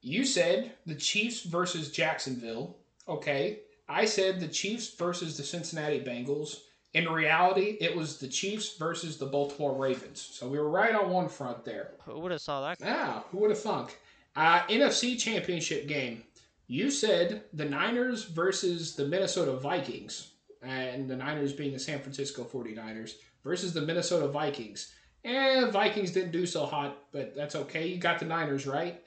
you 0.00 0.24
said 0.24 0.72
the 0.86 0.94
Chiefs 0.94 1.42
versus 1.42 1.90
Jacksonville. 1.90 2.78
Okay. 3.06 3.60
I 3.88 4.04
said 4.04 4.40
the 4.40 4.48
Chiefs 4.48 4.94
versus 4.94 5.36
the 5.36 5.42
Cincinnati 5.42 6.00
Bengals. 6.00 6.60
In 6.92 7.08
reality, 7.08 7.76
it 7.80 7.94
was 7.94 8.18
the 8.18 8.26
Chiefs 8.28 8.76
versus 8.76 9.16
the 9.16 9.26
Baltimore 9.26 9.74
Ravens. 9.76 10.20
So 10.32 10.48
we 10.48 10.58
were 10.58 10.68
right 10.68 10.94
on 10.94 11.10
one 11.10 11.28
front 11.28 11.64
there. 11.64 11.92
Who 12.04 12.18
would 12.20 12.32
have 12.32 12.40
saw 12.40 12.60
that? 12.62 12.78
Ah, 12.84 13.24
who 13.30 13.38
would 13.38 13.50
have 13.50 13.60
thunk? 13.60 13.96
Uh, 14.34 14.60
NFC 14.62 15.18
Championship 15.18 15.86
game. 15.86 16.24
You 16.66 16.90
said 16.90 17.44
the 17.52 17.64
Niners 17.64 18.24
versus 18.24 18.94
the 18.96 19.04
Minnesota 19.06 19.52
Vikings, 19.56 20.32
and 20.62 21.08
the 21.08 21.16
Niners 21.16 21.52
being 21.52 21.72
the 21.72 21.78
San 21.78 22.00
Francisco 22.00 22.44
49ers 22.44 23.14
versus 23.44 23.72
the 23.72 23.80
Minnesota 23.82 24.28
Vikings. 24.28 24.92
And 25.24 25.70
Vikings 25.72 26.12
didn't 26.12 26.32
do 26.32 26.46
so 26.46 26.64
hot, 26.66 26.96
but 27.12 27.34
that's 27.34 27.54
okay. 27.54 27.86
You 27.88 27.98
got 27.98 28.18
the 28.18 28.24
Niners 28.24 28.66
right. 28.66 29.02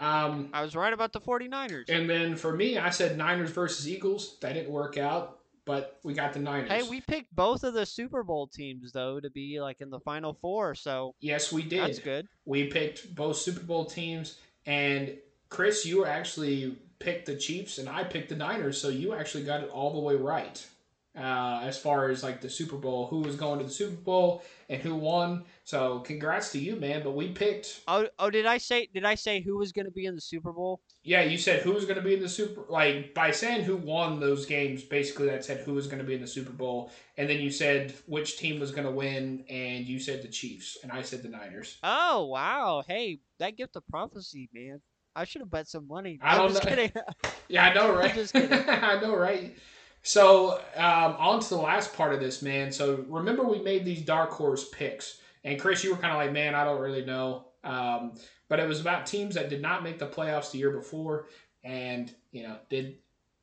Um, 0.00 0.48
I 0.52 0.62
was 0.62 0.74
right 0.74 0.92
about 0.92 1.12
the 1.12 1.20
49ers. 1.20 1.84
and 1.88 2.08
then 2.10 2.36
for 2.36 2.52
me, 2.52 2.78
I 2.78 2.90
said 2.90 3.16
Niners 3.16 3.50
versus 3.50 3.88
Eagles. 3.88 4.38
That 4.40 4.54
didn't 4.54 4.70
work 4.70 4.96
out, 4.98 5.37
but 5.68 6.00
we 6.02 6.14
got 6.14 6.32
the 6.32 6.38
Niners. 6.38 6.70
Hey, 6.70 6.82
we 6.82 7.02
picked 7.02 7.36
both 7.36 7.62
of 7.62 7.74
the 7.74 7.84
Super 7.84 8.24
Bowl 8.24 8.46
teams 8.46 8.90
though 8.90 9.20
to 9.20 9.28
be 9.28 9.60
like 9.60 9.82
in 9.82 9.90
the 9.90 10.00
final 10.00 10.32
four, 10.32 10.74
so 10.74 11.14
yes, 11.20 11.52
we 11.52 11.62
did. 11.62 11.82
that's 11.82 11.98
good. 11.98 12.26
We 12.46 12.68
picked 12.68 13.14
both 13.14 13.36
Super 13.36 13.60
Bowl 13.60 13.84
teams, 13.84 14.38
and 14.64 15.14
Chris, 15.50 15.84
you 15.84 16.06
actually 16.06 16.78
picked 17.00 17.26
the 17.26 17.36
Chiefs, 17.36 17.76
and 17.76 17.86
I 17.86 18.02
picked 18.02 18.30
the 18.30 18.36
Niners, 18.36 18.80
so 18.80 18.88
you 18.88 19.12
actually 19.12 19.44
got 19.44 19.62
it 19.62 19.68
all 19.68 19.92
the 19.92 20.00
way 20.00 20.16
right. 20.16 20.66
Uh, 21.14 21.60
as 21.64 21.76
far 21.76 22.10
as 22.10 22.22
like 22.22 22.40
the 22.40 22.48
Super 22.48 22.76
Bowl, 22.76 23.08
who 23.08 23.20
was 23.20 23.36
going 23.36 23.58
to 23.58 23.64
the 23.64 23.70
Super 23.70 23.96
Bowl 23.96 24.44
and 24.70 24.80
who 24.80 24.94
won. 24.94 25.44
So 25.64 25.98
congrats 26.00 26.52
to 26.52 26.58
you, 26.58 26.76
man. 26.76 27.02
But 27.02 27.10
we 27.10 27.28
picked. 27.28 27.80
Oh, 27.88 28.06
oh, 28.18 28.30
did 28.30 28.46
I 28.46 28.56
say 28.58 28.88
did 28.94 29.04
I 29.04 29.16
say 29.16 29.40
who 29.42 29.58
was 29.58 29.72
going 29.72 29.86
to 29.86 29.90
be 29.90 30.06
in 30.06 30.14
the 30.14 30.20
Super 30.20 30.52
Bowl? 30.52 30.80
Yeah, 31.04 31.22
you 31.22 31.38
said 31.38 31.62
who 31.62 31.72
was 31.72 31.84
going 31.84 31.96
to 31.96 32.02
be 32.02 32.14
in 32.14 32.20
the 32.20 32.28
Super. 32.28 32.64
Like 32.68 33.14
by 33.14 33.30
saying 33.30 33.64
who 33.64 33.76
won 33.76 34.20
those 34.20 34.44
games, 34.46 34.82
basically 34.82 35.26
that 35.26 35.44
said 35.44 35.60
who 35.60 35.74
was 35.74 35.86
going 35.86 35.98
to 36.00 36.04
be 36.04 36.14
in 36.14 36.20
the 36.20 36.26
Super 36.26 36.52
Bowl, 36.52 36.90
and 37.16 37.28
then 37.28 37.40
you 37.40 37.50
said 37.50 37.94
which 38.06 38.36
team 38.36 38.60
was 38.60 38.70
going 38.72 38.84
to 38.84 38.90
win, 38.90 39.44
and 39.48 39.86
you 39.86 40.00
said 40.00 40.22
the 40.22 40.28
Chiefs, 40.28 40.76
and 40.82 40.92
I 40.92 41.02
said 41.02 41.22
the 41.22 41.28
Niners. 41.28 41.78
Oh, 41.82 42.26
wow. 42.26 42.82
Hey, 42.86 43.20
that 43.38 43.56
gift 43.56 43.76
of 43.76 43.86
prophecy, 43.88 44.50
man. 44.52 44.80
I 45.16 45.24
should 45.24 45.40
have 45.40 45.50
bet 45.50 45.66
some 45.68 45.88
money. 45.88 46.18
I 46.22 46.32
I'm 46.32 46.38
don't 46.38 46.50
just 46.52 46.64
know. 46.64 46.70
kidding. 46.70 46.92
Yeah, 47.48 47.64
I 47.64 47.72
know, 47.74 47.94
right? 47.94 48.14
just 48.14 48.34
kidding. 48.34 48.52
I 48.68 49.00
know, 49.00 49.16
right? 49.16 49.56
So, 50.02 50.60
um, 50.76 51.16
on 51.18 51.40
to 51.40 51.48
the 51.48 51.56
last 51.56 51.94
part 51.94 52.12
of 52.12 52.20
this, 52.20 52.42
man. 52.42 52.70
So, 52.70 53.04
remember 53.08 53.42
we 53.44 53.60
made 53.62 53.84
these 53.86 54.02
dark 54.02 54.30
horse 54.30 54.68
picks, 54.68 55.20
and 55.44 55.58
Chris, 55.58 55.82
you 55.82 55.90
were 55.92 55.96
kind 55.96 56.12
of 56.12 56.18
like, 56.18 56.32
man, 56.32 56.54
I 56.54 56.64
don't 56.64 56.80
really 56.80 57.04
know. 57.04 57.46
Um, 57.64 58.12
but 58.48 58.60
it 58.60 58.68
was 58.68 58.80
about 58.80 59.06
teams 59.06 59.34
that 59.34 59.50
did 59.50 59.62
not 59.62 59.82
make 59.82 59.98
the 59.98 60.06
playoffs 60.06 60.50
the 60.50 60.58
year 60.58 60.70
before, 60.70 61.26
and 61.64 62.14
you 62.32 62.42
know, 62.42 62.56
did 62.68 62.96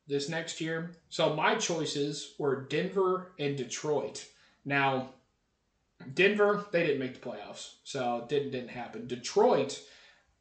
this 0.08 0.30
next 0.30 0.62
year. 0.62 0.92
So, 1.10 1.36
my 1.36 1.56
choices 1.56 2.36
were 2.38 2.64
Denver 2.64 3.32
and 3.40 3.58
Detroit. 3.58 4.26
Now, 4.66 5.10
Denver, 6.14 6.66
they 6.72 6.86
didn't 6.86 7.00
make 7.00 7.22
the 7.22 7.30
playoffs, 7.30 7.76
so 7.84 8.18
it 8.18 8.30
didn't 8.30 8.52
didn't 8.52 8.70
happen. 8.70 9.08
Detroit. 9.08 9.82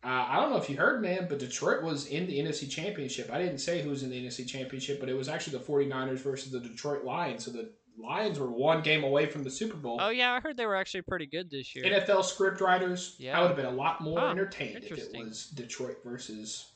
Uh, 0.02 0.26
I 0.28 0.36
don't 0.36 0.50
know 0.50 0.58
if 0.58 0.68
you 0.68 0.76
heard, 0.76 1.00
man, 1.00 1.28
but 1.30 1.38
Detroit 1.38 1.82
was 1.82 2.08
in 2.08 2.26
the 2.26 2.38
NFC 2.38 2.68
Championship. 2.70 3.30
I 3.32 3.38
didn't 3.38 3.56
say 3.56 3.80
who 3.80 3.88
was 3.88 4.02
in 4.02 4.10
the 4.10 4.22
NFC 4.22 4.46
Championship, 4.46 5.00
but 5.00 5.08
it 5.08 5.16
was 5.16 5.30
actually 5.30 5.56
the 5.56 5.64
49ers 5.64 6.18
versus 6.18 6.52
the 6.52 6.60
Detroit 6.60 7.04
Lions. 7.04 7.46
So 7.46 7.52
the 7.52 7.70
Lions 7.98 8.38
were 8.38 8.50
one 8.50 8.82
game 8.82 9.04
away 9.04 9.26
from 9.26 9.44
the 9.44 9.50
Super 9.50 9.76
Bowl. 9.76 9.98
oh 10.00 10.08
yeah, 10.10 10.32
I 10.32 10.40
heard 10.40 10.56
they 10.56 10.66
were 10.66 10.76
actually 10.76 11.02
pretty 11.02 11.26
good 11.26 11.50
this 11.50 11.74
year. 11.74 11.84
NFL 11.84 12.24
script 12.24 12.60
writers, 12.60 13.16
Yeah. 13.18 13.38
I 13.38 13.40
would 13.42 13.48
have 13.48 13.56
been 13.56 13.66
a 13.66 13.70
lot 13.70 14.00
more 14.00 14.18
Huh, 14.20 14.28
entertained 14.30 14.84
if 14.84 14.98
it 14.98 15.12
was 15.16 15.46
Detroit 15.46 15.98
versus 16.04 16.72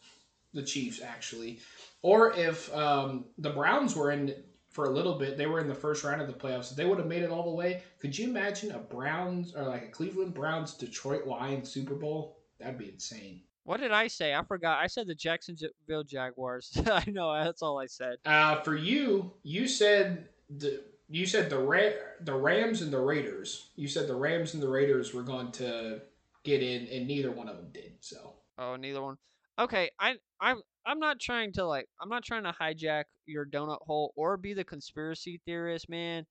the 0.55 0.63
Chiefs, 0.63 1.01
actually. 1.03 1.61
Or 2.03 2.33
if 2.35 2.73
um, 2.75 3.27
the 3.39 3.51
Browns 3.51 3.97
were 3.97 4.13
in 4.13 4.35
for 4.71 4.85
a 4.85 4.91
little 4.91 5.19
bit, 5.19 5.37
they 5.37 5.47
were 5.47 5.59
in 5.61 5.67
the 5.67 5.75
first 5.75 6.05
round 6.05 6.21
of 6.21 6.29
the 6.29 6.33
playoffs. 6.35 6.75
They 6.75 6.85
would 6.85 6.99
have 6.99 7.09
made 7.09 7.23
it 7.23 7.31
all 7.31 7.43
the 7.45 7.55
way, 7.57 7.83
could 8.01 8.17
you 8.17 8.29
imagine 8.29 8.71
a 8.73 8.79
Browns 8.79 9.55
or 9.55 9.65
like 9.65 9.83
a 9.83 9.89
Cleveland 9.89 10.35
Browns 10.35 10.75
Detroit 10.75 11.27
Lions 11.27 11.69
Super 11.69 11.95
Bowl? 11.95 12.39
That'd 12.61 12.79
be 12.79 12.89
insane. 12.91 13.43
What 13.65 13.81
did 13.81 13.93
I 13.93 14.07
say? 14.07 14.35
I 14.35 14.43
forgot. 14.45 14.79
I 14.79 14.87
said 14.87 15.07
the 15.09 15.15
Jacksonville 15.15 16.05
Jaguars. 16.07 16.81
I 16.87 17.05
know 17.11 17.33
that's 17.35 17.61
all 17.63 17.79
I 17.79 17.87
said. 17.87 18.17
Uh, 18.25 18.61
for 18.63 18.77
you, 18.77 19.33
you 19.43 19.69
said 19.69 20.29
the 20.49 20.83
you 21.09 21.27
said 21.27 21.51
the 21.51 21.59
Ra- 21.59 21.99
the 22.21 22.35
Rams 22.35 22.83
and 22.83 22.93
the 22.93 23.01
Raiders. 23.01 23.71
You 23.77 23.89
said 23.89 24.09
the 24.09 24.15
Rams 24.15 24.55
and 24.55 24.63
the 24.63 24.69
Raiders 24.69 25.15
were 25.15 25.23
going 25.23 25.53
to 25.53 26.03
get 26.45 26.63
in, 26.63 26.87
and 26.89 27.07
neither 27.07 27.31
one 27.31 27.49
of 27.49 27.57
them 27.57 27.71
did. 27.73 27.93
So 28.01 28.35
Oh, 28.59 28.77
neither 28.77 29.03
one. 29.03 29.17
Okay, 29.59 29.91
I 29.99 30.17
I'm 30.41 30.61
I'm 30.87 30.99
not 30.99 31.21
trying 31.21 31.53
to 31.55 31.65
like 31.67 31.87
I'm 32.01 32.09
not 32.09 32.25
trying 32.25 32.45
to 32.45 32.53
hijack 32.53 33.05
your 33.27 33.47
donut 33.47 33.79
hole 33.83 34.13
or 34.17 34.37
be 34.37 34.55
the 34.55 34.65
conspiracy 34.65 35.41
theorist, 35.47 35.89
man. 35.89 36.27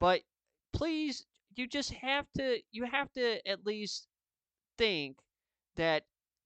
But 0.00 0.22
please, 0.72 1.24
you 1.54 1.66
just 1.66 1.92
have 1.92 2.26
to 2.36 2.58
you 2.70 2.84
have 2.84 3.12
to 3.12 3.46
at 3.48 3.66
least 3.66 4.06
think 4.78 5.16
that 5.76 6.04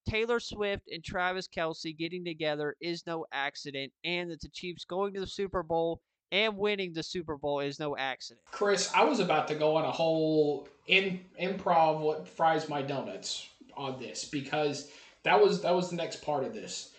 Taylor 0.08 0.40
Swift 0.40 0.84
and 0.92 1.02
Travis 1.02 1.48
Kelce 1.48 1.96
getting 1.96 2.24
together 2.24 2.76
is 2.80 3.06
no 3.06 3.26
accident, 3.32 3.92
and 4.04 4.30
that 4.30 4.40
the 4.40 4.48
Chiefs 4.50 4.84
going 4.84 5.14
to 5.14 5.20
the 5.20 5.26
Super 5.26 5.62
Bowl 5.62 6.00
and 6.32 6.56
winning 6.56 6.92
the 6.92 7.02
Super 7.02 7.36
Bowl 7.36 7.60
is 7.60 7.78
no 7.78 7.96
accident. 7.96 8.44
Chris, 8.50 8.90
I 8.94 9.04
was 9.04 9.20
about 9.20 9.48
to 9.48 9.54
go 9.54 9.76
on 9.76 9.84
a 9.84 9.90
whole 9.90 10.68
in 10.86 11.20
improv 11.40 12.00
what 12.00 12.28
fries 12.28 12.68
my 12.68 12.82
donuts 12.82 13.48
on 13.76 13.98
this 13.98 14.24
because 14.24 14.90
that 15.22 15.40
was 15.40 15.62
that 15.62 15.74
was 15.74 15.90
the 15.90 15.96
next 15.96 16.22
part 16.22 16.44
of 16.44 16.54
this. 16.54 16.92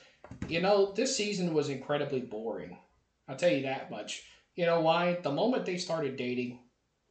You 0.48 0.62
know, 0.62 0.92
this 0.92 1.16
season 1.16 1.54
was 1.54 1.70
incredibly 1.70 2.20
boring. 2.20 2.78
I'll 3.28 3.36
tell 3.36 3.52
you 3.52 3.64
that 3.64 3.92
much. 3.92 4.24
You 4.56 4.66
know 4.66 4.82
why? 4.82 5.20
The 5.22 5.32
moment 5.32 5.66
they 5.66 5.78
started 5.78 6.18
dating, 6.18 6.60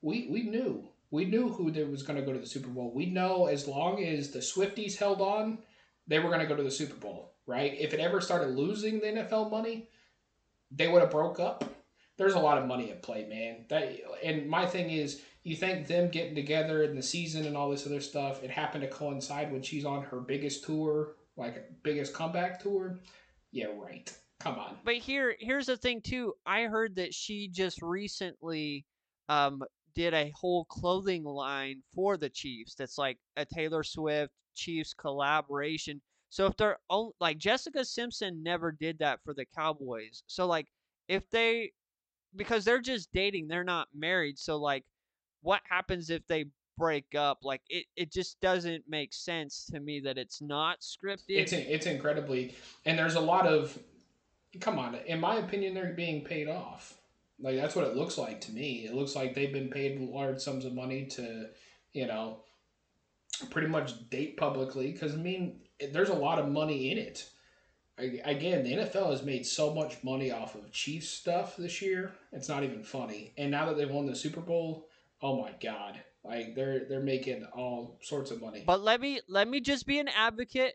we 0.02 0.28
we 0.30 0.42
knew. 0.42 0.88
We 1.10 1.24
knew 1.24 1.48
who 1.48 1.70
they 1.70 1.84
was 1.84 2.02
going 2.02 2.18
to 2.18 2.26
go 2.26 2.32
to 2.32 2.38
the 2.38 2.46
Super 2.46 2.68
Bowl. 2.68 2.92
We 2.92 3.06
know 3.06 3.46
as 3.46 3.68
long 3.68 4.02
as 4.02 4.30
the 4.30 4.40
Swifties 4.40 4.96
held 4.96 5.20
on, 5.20 5.58
they 6.08 6.18
were 6.18 6.28
going 6.28 6.40
to 6.40 6.46
go 6.46 6.56
to 6.56 6.64
the 6.64 6.70
Super 6.70 6.96
Bowl, 6.96 7.32
right? 7.46 7.74
If 7.78 7.94
it 7.94 8.00
ever 8.00 8.20
started 8.20 8.56
losing 8.56 8.98
the 8.98 9.06
NFL 9.06 9.50
money, 9.50 9.88
they 10.72 10.88
would 10.88 11.02
have 11.02 11.12
broke 11.12 11.38
up 11.38 11.64
there's 12.16 12.34
a 12.34 12.38
lot 12.38 12.58
of 12.58 12.66
money 12.66 12.90
at 12.90 13.02
play, 13.02 13.26
man. 13.26 13.64
That 13.68 13.96
and 14.22 14.48
my 14.48 14.66
thing 14.66 14.90
is, 14.90 15.22
you 15.42 15.54
think 15.54 15.86
them 15.86 16.08
getting 16.08 16.34
together 16.34 16.82
in 16.82 16.96
the 16.96 17.02
season 17.02 17.46
and 17.46 17.56
all 17.56 17.70
this 17.70 17.86
other 17.86 18.00
stuff, 18.00 18.42
it 18.42 18.50
happened 18.50 18.82
to 18.82 18.88
coincide 18.88 19.52
when 19.52 19.62
she's 19.62 19.84
on 19.84 20.02
her 20.02 20.20
biggest 20.20 20.64
tour, 20.64 21.14
like 21.36 21.70
biggest 21.82 22.14
comeback 22.14 22.60
tour. 22.60 22.98
Yeah, 23.52 23.66
right. 23.76 24.12
Come 24.40 24.56
on. 24.56 24.76
But 24.84 24.96
here, 24.96 25.36
here's 25.38 25.66
the 25.66 25.76
thing 25.76 26.00
too. 26.02 26.34
I 26.44 26.62
heard 26.62 26.96
that 26.96 27.14
she 27.14 27.48
just 27.48 27.80
recently 27.80 28.84
um, 29.28 29.62
did 29.94 30.14
a 30.14 30.32
whole 30.34 30.66
clothing 30.66 31.24
line 31.24 31.82
for 31.94 32.16
the 32.16 32.28
Chiefs. 32.28 32.74
That's 32.74 32.98
like 32.98 33.18
a 33.36 33.44
Taylor 33.46 33.82
Swift 33.82 34.32
Chiefs 34.54 34.94
collaboration. 34.94 36.00
So 36.28 36.46
if 36.46 36.56
they're 36.56 36.78
like 37.20 37.38
Jessica 37.38 37.84
Simpson 37.84 38.42
never 38.42 38.72
did 38.72 38.98
that 38.98 39.20
for 39.24 39.32
the 39.32 39.46
Cowboys. 39.56 40.22
So 40.26 40.46
like 40.46 40.66
if 41.08 41.28
they 41.30 41.72
because 42.36 42.64
they're 42.64 42.80
just 42.80 43.12
dating, 43.12 43.48
they're 43.48 43.64
not 43.64 43.88
married. 43.94 44.38
So 44.38 44.56
like 44.56 44.84
what 45.42 45.60
happens 45.68 46.10
if 46.10 46.26
they 46.26 46.46
break 46.76 47.14
up? 47.16 47.38
Like 47.42 47.62
it, 47.68 47.86
it 47.96 48.12
just 48.12 48.40
doesn't 48.40 48.84
make 48.88 49.12
sense 49.12 49.66
to 49.72 49.80
me 49.80 50.00
that 50.00 50.18
it's 50.18 50.40
not 50.40 50.80
scripted. 50.80 51.22
It's 51.28 51.52
it's 51.52 51.86
incredibly 51.86 52.54
and 52.84 52.98
there's 52.98 53.14
a 53.14 53.20
lot 53.20 53.46
of 53.46 53.78
come 54.60 54.78
on. 54.78 54.94
In 55.06 55.20
my 55.20 55.36
opinion, 55.36 55.74
they're 55.74 55.92
being 55.92 56.24
paid 56.24 56.48
off. 56.48 56.94
Like 57.38 57.56
that's 57.56 57.76
what 57.76 57.86
it 57.86 57.96
looks 57.96 58.18
like 58.18 58.40
to 58.42 58.52
me. 58.52 58.86
It 58.86 58.94
looks 58.94 59.14
like 59.14 59.34
they've 59.34 59.52
been 59.52 59.68
paid 59.68 60.00
large 60.00 60.40
sums 60.40 60.64
of 60.64 60.74
money 60.74 61.06
to, 61.06 61.48
you 61.92 62.06
know, 62.06 62.38
pretty 63.50 63.68
much 63.68 64.08
date 64.08 64.36
publicly. 64.36 64.92
Because 64.92 65.12
I 65.14 65.18
mean, 65.18 65.60
there's 65.92 66.08
a 66.08 66.14
lot 66.14 66.38
of 66.38 66.48
money 66.48 66.90
in 66.90 66.98
it. 66.98 67.28
Again, 67.98 68.62
the 68.62 68.74
NFL 68.74 69.10
has 69.10 69.22
made 69.22 69.46
so 69.46 69.74
much 69.74 70.04
money 70.04 70.30
off 70.30 70.54
of 70.54 70.70
Chiefs 70.70 71.08
stuff 71.08 71.56
this 71.56 71.80
year. 71.80 72.12
It's 72.30 72.48
not 72.48 72.62
even 72.62 72.82
funny. 72.82 73.32
And 73.38 73.50
now 73.50 73.66
that 73.66 73.76
they've 73.78 73.90
won 73.90 74.06
the 74.06 74.14
Super 74.14 74.42
Bowl, 74.42 74.88
oh 75.22 75.40
my 75.40 75.52
god, 75.62 75.98
like 76.22 76.54
they're 76.54 76.84
they're 76.88 77.00
making 77.00 77.46
all 77.54 77.98
sorts 78.02 78.30
of 78.30 78.42
money. 78.42 78.64
But 78.66 78.82
let 78.82 79.00
me 79.00 79.20
let 79.28 79.48
me 79.48 79.60
just 79.60 79.86
be 79.86 79.98
an 79.98 80.08
advocate. 80.08 80.74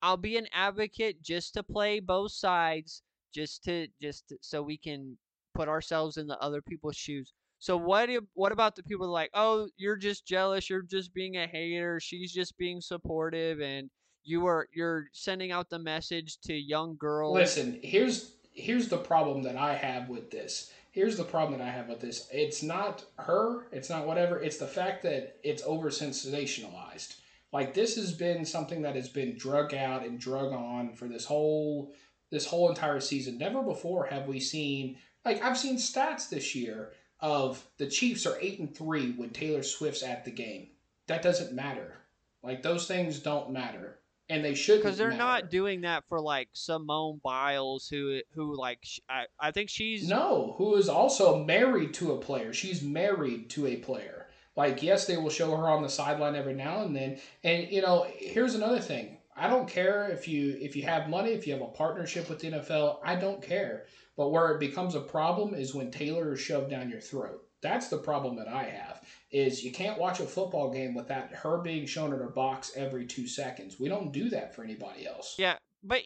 I'll 0.00 0.16
be 0.16 0.38
an 0.38 0.46
advocate 0.54 1.22
just 1.22 1.52
to 1.54 1.62
play 1.62 2.00
both 2.00 2.32
sides, 2.32 3.02
just 3.34 3.64
to 3.64 3.88
just 4.00 4.28
to, 4.28 4.38
so 4.40 4.62
we 4.62 4.78
can 4.78 5.18
put 5.54 5.68
ourselves 5.68 6.16
in 6.16 6.26
the 6.26 6.40
other 6.40 6.62
people's 6.62 6.96
shoes. 6.96 7.34
So 7.58 7.76
what 7.76 8.08
if, 8.08 8.22
what 8.34 8.52
about 8.52 8.74
the 8.74 8.84
people 8.84 9.08
like, 9.08 9.30
"Oh, 9.34 9.68
you're 9.76 9.96
just 9.96 10.24
jealous, 10.24 10.70
you're 10.70 10.82
just 10.82 11.12
being 11.12 11.36
a 11.36 11.46
hater, 11.46 12.00
she's 12.00 12.32
just 12.32 12.56
being 12.56 12.80
supportive 12.80 13.60
and 13.60 13.90
you 14.28 14.46
are 14.46 14.68
you're 14.72 15.06
sending 15.12 15.50
out 15.52 15.70
the 15.70 15.78
message 15.78 16.38
to 16.42 16.54
young 16.54 16.96
girls." 16.96 17.34
Listen, 17.34 17.78
here's 17.82 18.32
here's 18.52 18.88
the 18.88 18.98
problem 18.98 19.42
that 19.42 19.56
I 19.56 19.74
have 19.74 20.08
with 20.08 20.30
this. 20.30 20.70
Here's 20.90 21.16
the 21.16 21.24
problem 21.24 21.58
that 21.58 21.68
I 21.68 21.70
have 21.70 21.88
with 21.88 22.00
this. 22.00 22.28
It's 22.32 22.62
not 22.62 23.04
her, 23.18 23.66
it's 23.70 23.88
not 23.88 24.06
whatever, 24.06 24.40
it's 24.40 24.56
the 24.56 24.66
fact 24.66 25.02
that 25.04 25.36
it's 25.44 25.62
over 25.64 25.90
sensationalized. 25.90 27.16
Like 27.52 27.72
this 27.72 27.96
has 27.96 28.12
been 28.12 28.44
something 28.44 28.82
that 28.82 28.96
has 28.96 29.08
been 29.08 29.36
drug 29.36 29.74
out 29.74 30.04
and 30.04 30.18
drug 30.18 30.52
on 30.52 30.92
for 30.94 31.06
this 31.06 31.24
whole 31.24 31.94
this 32.30 32.46
whole 32.46 32.68
entire 32.68 33.00
season. 33.00 33.38
Never 33.38 33.62
before 33.62 34.06
have 34.06 34.26
we 34.26 34.40
seen 34.40 34.98
like 35.24 35.42
I've 35.42 35.58
seen 35.58 35.76
stats 35.76 36.28
this 36.28 36.54
year 36.54 36.92
of 37.20 37.64
the 37.78 37.86
Chiefs 37.86 38.26
are 38.26 38.38
eight 38.40 38.58
and 38.58 38.74
three 38.74 39.12
when 39.12 39.30
Taylor 39.30 39.62
Swift's 39.62 40.02
at 40.02 40.24
the 40.24 40.30
game. 40.30 40.68
That 41.06 41.22
doesn't 41.22 41.54
matter. 41.54 41.94
Like 42.42 42.62
those 42.62 42.86
things 42.86 43.18
don't 43.18 43.50
matter, 43.50 43.98
and 44.30 44.44
they 44.44 44.54
shouldn't. 44.54 44.84
because 44.84 44.98
they're 44.98 45.08
matter. 45.08 45.18
not 45.18 45.50
doing 45.50 45.82
that 45.82 46.04
for 46.08 46.20
like 46.20 46.48
Simone 46.52 47.20
Biles, 47.22 47.88
who 47.88 48.20
who 48.34 48.56
like 48.56 48.78
sh- 48.82 49.00
I, 49.08 49.26
I 49.40 49.50
think 49.50 49.70
she's 49.70 50.08
No, 50.08 50.54
who 50.58 50.74
is 50.76 50.88
also 50.88 51.42
married 51.44 51.94
to 51.94 52.12
a 52.12 52.18
player. 52.18 52.52
She's 52.52 52.82
married 52.82 53.50
to 53.50 53.66
a 53.66 53.76
player. 53.76 54.26
Like, 54.56 54.82
yes, 54.82 55.06
they 55.06 55.16
will 55.16 55.30
show 55.30 55.56
her 55.56 55.68
on 55.68 55.82
the 55.82 55.88
sideline 55.88 56.34
every 56.34 56.54
now 56.54 56.82
and 56.82 56.94
then. 56.94 57.20
And 57.44 57.68
you 57.70 57.80
know, 57.80 58.06
here's 58.16 58.54
another 58.54 58.80
thing. 58.80 59.18
I 59.36 59.46
don't 59.48 59.68
care 59.68 60.08
if 60.10 60.26
you 60.26 60.56
if 60.60 60.74
you 60.76 60.82
have 60.82 61.08
money, 61.08 61.30
if 61.30 61.46
you 61.46 61.52
have 61.52 61.62
a 61.62 61.66
partnership 61.66 62.28
with 62.28 62.40
the 62.40 62.50
NFL. 62.50 62.98
I 63.04 63.14
don't 63.16 63.40
care. 63.42 63.84
But 64.16 64.30
where 64.30 64.50
it 64.50 64.58
becomes 64.60 64.96
a 64.96 65.00
problem 65.00 65.54
is 65.54 65.74
when 65.74 65.92
Taylor 65.92 66.32
is 66.32 66.40
shoved 66.40 66.70
down 66.70 66.90
your 66.90 67.00
throat. 67.00 67.47
That's 67.62 67.88
the 67.88 67.98
problem 67.98 68.36
that 68.36 68.48
I 68.48 68.64
have. 68.64 69.02
Is 69.30 69.64
you 69.64 69.72
can't 69.72 69.98
watch 69.98 70.20
a 70.20 70.24
football 70.24 70.70
game 70.72 70.94
without 70.94 71.30
her 71.32 71.58
being 71.58 71.86
shown 71.86 72.12
in 72.12 72.18
her 72.18 72.28
box 72.28 72.72
every 72.76 73.06
two 73.06 73.26
seconds. 73.26 73.78
We 73.80 73.88
don't 73.88 74.12
do 74.12 74.30
that 74.30 74.54
for 74.54 74.62
anybody 74.64 75.06
else. 75.06 75.34
yeah, 75.38 75.56
but 75.82 76.02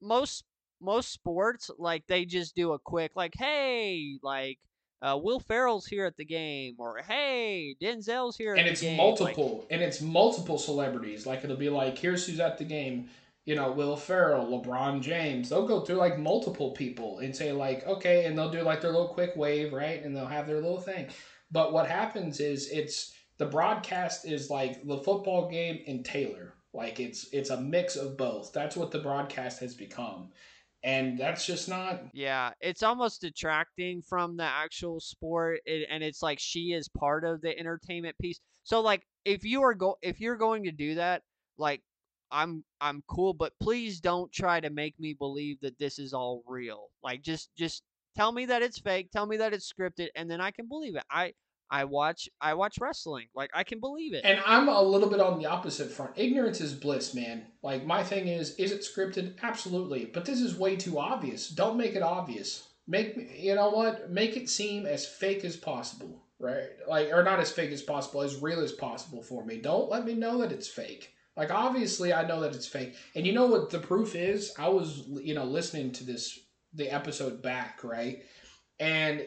most 0.00 0.44
most 0.80 1.12
sports 1.12 1.70
like 1.78 2.06
they 2.06 2.24
just 2.24 2.54
do 2.56 2.72
a 2.72 2.78
quick 2.78 3.12
like 3.14 3.34
hey 3.36 4.18
like 4.22 4.58
uh, 5.02 5.18
Will 5.22 5.38
Ferrell's 5.40 5.86
here 5.86 6.06
at 6.06 6.16
the 6.16 6.24
game 6.24 6.74
or 6.78 6.98
hey 7.06 7.74
Denzel's 7.82 8.36
here 8.36 8.52
and 8.54 8.60
at 8.66 8.72
it's 8.72 8.80
the 8.80 8.86
game 8.86 8.98
like- 8.98 9.18
multiple 9.18 9.66
and 9.70 9.82
it's 9.82 10.00
multiple 10.00 10.56
celebrities 10.58 11.26
like 11.26 11.44
it'll 11.44 11.56
be 11.56 11.68
like 11.68 11.98
here's 11.98 12.26
who's 12.26 12.40
at 12.40 12.56
the 12.56 12.64
game 12.64 13.10
you 13.46 13.54
know 13.54 13.72
will 13.72 13.96
ferrell 13.96 14.46
lebron 14.46 15.00
james 15.00 15.48
they'll 15.48 15.66
go 15.66 15.80
through 15.80 15.96
like 15.96 16.18
multiple 16.18 16.72
people 16.72 17.18
and 17.20 17.34
say 17.34 17.52
like 17.52 17.86
okay 17.86 18.26
and 18.26 18.38
they'll 18.38 18.50
do 18.50 18.62
like 18.62 18.80
their 18.80 18.92
little 18.92 19.08
quick 19.08 19.34
wave 19.36 19.72
right 19.72 20.02
and 20.04 20.14
they'll 20.14 20.26
have 20.26 20.46
their 20.46 20.60
little 20.60 20.80
thing. 20.80 21.08
But 21.50 21.72
what 21.72 21.88
happens 21.88 22.40
is 22.40 22.70
it's 22.70 23.12
the 23.38 23.46
broadcast 23.46 24.26
is 24.26 24.50
like 24.50 24.86
the 24.86 24.98
football 24.98 25.48
game 25.50 25.80
and 25.86 26.04
taylor. 26.04 26.54
Like 26.72 27.00
it's 27.00 27.26
it's 27.32 27.50
a 27.50 27.60
mix 27.60 27.96
of 27.96 28.16
both. 28.16 28.52
That's 28.52 28.76
what 28.76 28.90
the 28.90 29.00
broadcast 29.00 29.60
has 29.60 29.74
become. 29.74 30.28
And 30.82 31.18
that's 31.18 31.44
just 31.44 31.68
not 31.68 32.02
Yeah, 32.12 32.52
it's 32.60 32.82
almost 32.82 33.20
detracting 33.20 34.02
from 34.02 34.36
the 34.36 34.44
actual 34.44 35.00
sport, 35.00 35.60
it, 35.66 35.86
and 35.90 36.02
it's 36.02 36.22
like 36.22 36.38
she 36.38 36.72
is 36.72 36.88
part 36.88 37.24
of 37.24 37.40
the 37.40 37.58
entertainment 37.58 38.16
piece. 38.18 38.40
So, 38.62 38.80
like, 38.80 39.02
if 39.24 39.44
you 39.44 39.62
are 39.62 39.74
go 39.74 39.96
if 40.02 40.20
you're 40.20 40.36
going 40.36 40.64
to 40.64 40.72
do 40.72 40.94
that, 40.94 41.22
like, 41.58 41.82
I'm 42.30 42.64
I'm 42.80 43.02
cool, 43.06 43.34
but 43.34 43.52
please 43.60 44.00
don't 44.00 44.32
try 44.32 44.60
to 44.60 44.70
make 44.70 44.98
me 44.98 45.14
believe 45.14 45.60
that 45.60 45.78
this 45.78 45.98
is 45.98 46.12
all 46.12 46.42
real. 46.46 46.90
Like, 47.02 47.22
just 47.22 47.50
just 47.56 47.82
tell 48.16 48.32
me 48.32 48.46
that 48.46 48.62
it's 48.62 48.78
fake, 48.78 49.10
tell 49.10 49.26
me 49.26 49.36
that 49.38 49.52
it's 49.52 49.72
scripted, 49.72 50.08
and 50.14 50.30
then 50.30 50.40
I 50.40 50.50
can 50.50 50.68
believe 50.68 50.96
it. 50.96 51.04
I 51.10 51.34
I 51.70 51.84
watch 51.84 52.28
I 52.40 52.54
watch 52.54 52.78
wrestling, 52.80 53.28
like 53.34 53.50
I 53.54 53.62
can 53.64 53.78
believe 53.80 54.12
it. 54.12 54.24
And 54.24 54.40
I'm 54.44 54.68
a 54.68 54.82
little 54.82 55.08
bit 55.08 55.20
on 55.20 55.38
the 55.38 55.46
opposite 55.46 55.90
front. 55.90 56.12
Ignorance 56.16 56.60
is 56.60 56.74
bliss, 56.74 57.14
man. 57.14 57.46
Like 57.62 57.86
my 57.86 58.02
thing 58.02 58.28
is, 58.28 58.56
is 58.56 58.72
it 58.72 58.82
scripted? 58.82 59.34
Absolutely. 59.42 60.06
But 60.06 60.24
this 60.24 60.40
is 60.40 60.56
way 60.56 60.76
too 60.76 60.98
obvious. 60.98 61.48
Don't 61.48 61.76
make 61.76 61.94
it 61.94 62.02
obvious. 62.02 62.68
Make 62.88 63.36
you 63.36 63.54
know 63.54 63.70
what? 63.70 64.10
Make 64.10 64.36
it 64.36 64.50
seem 64.50 64.84
as 64.84 65.06
fake 65.06 65.44
as 65.44 65.56
possible, 65.56 66.22
right? 66.40 66.70
Like 66.88 67.10
or 67.12 67.22
not 67.22 67.38
as 67.38 67.52
fake 67.52 67.70
as 67.70 67.82
possible, 67.82 68.22
as 68.22 68.42
real 68.42 68.60
as 68.60 68.72
possible 68.72 69.22
for 69.22 69.44
me. 69.44 69.58
Don't 69.58 69.90
let 69.90 70.04
me 70.04 70.14
know 70.14 70.38
that 70.38 70.52
it's 70.52 70.68
fake. 70.68 71.14
Like 71.40 71.50
obviously 71.50 72.12
I 72.12 72.26
know 72.26 72.42
that 72.42 72.54
it's 72.54 72.66
fake. 72.66 72.96
And 73.14 73.26
you 73.26 73.32
know 73.32 73.46
what 73.46 73.70
the 73.70 73.78
proof 73.78 74.14
is? 74.14 74.52
I 74.58 74.68
was 74.68 75.04
you 75.22 75.34
know 75.34 75.44
listening 75.44 75.90
to 75.92 76.04
this 76.04 76.38
the 76.74 76.92
episode 76.92 77.40
back, 77.40 77.82
right? 77.82 78.22
And 78.78 79.24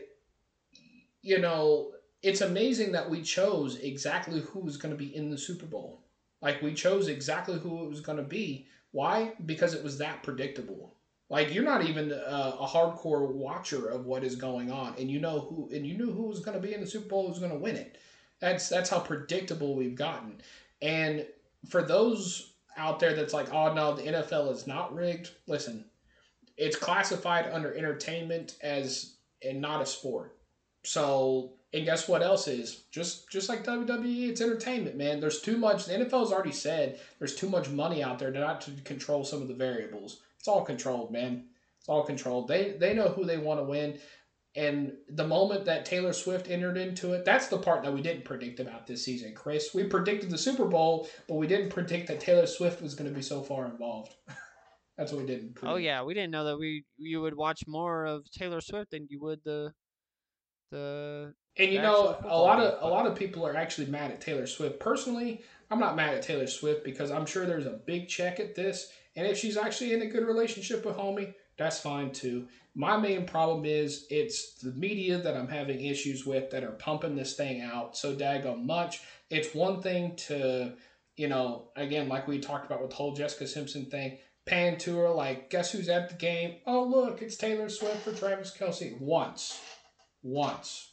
you 1.24 1.40
know, 1.40 1.94
it's 2.22 2.42
amazing 2.42 2.92
that 2.92 3.10
we 3.10 3.24
chose 3.24 3.78
exactly 3.78 4.42
who 4.42 4.60
was 4.60 4.78
going 4.78 4.94
to 4.94 4.98
be 4.98 5.16
in 5.16 5.32
the 5.32 5.38
Super 5.40 5.66
Bowl. 5.66 6.04
Like 6.40 6.62
we 6.62 6.76
chose 6.76 7.08
exactly 7.08 7.58
who 7.58 7.84
it 7.84 7.90
was 7.90 8.02
going 8.02 8.20
to 8.20 8.24
be. 8.24 8.68
Why? 8.92 9.34
Because 9.48 9.74
it 9.74 9.84
was 9.84 9.98
that 9.98 10.22
predictable. 10.22 10.94
Like 11.32 11.52
you're 11.52 11.64
not 11.64 11.84
even 11.84 12.12
a, 12.12 12.58
a 12.60 12.68
hardcore 12.68 13.34
watcher 13.34 13.90
of 13.90 14.06
what 14.06 14.24
is 14.24 14.36
going 14.36 14.72
on, 14.72 14.94
and 15.00 15.10
you 15.10 15.20
know 15.20 15.40
who, 15.40 15.68
and 15.74 15.84
you 15.84 15.98
knew 15.98 16.12
who 16.12 16.28
was 16.28 16.42
going 16.42 16.62
to 16.62 16.68
be 16.68 16.76
in 16.76 16.82
the 16.82 16.86
Super 16.86 17.10
Bowl, 17.10 17.24
who 17.24 17.30
was 17.30 17.40
going 17.40 17.52
to 17.52 17.58
win 17.58 17.76
it. 17.76 17.98
That's 18.40 18.70
that's 18.70 18.92
how 18.92 19.00
predictable 19.00 19.76
we've 19.76 19.96
gotten. 19.96 20.42
And 20.80 21.26
for 21.70 21.82
those 21.82 22.54
out 22.78 23.00
there 23.00 23.14
that's 23.14 23.34
like, 23.34 23.54
oh 23.54 23.74
no, 23.74 23.94
the 23.96 24.04
NFL 24.04 24.52
is 24.52 24.68
not 24.68 24.94
rigged. 24.96 25.32
Listen, 25.48 25.86
it's 26.58 26.76
classified 26.76 27.50
under 27.52 27.74
entertainment 27.74 28.58
as 28.62 29.16
and 29.44 29.62
not 29.62 29.82
a 29.82 29.86
sport. 29.86 30.38
So, 30.86 31.54
and 31.74 31.86
guess 31.86 32.08
what 32.08 32.22
else 32.22 32.48
is? 32.48 32.84
Just 32.92 33.30
just 33.30 33.50
like 33.50 33.64
WWE, 33.64 34.30
it's 34.30 34.42
entertainment, 34.42 34.96
man. 34.96 35.20
There's 35.20 35.42
too 35.42 35.58
much. 35.58 35.86
The 35.86 35.94
NFL's 35.94 36.32
already 36.32 36.52
said 36.52 37.00
there's 37.20 37.36
too 37.36 37.50
much 37.50 37.70
money 37.70 38.04
out 38.04 38.20
there 38.20 38.32
to 38.32 38.40
not 38.40 38.62
to 38.62 38.72
control 38.84 39.24
some 39.24 39.42
of 39.42 39.48
the 39.48 39.54
variables. 39.54 40.22
It's 40.40 40.48
all 40.48 40.64
controlled, 40.64 41.12
man. 41.12 41.46
It's 41.80 41.90
all 41.90 42.04
controlled. 42.04 42.48
They 42.48 42.76
they 42.80 42.94
know 42.94 43.10
who 43.10 43.26
they 43.26 43.38
want 43.38 43.60
to 43.60 43.66
win. 43.66 43.98
And 44.56 44.94
the 45.10 45.26
moment 45.26 45.66
that 45.66 45.86
Taylor 45.86 46.14
Swift 46.14 46.50
entered 46.50 46.78
into 46.78 47.14
it, 47.14 47.26
that's 47.26 47.48
the 47.48 47.58
part 47.58 47.84
that 47.84 47.94
we 47.94 48.02
didn't 48.04 48.24
predict 48.24 48.60
about 48.60 48.86
this 48.86 49.04
season, 49.04 49.34
Chris. 49.34 49.74
We 49.74 49.86
predicted 49.86 50.30
the 50.30 50.38
Super 50.38 50.66
Bowl, 50.66 51.10
but 51.28 51.36
we 51.36 51.48
didn't 51.48 51.70
predict 51.70 52.08
that 52.08 52.20
Taylor 52.20 52.46
Swift 52.46 52.82
was 52.82 52.94
going 52.94 53.10
to 53.10 53.16
be 53.16 53.24
so 53.24 53.42
far 53.42 53.66
involved. 53.66 54.14
that's 54.98 55.12
what 55.12 55.22
we 55.22 55.28
didn't. 55.28 55.56
Predict. 55.56 55.74
Oh 55.74 55.78
yeah, 55.78 56.04
we 56.04 56.14
didn't 56.14 56.32
know 56.32 56.46
that 56.46 56.60
we 56.60 56.86
you 56.98 57.22
would 57.22 57.36
watch 57.36 57.64
more 57.66 58.06
of 58.06 58.30
Taylor 58.30 58.62
Swift 58.62 58.92
than 58.92 59.08
you 59.10 59.20
would 59.22 59.44
the 59.44 59.74
the 60.70 61.34
And 61.58 61.72
you 61.72 61.82
know, 61.82 62.18
a 62.24 62.38
lot 62.38 62.60
of 62.60 62.84
a 62.84 62.88
lot 62.88 63.08
of 63.08 63.16
people 63.16 63.48
are 63.48 63.56
actually 63.56 63.88
mad 63.88 64.12
at 64.12 64.22
Taylor 64.22 64.46
Swift. 64.46 64.80
Personally, 64.80 65.42
I'm 65.72 65.80
not 65.80 65.96
mad 65.96 66.14
at 66.14 66.22
Taylor 66.22 66.48
Swift 66.48 66.84
because 66.84 67.10
I'm 67.10 67.26
sure 67.26 67.48
there's 67.48 67.66
a 67.66 67.80
big 67.88 68.08
check 68.08 68.40
at 68.40 68.54
this, 68.54 68.92
and 69.16 69.26
if 69.26 69.38
she's 69.38 69.58
actually 69.58 69.94
in 69.94 70.04
a 70.04 70.08
good 70.08 70.28
relationship 70.28 70.86
with 70.86 70.96
Homie, 70.96 71.34
that's 71.58 71.80
fine 71.80 72.12
too. 72.12 72.48
My 72.76 72.98
main 72.98 73.26
problem 73.26 73.66
is 73.66 74.08
it's 74.10 74.56
the 74.56 74.72
media 74.72 75.20
that 75.20 75.38
I'm 75.38 75.48
having 75.48 75.86
issues 75.86 76.26
with 76.26 76.50
that 76.52 76.64
are 76.64 76.72
pumping 76.72 77.16
this 77.16 77.36
thing 77.36 77.62
out 77.62 77.96
so 77.96 78.16
daggone 78.16 78.66
much. 78.66 79.02
It's 79.30 79.54
one 79.54 79.82
thing 79.82 80.16
to, 80.28 80.74
you 81.16 81.28
know, 81.28 81.70
again, 81.76 82.10
like 82.10 82.28
we 82.28 82.40
talked 82.40 82.66
about 82.66 82.82
with 82.82 82.90
the 82.90 82.96
whole 82.96 83.14
Jessica 83.14 83.48
Simpson 83.48 83.86
thing, 83.86 84.18
pan 84.46 84.78
tour, 84.78 85.10
like, 85.12 85.52
guess 85.52 85.72
who's 85.72 85.90
at 85.90 86.10
the 86.10 86.16
game? 86.16 86.56
Oh 86.66 86.84
look, 86.84 87.22
it's 87.22 87.38
Taylor 87.38 87.70
Swift 87.70 88.02
for 88.02 88.14
Travis 88.14 88.56
Kelce. 88.58 89.00
Once. 89.00 89.62
Once. 90.24 90.90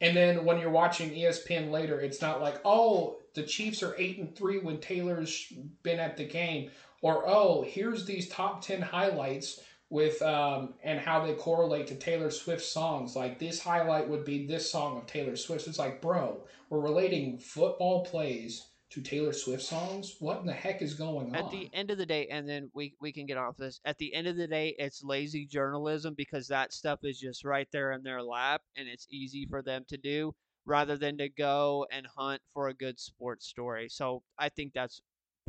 And 0.00 0.16
then 0.16 0.44
when 0.44 0.58
you're 0.58 0.70
watching 0.70 1.10
ESPN 1.10 1.70
later, 1.70 2.00
it's 2.00 2.22
not 2.22 2.40
like, 2.40 2.60
oh, 2.64 3.18
the 3.34 3.42
Chiefs 3.42 3.82
are 3.82 3.94
eight 3.98 4.18
and 4.18 4.34
three 4.34 4.58
when 4.58 4.78
Taylor's 4.78 5.52
been 5.82 6.00
at 6.00 6.16
the 6.16 6.24
game, 6.24 6.70
or 7.02 7.24
oh, 7.26 7.62
here's 7.62 8.04
these 8.04 8.28
top 8.28 8.62
ten 8.62 8.82
highlights 8.82 9.60
with 9.90 10.22
um, 10.22 10.74
and 10.82 11.00
how 11.00 11.24
they 11.26 11.34
correlate 11.34 11.88
to 11.88 11.96
Taylor 11.96 12.30
Swift 12.30 12.64
songs. 12.64 13.16
Like 13.16 13.38
this 13.38 13.60
highlight 13.60 14.08
would 14.08 14.24
be 14.24 14.46
this 14.46 14.70
song 14.70 14.96
of 14.96 15.06
Taylor 15.06 15.36
Swift. 15.36 15.66
It's 15.66 15.78
like, 15.78 16.00
bro, 16.00 16.40
we're 16.70 16.80
relating 16.80 17.38
football 17.38 18.04
plays 18.04 18.68
to 18.90 19.00
Taylor 19.00 19.32
Swift 19.32 19.62
songs. 19.62 20.16
What 20.20 20.40
in 20.40 20.46
the 20.46 20.52
heck 20.52 20.80
is 20.80 20.94
going 20.94 21.34
at 21.34 21.42
on? 21.42 21.46
At 21.46 21.50
the 21.50 21.70
end 21.72 21.90
of 21.90 21.98
the 21.98 22.06
day, 22.06 22.28
and 22.28 22.48
then 22.48 22.70
we 22.72 22.94
we 23.00 23.12
can 23.12 23.26
get 23.26 23.36
off 23.36 23.56
this. 23.56 23.80
At 23.84 23.98
the 23.98 24.14
end 24.14 24.28
of 24.28 24.36
the 24.36 24.46
day, 24.48 24.74
it's 24.78 25.02
lazy 25.02 25.44
journalism 25.44 26.14
because 26.16 26.48
that 26.48 26.72
stuff 26.72 27.00
is 27.02 27.18
just 27.18 27.44
right 27.44 27.68
there 27.72 27.92
in 27.92 28.02
their 28.02 28.22
lap, 28.22 28.62
and 28.76 28.88
it's 28.88 29.06
easy 29.10 29.46
for 29.46 29.60
them 29.60 29.84
to 29.88 29.96
do 29.96 30.34
rather 30.66 30.96
than 30.96 31.16
to 31.18 31.28
go 31.28 31.86
and 31.90 32.06
hunt 32.16 32.40
for 32.52 32.68
a 32.68 32.74
good 32.74 33.00
sports 33.00 33.46
story. 33.46 33.88
So 33.88 34.22
I 34.38 34.50
think 34.50 34.72
that's 34.72 35.00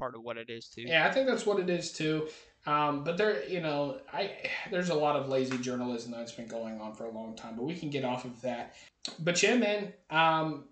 part 0.01 0.15
of 0.15 0.23
what 0.23 0.35
it 0.35 0.49
is 0.49 0.67
too. 0.67 0.81
Yeah, 0.81 1.07
I 1.07 1.11
think 1.11 1.27
that's 1.27 1.45
what 1.45 1.59
it 1.59 1.69
is 1.69 1.91
too. 1.91 2.27
Um, 2.65 3.03
but 3.03 3.17
there, 3.17 3.47
you 3.47 3.61
know, 3.61 3.99
I 4.11 4.31
there's 4.71 4.89
a 4.89 4.95
lot 4.95 5.15
of 5.15 5.29
lazy 5.29 5.59
journalism 5.59 6.11
that's 6.11 6.31
been 6.31 6.47
going 6.47 6.81
on 6.81 6.95
for 6.95 7.05
a 7.05 7.11
long 7.11 7.35
time, 7.35 7.55
but 7.55 7.65
we 7.65 7.75
can 7.75 7.91
get 7.91 8.03
off 8.03 8.25
of 8.25 8.41
that. 8.41 8.73
But 9.19 9.41
yeah, 9.43 9.55
man, 9.55 9.93
um, 10.09 10.65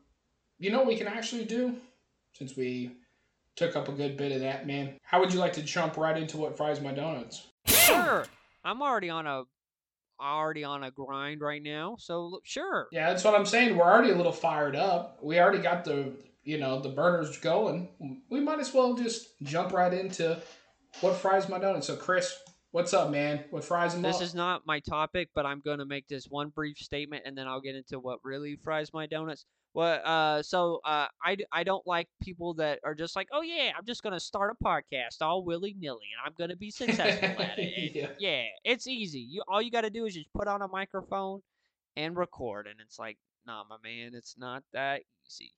you 0.58 0.72
know 0.72 0.80
what 0.80 0.88
we 0.88 0.98
can 0.98 1.08
actually 1.08 1.46
do 1.46 1.76
since 2.34 2.58
we 2.58 2.98
took 3.56 3.76
up 3.76 3.88
a 3.88 3.92
good 3.92 4.18
bit 4.18 4.32
of 4.32 4.42
that, 4.42 4.66
man. 4.66 4.96
How 5.04 5.20
would 5.20 5.32
you 5.32 5.40
like 5.40 5.54
to 5.54 5.62
jump 5.62 5.96
right 5.96 6.18
into 6.18 6.38
what 6.38 6.58
fries 6.58 6.82
my 6.82 6.92
donuts? 6.92 7.46
Sure, 7.68 8.26
I'm 8.64 8.82
already 8.82 9.12
on 9.12 9.28
a 9.28 9.44
already 10.20 10.64
on 10.64 10.84
a 10.84 10.90
grind 10.90 11.42
right 11.42 11.62
now, 11.62 11.98
so 12.00 12.40
sure. 12.44 12.88
Yeah, 12.92 13.10
that's 13.10 13.24
what 13.24 13.36
I'm 13.36 13.46
saying. 13.46 13.78
We're 13.78 13.86
already 13.86 14.10
a 14.10 14.16
little 14.16 14.32
fired 14.32 14.76
up. 14.76 15.20
We 15.22 15.40
already 15.40 15.62
got 15.62 15.86
the 15.86 16.14
you 16.50 16.58
know 16.58 16.80
the 16.80 16.90
burners 16.90 17.38
going. 17.38 17.90
We 18.30 18.40
might 18.40 18.60
as 18.60 18.74
well 18.74 18.96
just 18.96 19.40
jump 19.44 19.72
right 19.72 19.94
into 19.94 20.42
what 21.02 21.16
fries 21.16 21.48
my 21.48 21.60
donuts. 21.60 21.88
So, 21.88 21.96
Chris, 21.96 22.36
What's 22.72 22.94
up, 22.94 23.10
man? 23.10 23.46
What 23.50 23.64
fries 23.64 23.94
them 23.94 24.04
This 24.04 24.18
up? 24.18 24.22
is 24.22 24.36
not 24.36 24.68
my 24.68 24.80
topic, 24.80 25.30
but 25.34 25.44
I'm 25.44 25.60
going 25.60 25.80
to 25.80 25.86
make 25.86 26.08
this 26.08 26.26
one 26.26 26.50
brief 26.50 26.78
statement 26.78 27.24
and 27.26 27.36
then 27.36 27.48
I'll 27.48 27.62
get 27.62 27.74
into 27.74 28.00
what 28.00 28.20
really 28.24 28.60
fries 28.64 28.94
my 28.94 29.08
donuts. 29.08 29.46
Well, 29.74 30.00
uh, 30.06 30.44
so 30.44 30.80
uh, 30.86 31.08
I, 31.24 31.38
I 31.52 31.64
don't 31.64 31.86
like 31.88 32.08
people 32.22 32.54
that 32.56 32.80
are 32.84 32.94
just 32.94 33.16
like, 33.16 33.28
oh 33.32 33.42
yeah, 33.42 33.72
I'm 33.76 33.86
just 33.86 34.04
gonna 34.04 34.20
start 34.20 34.56
a 34.60 34.64
podcast 34.64 35.22
all 35.22 35.44
willy 35.44 35.76
nilly 35.80 36.08
and 36.16 36.26
I'm 36.26 36.34
gonna 36.38 36.56
be 36.56 36.70
successful 36.72 37.44
at 37.44 37.58
it. 37.58 37.96
Yeah. 37.96 38.10
yeah, 38.20 38.44
it's 38.64 38.86
easy. 38.88 39.20
You 39.20 39.42
all 39.48 39.62
you 39.62 39.72
got 39.72 39.82
to 39.82 39.90
do 39.90 40.06
is 40.06 40.14
just 40.14 40.32
put 40.34 40.48
on 40.48 40.62
a 40.62 40.68
microphone 40.68 41.42
and 41.96 42.16
record, 42.16 42.68
and 42.68 42.80
it's 42.80 42.98
like, 43.00 43.18
nah, 43.46 43.64
my 43.70 43.78
man, 43.84 44.12
it's 44.14 44.36
not 44.38 44.64
that 44.74 45.02
easy. 45.28 45.52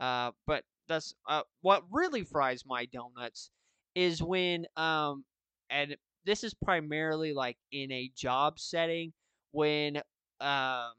Uh, 0.00 0.32
but 0.46 0.64
that's 0.88 1.14
uh, 1.28 1.42
what 1.60 1.84
really 1.90 2.24
fries 2.24 2.64
my 2.66 2.86
donuts 2.86 3.50
is 3.94 4.22
when 4.22 4.66
um, 4.76 5.24
and 5.70 5.96
this 6.24 6.44
is 6.44 6.54
primarily 6.54 7.32
like 7.32 7.56
in 7.72 7.90
a 7.92 8.10
job 8.16 8.58
setting 8.58 9.12
when 9.52 10.00
um 10.40 10.92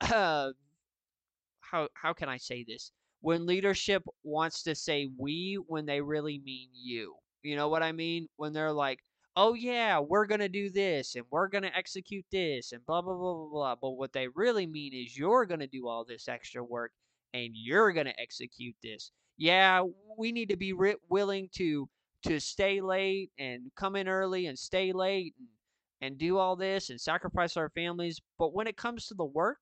how 0.00 1.88
how 1.94 2.12
can 2.12 2.28
I 2.28 2.36
say 2.36 2.64
this? 2.64 2.92
When 3.20 3.46
leadership 3.46 4.02
wants 4.22 4.62
to 4.64 4.74
say 4.74 5.08
we 5.18 5.58
when 5.66 5.86
they 5.86 6.00
really 6.00 6.38
mean 6.44 6.68
you. 6.72 7.14
You 7.42 7.56
know 7.56 7.68
what 7.68 7.82
I 7.82 7.92
mean? 7.92 8.28
When 8.36 8.52
they're 8.52 8.72
like, 8.72 9.00
"Oh 9.36 9.54
yeah, 9.54 9.98
we're 10.00 10.26
going 10.26 10.40
to 10.40 10.48
do 10.48 10.70
this 10.70 11.14
and 11.14 11.24
we're 11.30 11.48
going 11.48 11.62
to 11.64 11.76
execute 11.76 12.24
this 12.32 12.72
and 12.72 12.84
blah 12.86 13.02
blah 13.02 13.14
blah 13.14 13.34
blah 13.34 13.48
blah." 13.48 13.74
But 13.76 13.92
what 13.92 14.12
they 14.12 14.28
really 14.28 14.66
mean 14.66 14.92
is 14.94 15.16
you're 15.16 15.46
going 15.46 15.60
to 15.60 15.66
do 15.66 15.88
all 15.88 16.04
this 16.04 16.28
extra 16.28 16.62
work 16.64 16.92
and 17.34 17.50
you're 17.54 17.92
going 17.92 18.06
to 18.06 18.20
execute 18.20 18.74
this. 18.82 19.12
Yeah, 19.36 19.84
we 20.18 20.32
need 20.32 20.50
to 20.50 20.56
be 20.56 20.74
willing 21.08 21.48
to 21.56 21.88
to 22.24 22.38
stay 22.38 22.82
late 22.82 23.30
and 23.38 23.70
come 23.76 23.96
in 23.96 24.06
early 24.06 24.46
and 24.46 24.58
stay 24.58 24.92
late 24.92 25.34
and 25.38 25.48
and 26.00 26.18
do 26.18 26.38
all 26.38 26.56
this 26.56 26.90
and 26.90 27.00
sacrifice 27.00 27.56
our 27.56 27.70
families, 27.70 28.20
but 28.38 28.54
when 28.54 28.66
it 28.66 28.76
comes 28.76 29.06
to 29.06 29.14
the 29.14 29.24
work, 29.24 29.58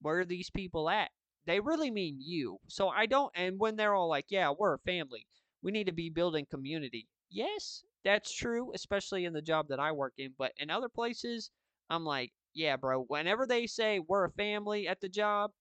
where 0.00 0.20
are 0.20 0.24
these 0.24 0.50
people 0.50 0.90
at? 0.90 1.10
They 1.46 1.60
really 1.60 1.90
mean 1.90 2.18
you. 2.20 2.58
So 2.68 2.88
I 2.88 3.06
don't, 3.06 3.32
and 3.34 3.58
when 3.58 3.76
they're 3.76 3.94
all 3.94 4.08
like, 4.08 4.26
yeah, 4.28 4.52
we're 4.56 4.74
a 4.74 4.78
family, 4.80 5.26
we 5.62 5.72
need 5.72 5.86
to 5.86 5.92
be 5.92 6.10
building 6.10 6.46
community. 6.50 7.08
Yes, 7.30 7.84
that's 8.04 8.34
true, 8.34 8.72
especially 8.74 9.24
in 9.24 9.32
the 9.32 9.42
job 9.42 9.68
that 9.68 9.80
I 9.80 9.92
work 9.92 10.14
in. 10.18 10.34
But 10.36 10.52
in 10.56 10.70
other 10.70 10.88
places, 10.88 11.50
I'm 11.90 12.04
like, 12.04 12.32
yeah, 12.54 12.76
bro, 12.76 13.04
whenever 13.04 13.46
they 13.46 13.66
say 13.66 14.00
we're 14.00 14.24
a 14.24 14.32
family 14.32 14.88
at 14.88 15.00
the 15.00 15.08
job, 15.08 15.52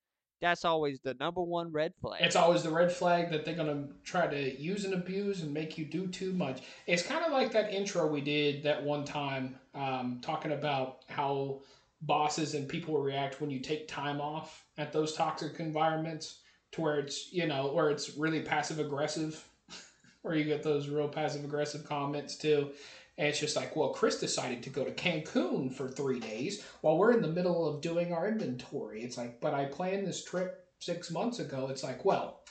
that's 0.42 0.66
always 0.66 1.00
the 1.00 1.14
number 1.16 1.42
one 1.42 1.72
red 1.72 1.94
flag. 2.00 2.22
It's 2.22 2.36
always 2.36 2.64
the 2.64 2.70
red 2.70 2.92
flag 2.92 3.32
that 3.32 3.46
they're 3.46 3.56
gonna 3.56 3.88
try 4.04 4.28
to 4.28 4.62
use 4.62 4.86
and 4.86 4.94
abuse 4.94 5.42
and 5.42 5.54
make 5.54 5.78
you 5.78 5.86
do 5.86 6.08
too 6.08 6.34
much. 6.34 6.62
It's 6.86 7.04
kind 7.04 7.26
of 7.26 7.32
like 7.32 7.52
that 7.54 7.74
intro 7.74 8.08
we 8.08 8.22
did 8.22 8.64
that 8.64 8.84
one 8.84 9.04
time, 9.04 9.56
um, 9.74 10.20
talking 10.22 10.52
about 10.52 11.04
how 11.10 11.62
bosses 12.02 12.54
and 12.54 12.70
people 12.70 13.00
react 13.00 13.42
when 13.42 13.50
you 13.50 13.60
take 13.60 13.88
time 13.88 14.22
off 14.22 14.66
at 14.78 14.94
those 14.94 15.16
toxic 15.16 15.60
environments, 15.60 16.40
to 16.74 16.82
where 16.82 17.00
it's 17.00 17.32
you 17.34 17.48
know 17.48 17.72
where 17.72 17.90
it's 17.90 18.18
really 18.18 18.42
passive 18.42 18.80
aggressive, 18.80 19.48
where 20.22 20.36
you 20.36 20.44
get 20.44 20.62
those 20.64 20.90
real 20.90 21.08
passive 21.08 21.44
aggressive 21.44 21.84
comments 21.84 22.36
too. 22.36 22.72
And 23.18 23.28
it's 23.28 23.40
just 23.40 23.56
like, 23.56 23.76
well, 23.76 23.90
Chris 23.90 24.20
decided 24.20 24.62
to 24.64 24.70
go 24.70 24.84
to 24.84 24.92
Cancun 24.92 25.74
for 25.74 25.88
three 25.90 26.20
days 26.20 26.64
while 26.82 26.98
we're 26.98 27.14
in 27.14 27.22
the 27.22 27.28
middle 27.28 27.68
of 27.68 27.82
doing 27.82 28.14
our 28.14 28.28
inventory. 28.28 29.02
It's 29.02 29.18
like, 29.18 29.42
but 29.42 29.56
I 29.56 29.66
planned 29.66 30.06
this 30.06 30.24
trip 30.24 30.68
six 30.80 31.10
months 31.10 31.40
ago. 31.40 31.68
It's 31.72 31.84
like, 31.84 32.06
well, 32.06 32.42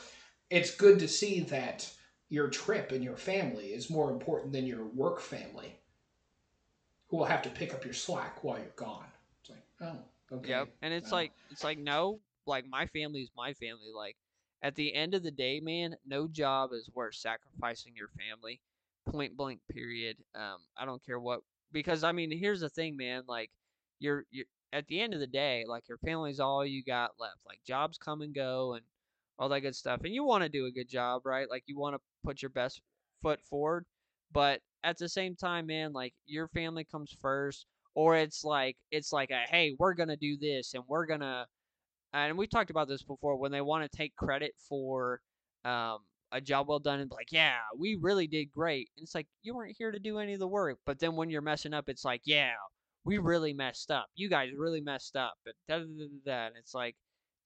it's 0.51 0.75
good 0.75 0.99
to 0.99 1.09
see 1.09 1.41
that 1.41 1.89
your 2.29 2.49
trip 2.49 2.91
and 2.91 3.05
your 3.05 3.17
family 3.17 3.67
is 3.67 3.89
more 3.91 4.11
important 4.11 4.53
than 4.53 4.67
your 4.67 4.85
work 4.87 5.21
family, 5.21 5.79
who 7.09 7.19
will 7.19 7.25
have 7.27 7.43
to 7.43 7.51
pick 7.51 7.73
up 7.73 7.85
your 7.85 7.95
slack 7.95 8.43
while 8.43 8.59
you're 8.59 8.67
gone. 8.75 9.07
It's 9.41 9.51
like, 9.51 9.65
oh, 9.81 9.99
okay. 10.33 10.49
Yep. 10.51 10.69
And 10.83 10.93
it's 10.93 11.13
Oh. 11.13 11.17
like 11.17 11.33
it's 11.51 11.63
like 11.63 11.79
no, 11.79 12.19
like 12.47 12.67
my 12.69 12.87
family 12.87 13.21
is 13.21 13.31
my 13.37 13.55
family. 13.55 13.93
Like 13.95 14.17
at 14.63 14.75
the 14.75 14.93
end 14.93 15.15
of 15.15 15.23
the 15.23 15.31
day, 15.31 15.61
man, 15.61 15.97
no 16.05 16.27
job 16.27 16.73
is 16.73 16.91
worth 16.93 17.15
sacrificing 17.15 17.95
your 17.95 18.09
family. 18.09 18.61
Point 19.09 19.37
blank 19.37 19.61
period. 19.71 20.17
Um, 20.35 20.59
I 20.77 20.85
don't 20.85 21.05
care 21.05 21.21
what 21.21 21.41
because 21.73 22.03
I 22.05 22.13
mean 22.13 22.31
here's 22.37 22.61
the 22.61 22.69
thing, 22.69 22.97
man, 22.97 23.23
like 23.29 23.51
you're 24.01 24.25
you're 24.31 24.47
at 24.73 24.87
the 24.89 25.01
end 25.01 25.15
of 25.15 25.21
the 25.21 25.27
day, 25.27 25.65
like 25.67 25.89
your 25.89 25.99
family's 25.99 26.41
all 26.41 26.67
you 26.67 26.83
got 26.85 27.13
left. 27.21 27.39
Like 27.47 27.61
jobs 27.67 27.99
come 27.99 28.23
and 28.23 28.35
go 28.35 28.75
and 28.75 28.85
all 29.39 29.49
that 29.49 29.61
good 29.61 29.77
stuff. 29.77 30.01
And 30.05 30.15
you 30.15 30.25
want 30.25 30.43
to 30.43 30.49
do 30.49 30.67
a 30.67 30.73
good 30.73 30.89
job, 30.89 31.23
right? 31.25 31.49
Like 31.49 31.65
you 31.67 31.79
want 31.79 31.95
to 31.95 32.01
put 32.25 32.43
your 32.43 32.51
best 32.51 32.81
foot 33.23 33.41
forward. 33.49 33.85
But 34.33 34.61
at 34.83 34.99
the 34.99 35.09
same 35.09 35.37
time, 35.37 35.67
man, 35.67 35.93
like 35.93 36.15
your 36.27 36.49
family 36.49 36.85
comes 36.85 37.17
first 37.21 37.67
or 37.95 38.17
it's 38.17 38.45
like 38.45 38.77
it's 38.91 39.13
like 39.13 39.31
a 39.31 39.43
hey 39.49 39.75
we're 39.79 39.95
gonna 39.95 40.17
do 40.17 40.37
this 40.37 40.75
and 40.75 40.85
we're 40.89 41.07
gonna 41.07 41.47
and 42.13 42.37
we 42.39 42.47
talked 42.47 42.71
about 42.71 42.89
this 42.89 43.03
before 43.03 43.37
when 43.37 43.53
they 43.53 43.61
want 43.61 43.91
to 43.91 43.97
take 43.97 44.15
credit 44.17 44.53
for 44.69 45.21
um, 45.65 45.99
a 46.33 46.41
job 46.41 46.69
well 46.69 46.79
done 46.79 47.01
and 47.01 47.11
like 47.11 47.31
yeah 47.31 47.57
we 47.79 47.95
really 47.95 48.27
did 48.27 48.53
great 48.53 48.89
and 48.97 49.05
it's 49.05 49.15
like 49.15 49.27
you 49.43 49.55
weren't 49.55 49.77
here 49.79 49.91
to 49.91 49.99
do 49.99 50.19
any 50.19 50.35
of 50.35 50.41
the 50.41 50.49
work 50.49 50.79
but 50.85 50.99
then 50.99 51.15
when 51.15 51.31
you're 51.31 51.41
messing 51.41 51.73
up 51.73 51.89
it's 51.89 52.05
like 52.05 52.21
yeah 52.25 52.53
we 53.05 53.19
really 53.19 53.53
messed 53.53 53.91
up 53.91 54.07
you 54.17 54.29
guys 54.29 54.51
really 54.57 54.81
messed 54.81 55.17
up 55.17 55.35
But 55.45 55.55
da 55.69 55.79
da 55.79 55.85
da 55.85 56.49
da, 56.49 56.57
it's 56.59 56.75
like 56.75 56.97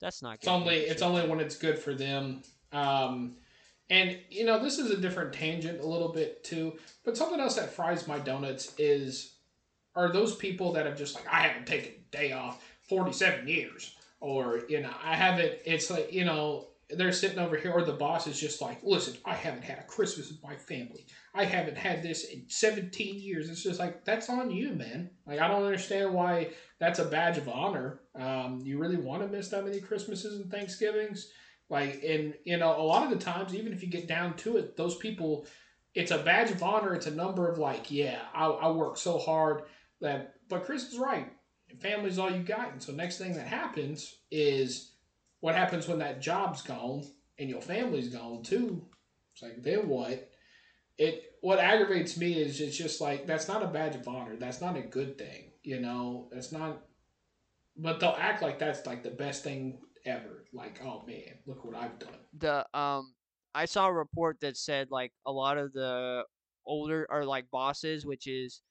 that's 0.01 0.21
not 0.21 0.35
It's 0.35 0.45
good 0.45 0.51
only 0.51 0.75
it's 0.77 1.01
only 1.01 1.27
when 1.27 1.39
it's 1.39 1.55
good 1.55 1.77
for 1.77 1.93
them. 1.93 2.41
Um, 2.71 3.35
and 3.89 4.17
you 4.29 4.45
know, 4.45 4.61
this 4.61 4.79
is 4.79 4.89
a 4.89 4.97
different 4.97 5.31
tangent 5.33 5.79
a 5.79 5.85
little 5.85 6.09
bit 6.09 6.43
too. 6.43 6.73
But 7.05 7.15
something 7.15 7.39
else 7.39 7.55
that 7.55 7.71
fries 7.71 8.07
my 8.07 8.17
donuts 8.19 8.73
is 8.77 9.35
are 9.95 10.11
those 10.11 10.35
people 10.35 10.73
that 10.73 10.85
have 10.85 10.97
just 10.97 11.15
like 11.15 11.27
I 11.31 11.41
haven't 11.41 11.67
taken 11.67 11.91
a 11.91 12.17
day 12.17 12.31
off 12.31 12.63
forty 12.89 13.13
seven 13.13 13.47
years, 13.47 13.95
or 14.19 14.61
you 14.67 14.81
know 14.81 14.91
I 15.03 15.15
haven't. 15.15 15.53
It's 15.65 15.91
like 15.91 16.11
you 16.11 16.25
know 16.25 16.67
they're 16.95 17.11
sitting 17.11 17.39
over 17.39 17.55
here, 17.55 17.71
or 17.71 17.83
the 17.83 17.93
boss 17.93 18.27
is 18.27 18.39
just 18.39 18.61
like, 18.61 18.79
listen, 18.83 19.15
I 19.25 19.33
haven't 19.33 19.63
had 19.63 19.79
a 19.79 19.83
Christmas 19.83 20.29
with 20.29 20.43
my 20.43 20.55
family. 20.55 21.05
I 21.33 21.45
haven't 21.45 21.77
had 21.77 22.03
this 22.03 22.25
in 22.25 22.45
seventeen 22.47 23.19
years. 23.19 23.49
It's 23.49 23.63
just 23.63 23.79
like 23.79 24.05
that's 24.05 24.29
on 24.29 24.51
you, 24.51 24.73
man. 24.73 25.09
Like 25.25 25.39
I 25.39 25.47
don't 25.47 25.63
understand 25.63 26.13
why 26.13 26.51
that's 26.79 26.99
a 26.99 27.05
badge 27.05 27.37
of 27.37 27.47
honor. 27.47 28.01
Um, 28.15 28.61
you 28.63 28.77
really 28.77 28.97
want 28.97 29.21
to 29.21 29.27
miss 29.27 29.49
that 29.49 29.63
many 29.65 29.79
Christmases 29.79 30.39
and 30.39 30.51
Thanksgivings? 30.51 31.31
Like, 31.69 32.03
and 32.03 32.33
you 32.43 32.57
know, 32.57 32.79
a 32.79 32.83
lot 32.83 33.03
of 33.03 33.17
the 33.17 33.23
times, 33.23 33.55
even 33.55 33.71
if 33.71 33.81
you 33.81 33.89
get 33.89 34.07
down 34.07 34.35
to 34.37 34.57
it, 34.57 34.75
those 34.75 34.97
people, 34.97 35.45
it's 35.95 36.11
a 36.11 36.17
badge 36.17 36.51
of 36.51 36.61
honor. 36.63 36.93
It's 36.93 37.07
a 37.07 37.11
number 37.11 37.49
of 37.49 37.57
like, 37.57 37.89
yeah, 37.89 38.19
I, 38.33 38.47
I 38.47 38.71
work 38.71 38.97
so 38.97 39.17
hard 39.17 39.63
that. 40.01 40.35
But 40.49 40.65
Chris 40.65 40.91
is 40.91 40.99
right. 40.99 41.31
Family's 41.79 42.19
all 42.19 42.29
you 42.29 42.43
got, 42.43 42.73
and 42.73 42.83
so 42.83 42.91
next 42.91 43.17
thing 43.17 43.33
that 43.35 43.47
happens 43.47 44.17
is 44.29 44.91
what 45.41 45.55
happens 45.55 45.87
when 45.87 45.99
that 45.99 46.21
job's 46.21 46.61
gone 46.61 47.03
and 47.37 47.49
your 47.49 47.61
family's 47.61 48.09
gone 48.09 48.43
too. 48.43 48.87
It's 49.33 49.43
like 49.43 49.61
then 49.61 49.87
what? 49.87 50.29
It 50.97 51.23
what 51.41 51.59
aggravates 51.59 52.17
me 52.17 52.33
is 52.33 52.61
it's 52.61 52.77
just 52.77 53.01
like 53.01 53.25
that's 53.27 53.47
not 53.47 53.63
a 53.63 53.67
badge 53.67 53.95
of 53.95 54.07
honor. 54.07 54.35
That's 54.37 54.61
not 54.61 54.77
a 54.77 54.81
good 54.81 55.17
thing. 55.17 55.51
You 55.63 55.79
know, 55.81 56.29
that's 56.31 56.51
not. 56.51 56.83
But 57.77 57.99
they'll 57.99 58.15
act 58.19 58.41
like 58.41 58.59
that's 58.59 58.85
like 58.85 59.03
the 59.03 59.11
best 59.11 59.43
thing 59.43 59.79
ever. 60.05 60.45
Like, 60.53 60.79
oh 60.83 61.03
man, 61.07 61.39
look 61.47 61.65
what 61.65 61.75
I've 61.75 61.99
done. 61.99 62.09
the 62.37 62.65
um 62.77 63.13
I 63.53 63.65
saw 63.65 63.87
a 63.87 63.93
report 63.93 64.39
that 64.41 64.57
said 64.57 64.89
like 64.91 65.11
a 65.25 65.31
lot 65.31 65.57
of 65.57 65.73
the 65.73 66.23
older 66.65 67.07
or 67.09 67.25
like 67.25 67.49
bosses, 67.51 68.05
which 68.05 68.27
is 68.27 68.61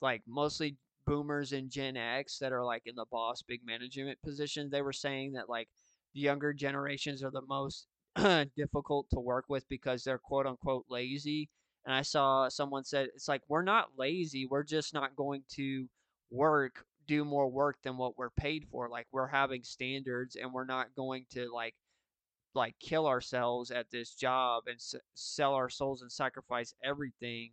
like 0.00 0.22
mostly 0.28 0.76
boomers 1.06 1.52
and 1.52 1.70
Gen 1.70 1.96
X 1.96 2.38
that 2.38 2.52
are 2.52 2.64
like 2.64 2.82
in 2.86 2.94
the 2.94 3.06
boss 3.10 3.42
big 3.42 3.60
management 3.64 4.18
positions, 4.22 4.70
they 4.70 4.82
were 4.82 4.92
saying 4.92 5.32
that 5.32 5.48
like 5.48 5.68
the 6.14 6.20
younger 6.20 6.52
generations 6.52 7.22
are 7.22 7.30
the 7.30 7.42
most 7.48 7.86
difficult 8.56 9.08
to 9.10 9.20
work 9.20 9.44
with 9.48 9.68
because 9.68 10.04
they're 10.04 10.18
quote 10.18 10.46
unquote 10.46 10.86
lazy. 10.88 11.48
And 11.86 11.94
I 11.94 12.02
saw 12.02 12.48
someone 12.48 12.84
said 12.84 13.08
it's 13.14 13.28
like 13.28 13.42
we're 13.48 13.62
not 13.62 13.90
lazy, 13.96 14.46
we're 14.46 14.64
just 14.64 14.94
not 14.94 15.16
going 15.16 15.42
to 15.56 15.88
work 16.30 16.84
do 17.06 17.24
more 17.24 17.48
work 17.48 17.78
than 17.82 17.96
what 17.96 18.18
we're 18.18 18.30
paid 18.30 18.66
for. 18.70 18.88
Like 18.88 19.06
we're 19.12 19.28
having 19.28 19.62
standards 19.62 20.36
and 20.36 20.52
we're 20.52 20.66
not 20.66 20.94
going 20.94 21.24
to 21.30 21.50
like 21.52 21.74
like 22.54 22.74
kill 22.80 23.06
ourselves 23.06 23.70
at 23.70 23.90
this 23.90 24.14
job 24.14 24.64
and 24.66 24.76
s- 24.76 24.94
sell 25.14 25.54
our 25.54 25.68
souls 25.68 26.02
and 26.02 26.10
sacrifice 26.12 26.74
everything 26.84 27.50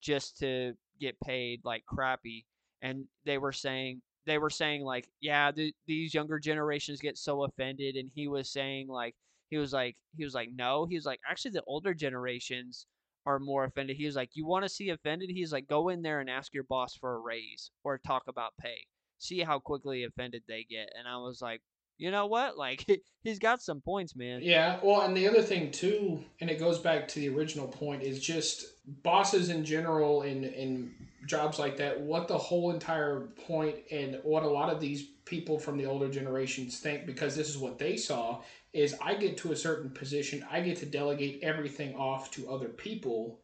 just 0.00 0.38
to 0.38 0.72
get 1.00 1.18
paid 1.20 1.60
like 1.64 1.84
crappy 1.86 2.46
and 2.82 3.04
they 3.24 3.38
were 3.38 3.52
saying 3.52 4.00
they 4.26 4.38
were 4.38 4.50
saying 4.50 4.82
like 4.82 5.08
yeah 5.20 5.50
th- 5.50 5.74
these 5.86 6.14
younger 6.14 6.38
generations 6.38 7.00
get 7.00 7.16
so 7.16 7.44
offended 7.44 7.96
and 7.96 8.10
he 8.14 8.28
was 8.28 8.50
saying 8.50 8.88
like 8.88 9.14
he 9.50 9.56
was 9.56 9.72
like 9.72 9.96
he 10.16 10.24
was 10.24 10.34
like 10.34 10.50
no 10.54 10.86
he 10.86 10.96
was 10.96 11.06
like 11.06 11.20
actually 11.28 11.52
the 11.52 11.62
older 11.66 11.94
generations 11.94 12.86
are 13.24 13.38
more 13.38 13.64
offended 13.64 13.96
he 13.96 14.06
was 14.06 14.16
like 14.16 14.30
you 14.34 14.46
want 14.46 14.64
to 14.64 14.68
see 14.68 14.90
offended 14.90 15.30
he's 15.30 15.52
like 15.52 15.66
go 15.66 15.88
in 15.88 16.02
there 16.02 16.20
and 16.20 16.30
ask 16.30 16.52
your 16.52 16.64
boss 16.64 16.94
for 16.94 17.14
a 17.14 17.18
raise 17.18 17.70
or 17.84 17.98
talk 17.98 18.22
about 18.28 18.52
pay 18.60 18.86
see 19.18 19.40
how 19.40 19.58
quickly 19.58 20.04
offended 20.04 20.42
they 20.46 20.64
get 20.68 20.88
and 20.96 21.08
i 21.08 21.16
was 21.16 21.40
like 21.40 21.60
you 21.98 22.10
know 22.10 22.26
what? 22.26 22.56
Like 22.56 22.84
he's 23.22 23.38
got 23.38 23.62
some 23.62 23.80
points, 23.80 24.14
man. 24.14 24.40
Yeah, 24.42 24.78
well, 24.82 25.02
and 25.02 25.16
the 25.16 25.28
other 25.28 25.42
thing 25.42 25.70
too, 25.70 26.22
and 26.40 26.50
it 26.50 26.58
goes 26.58 26.78
back 26.78 27.08
to 27.08 27.20
the 27.20 27.28
original 27.28 27.68
point, 27.68 28.02
is 28.02 28.20
just 28.20 28.66
bosses 28.86 29.48
in 29.48 29.64
general 29.64 30.22
in 30.22 30.44
in 30.44 30.94
jobs 31.26 31.58
like 31.58 31.76
that. 31.78 32.00
What 32.00 32.28
the 32.28 32.38
whole 32.38 32.70
entire 32.70 33.20
point, 33.46 33.76
and 33.90 34.20
what 34.22 34.44
a 34.44 34.48
lot 34.48 34.72
of 34.72 34.80
these 34.80 35.08
people 35.24 35.58
from 35.58 35.76
the 35.76 35.86
older 35.86 36.08
generations 36.08 36.78
think, 36.78 37.04
because 37.04 37.34
this 37.34 37.48
is 37.48 37.58
what 37.58 37.78
they 37.78 37.96
saw, 37.96 38.42
is 38.72 38.94
I 39.02 39.14
get 39.14 39.36
to 39.38 39.52
a 39.52 39.56
certain 39.56 39.90
position, 39.90 40.46
I 40.50 40.60
get 40.60 40.76
to 40.78 40.86
delegate 40.86 41.40
everything 41.42 41.96
off 41.96 42.30
to 42.32 42.48
other 42.48 42.68
people, 42.68 43.40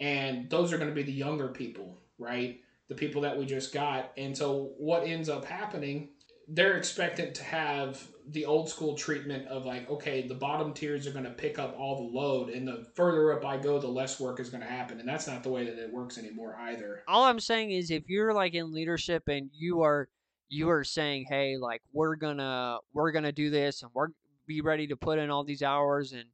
and 0.00 0.50
those 0.50 0.72
are 0.72 0.78
going 0.78 0.90
to 0.90 0.94
be 0.94 1.04
the 1.04 1.12
younger 1.12 1.48
people, 1.48 1.98
right? 2.18 2.60
The 2.88 2.94
people 2.94 3.22
that 3.22 3.38
we 3.38 3.46
just 3.46 3.72
got, 3.72 4.12
and 4.16 4.36
so 4.36 4.72
what 4.78 5.06
ends 5.06 5.28
up 5.28 5.44
happening 5.44 6.08
they're 6.48 6.76
expected 6.76 7.34
to 7.36 7.44
have 7.44 8.06
the 8.28 8.44
old 8.44 8.68
school 8.68 8.94
treatment 8.94 9.48
of 9.48 9.64
like, 9.64 9.88
okay, 9.90 10.26
the 10.26 10.34
bottom 10.34 10.72
tiers 10.72 11.06
are 11.06 11.12
going 11.12 11.24
to 11.24 11.30
pick 11.30 11.58
up 11.58 11.76
all 11.78 11.96
the 11.96 12.18
load, 12.18 12.50
and 12.50 12.66
the 12.66 12.86
further 12.94 13.32
up 13.32 13.44
I 13.44 13.56
go, 13.56 13.78
the 13.78 13.88
less 13.88 14.20
work 14.20 14.40
is 14.40 14.50
going 14.50 14.62
to 14.62 14.68
happen, 14.68 15.00
and 15.00 15.08
that's 15.08 15.26
not 15.26 15.42
the 15.42 15.50
way 15.50 15.64
that 15.64 15.78
it 15.78 15.92
works 15.92 16.18
anymore 16.18 16.56
either. 16.60 17.02
All 17.08 17.24
I'm 17.24 17.40
saying 17.40 17.72
is, 17.72 17.90
if 17.90 18.08
you're 18.08 18.32
like 18.32 18.54
in 18.54 18.72
leadership 18.72 19.24
and 19.28 19.50
you 19.52 19.82
are 19.82 20.08
you 20.48 20.68
are 20.68 20.84
saying, 20.84 21.26
hey, 21.28 21.56
like 21.56 21.82
we're 21.92 22.16
gonna 22.16 22.78
we're 22.92 23.12
gonna 23.12 23.32
do 23.32 23.50
this 23.50 23.82
and 23.82 23.90
we're 23.94 24.08
be 24.46 24.60
ready 24.60 24.86
to 24.88 24.96
put 24.96 25.18
in 25.18 25.30
all 25.30 25.44
these 25.44 25.62
hours 25.62 26.12
and 26.12 26.24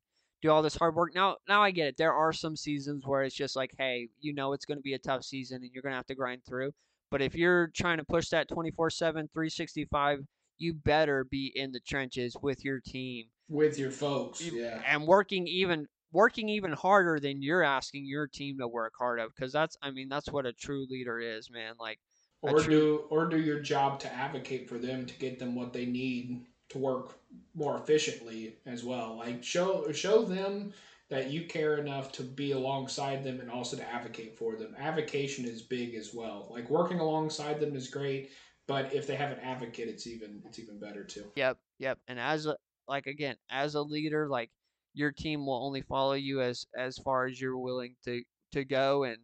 do 0.41 0.51
all 0.51 0.63
this 0.63 0.77
hard 0.77 0.95
work. 0.95 1.15
Now, 1.15 1.37
now 1.49 1.63
I 1.63 1.71
get 1.71 1.89
it. 1.89 1.97
There 1.97 2.13
are 2.13 2.33
some 2.33 2.57
seasons 2.57 3.05
where 3.07 3.23
it's 3.23 3.35
just 3.35 3.57
like, 3.57 3.73
hey, 3.79 4.09
you 4.21 4.35
know, 4.35 4.53
it's 4.53 4.65
going 4.65 4.79
to 4.79 4.83
be 4.83 4.95
a 4.95 4.99
tough 4.99 5.25
season 5.25 5.63
and 5.63 5.71
you're 5.73 5.83
going 5.83 5.93
to 5.93 5.97
have 5.97 6.07
to 6.07 6.15
grind 6.15 6.43
through. 6.47 6.73
But 7.11 7.23
if 7.23 7.35
you're 7.35 7.71
trying 7.75 7.99
to 7.99 8.05
push 8.05 8.29
that 8.31 8.49
24 8.49 8.91
7, 8.91 9.29
365, 9.33 10.21
you 10.59 10.75
better 10.75 11.25
be 11.31 11.53
in 11.55 11.73
the 11.73 11.81
trenches 11.81 12.37
with 12.43 12.65
your 12.65 12.81
team. 12.81 13.27
With 13.49 13.79
your 13.79 13.91
folks, 13.91 14.43
yeah. 14.43 14.83
And 14.87 15.07
working 15.07 15.47
even 15.47 15.87
working 16.13 16.49
even 16.49 16.73
harder 16.73 17.19
than 17.21 17.43
you're 17.43 17.63
asking 17.63 18.07
your 18.07 18.27
team 18.27 18.59
to 18.59 18.69
work 18.69 18.93
hard 18.99 19.21
of 19.21 19.31
because 19.35 19.53
that's 19.53 19.77
I 19.83 19.91
mean 19.91 20.09
that's 20.09 20.31
what 20.31 20.47
a 20.47 20.53
true 20.53 20.87
leader 20.89 21.19
is, 21.19 21.51
man. 21.51 21.75
Like 21.79 21.99
or 22.43 22.61
true, 22.61 22.71
do 22.71 23.05
or 23.11 23.27
do 23.27 23.41
your 23.41 23.61
job 23.61 24.01
to 24.01 24.13
advocate 24.13 24.69
for 24.69 24.79
them 24.79 25.07
to 25.07 25.15
get 25.15 25.39
them 25.39 25.55
what 25.55 25.73
they 25.73 25.87
need 25.87 26.45
to 26.71 26.79
work 26.79 27.19
more 27.55 27.79
efficiently 27.79 28.57
as 28.67 28.85
well. 28.85 29.17
Like 29.17 29.43
show 29.43 29.91
show 29.93 30.25
them 30.25 30.73
that 31.09 31.31
you 31.31 31.47
care 31.47 31.77
enough 31.79 32.13
to 32.13 32.23
be 32.23 32.53
alongside 32.53 33.25
them 33.25 33.41
and 33.41 33.51
also 33.51 33.77
to 33.77 33.89
advocate 33.91 34.37
for 34.37 34.57
them. 34.57 34.75
Avocation 34.79 35.45
is 35.45 35.63
big 35.63 35.95
as 35.95 36.13
well. 36.15 36.49
Like 36.51 36.69
working 36.69 37.01
alongside 37.01 37.61
them 37.61 37.75
is 37.75 37.89
great, 37.89 38.31
but 38.67 38.93
if 38.93 39.07
they 39.07 39.17
have 39.17 39.31
an 39.31 39.41
advocate, 39.41 39.89
it's 39.89 40.07
even 40.07 40.43
it's 40.45 40.59
even 40.59 40.79
better 40.79 41.05
too. 41.05 41.31
Yep, 41.37 41.59
yep. 41.79 41.99
And 42.09 42.19
as 42.19 42.47
a 42.47 42.57
like 42.89 43.07
again, 43.07 43.37
as 43.51 43.75
a 43.75 43.83
leader, 43.83 44.29
like 44.29 44.51
your 44.95 45.13
team 45.13 45.47
will 45.47 45.65
only 45.65 45.83
follow 45.83 46.13
you 46.15 46.41
as 46.43 46.67
as 46.77 46.99
far 46.99 47.27
as 47.27 47.41
you're 47.41 47.59
willing 47.59 47.97
to 48.05 48.23
to 48.53 48.65
go 48.65 49.05
and 49.05 49.19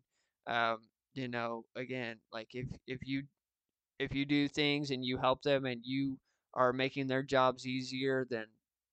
um 0.46 0.78
you 1.14 1.28
know 1.28 1.64
again 1.76 2.16
like 2.32 2.48
if 2.52 2.66
if 2.86 2.98
you 3.02 3.22
if 3.98 4.14
you 4.14 4.24
do 4.24 4.48
things 4.48 4.90
and 4.90 5.04
you 5.04 5.18
help 5.18 5.42
them 5.42 5.64
and 5.66 5.80
you 5.84 6.18
are 6.54 6.72
making 6.72 7.06
their 7.06 7.22
jobs 7.22 7.66
easier 7.66 8.26
then 8.30 8.46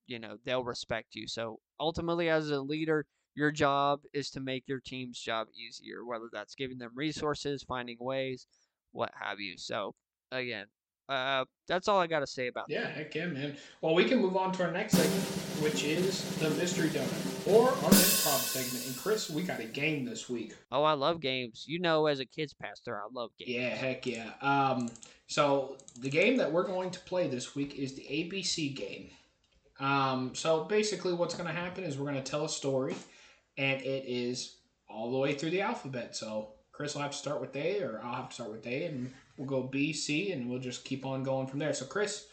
you 0.06 0.18
know 0.18 0.36
they'll 0.44 0.64
respect 0.64 1.14
you 1.14 1.26
so 1.26 1.58
ultimately 1.80 2.28
as 2.28 2.50
a 2.50 2.60
leader 2.60 3.06
your 3.34 3.50
job 3.50 4.00
is 4.12 4.30
to 4.30 4.40
make 4.40 4.64
your 4.66 4.80
team's 4.80 5.18
job 5.18 5.46
easier 5.54 6.04
whether 6.04 6.28
that's 6.32 6.54
giving 6.54 6.78
them 6.78 6.90
resources 6.94 7.62
finding 7.62 7.96
ways 8.00 8.46
what 8.92 9.10
have 9.18 9.40
you 9.40 9.56
so 9.56 9.94
again 10.30 10.66
uh, 11.08 11.44
that's 11.68 11.88
all 11.88 11.98
I 11.98 12.06
got 12.06 12.20
to 12.20 12.26
say 12.26 12.46
about 12.46 12.66
yeah, 12.68 12.82
that. 12.82 12.92
heck 12.94 13.14
yeah, 13.14 13.26
man. 13.26 13.56
Well, 13.80 13.94
we 13.94 14.04
can 14.04 14.20
move 14.20 14.36
on 14.36 14.52
to 14.52 14.64
our 14.64 14.70
next 14.70 14.92
segment, 14.92 15.24
which 15.60 15.84
is 15.84 16.24
the 16.38 16.48
mystery 16.50 16.88
donut 16.88 17.52
or 17.52 17.68
our 17.68 17.90
improv 17.90 18.38
segment. 18.38 18.86
And 18.86 18.96
Chris, 18.96 19.28
we 19.28 19.42
got 19.42 19.60
a 19.60 19.64
game 19.64 20.04
this 20.04 20.30
week. 20.30 20.54
Oh, 20.70 20.84
I 20.84 20.92
love 20.92 21.20
games. 21.20 21.64
You 21.66 21.80
know, 21.80 22.06
as 22.06 22.20
a 22.20 22.24
kids 22.24 22.54
pastor, 22.54 22.96
I 22.96 23.08
love 23.12 23.30
games. 23.38 23.50
Yeah, 23.50 23.68
heck 23.70 24.06
yeah. 24.06 24.30
Um, 24.40 24.88
so 25.26 25.76
the 25.98 26.08
game 26.08 26.36
that 26.36 26.50
we're 26.50 26.66
going 26.66 26.90
to 26.90 27.00
play 27.00 27.26
this 27.26 27.54
week 27.54 27.74
is 27.74 27.94
the 27.94 28.02
ABC 28.02 28.74
game. 28.74 29.10
Um, 29.82 30.34
so 30.34 30.64
basically, 30.64 31.12
what's 31.12 31.34
going 31.34 31.48
to 31.48 31.60
happen 31.60 31.82
is 31.84 31.98
we're 31.98 32.10
going 32.10 32.22
to 32.22 32.30
tell 32.30 32.44
a 32.44 32.48
story, 32.48 32.94
and 33.58 33.82
it 33.82 34.04
is 34.06 34.56
all 34.88 35.10
the 35.10 35.18
way 35.18 35.34
through 35.34 35.50
the 35.50 35.60
alphabet. 35.60 36.14
So 36.14 36.52
Chris 36.70 36.94
will 36.94 37.02
have 37.02 37.10
to 37.10 37.16
start 37.16 37.40
with 37.40 37.54
A, 37.56 37.82
or 37.82 38.00
I'll 38.02 38.14
have 38.14 38.28
to 38.28 38.34
start 38.34 38.52
with 38.52 38.66
A, 38.66 38.84
and 38.84 39.12
we'll 39.36 39.48
go 39.48 39.62
B, 39.62 39.92
C, 39.92 40.30
and 40.30 40.48
we'll 40.48 40.60
just 40.60 40.84
keep 40.84 41.04
on 41.04 41.24
going 41.24 41.48
from 41.48 41.58
there. 41.58 41.74
So 41.74 41.84
Chris, 41.84 42.26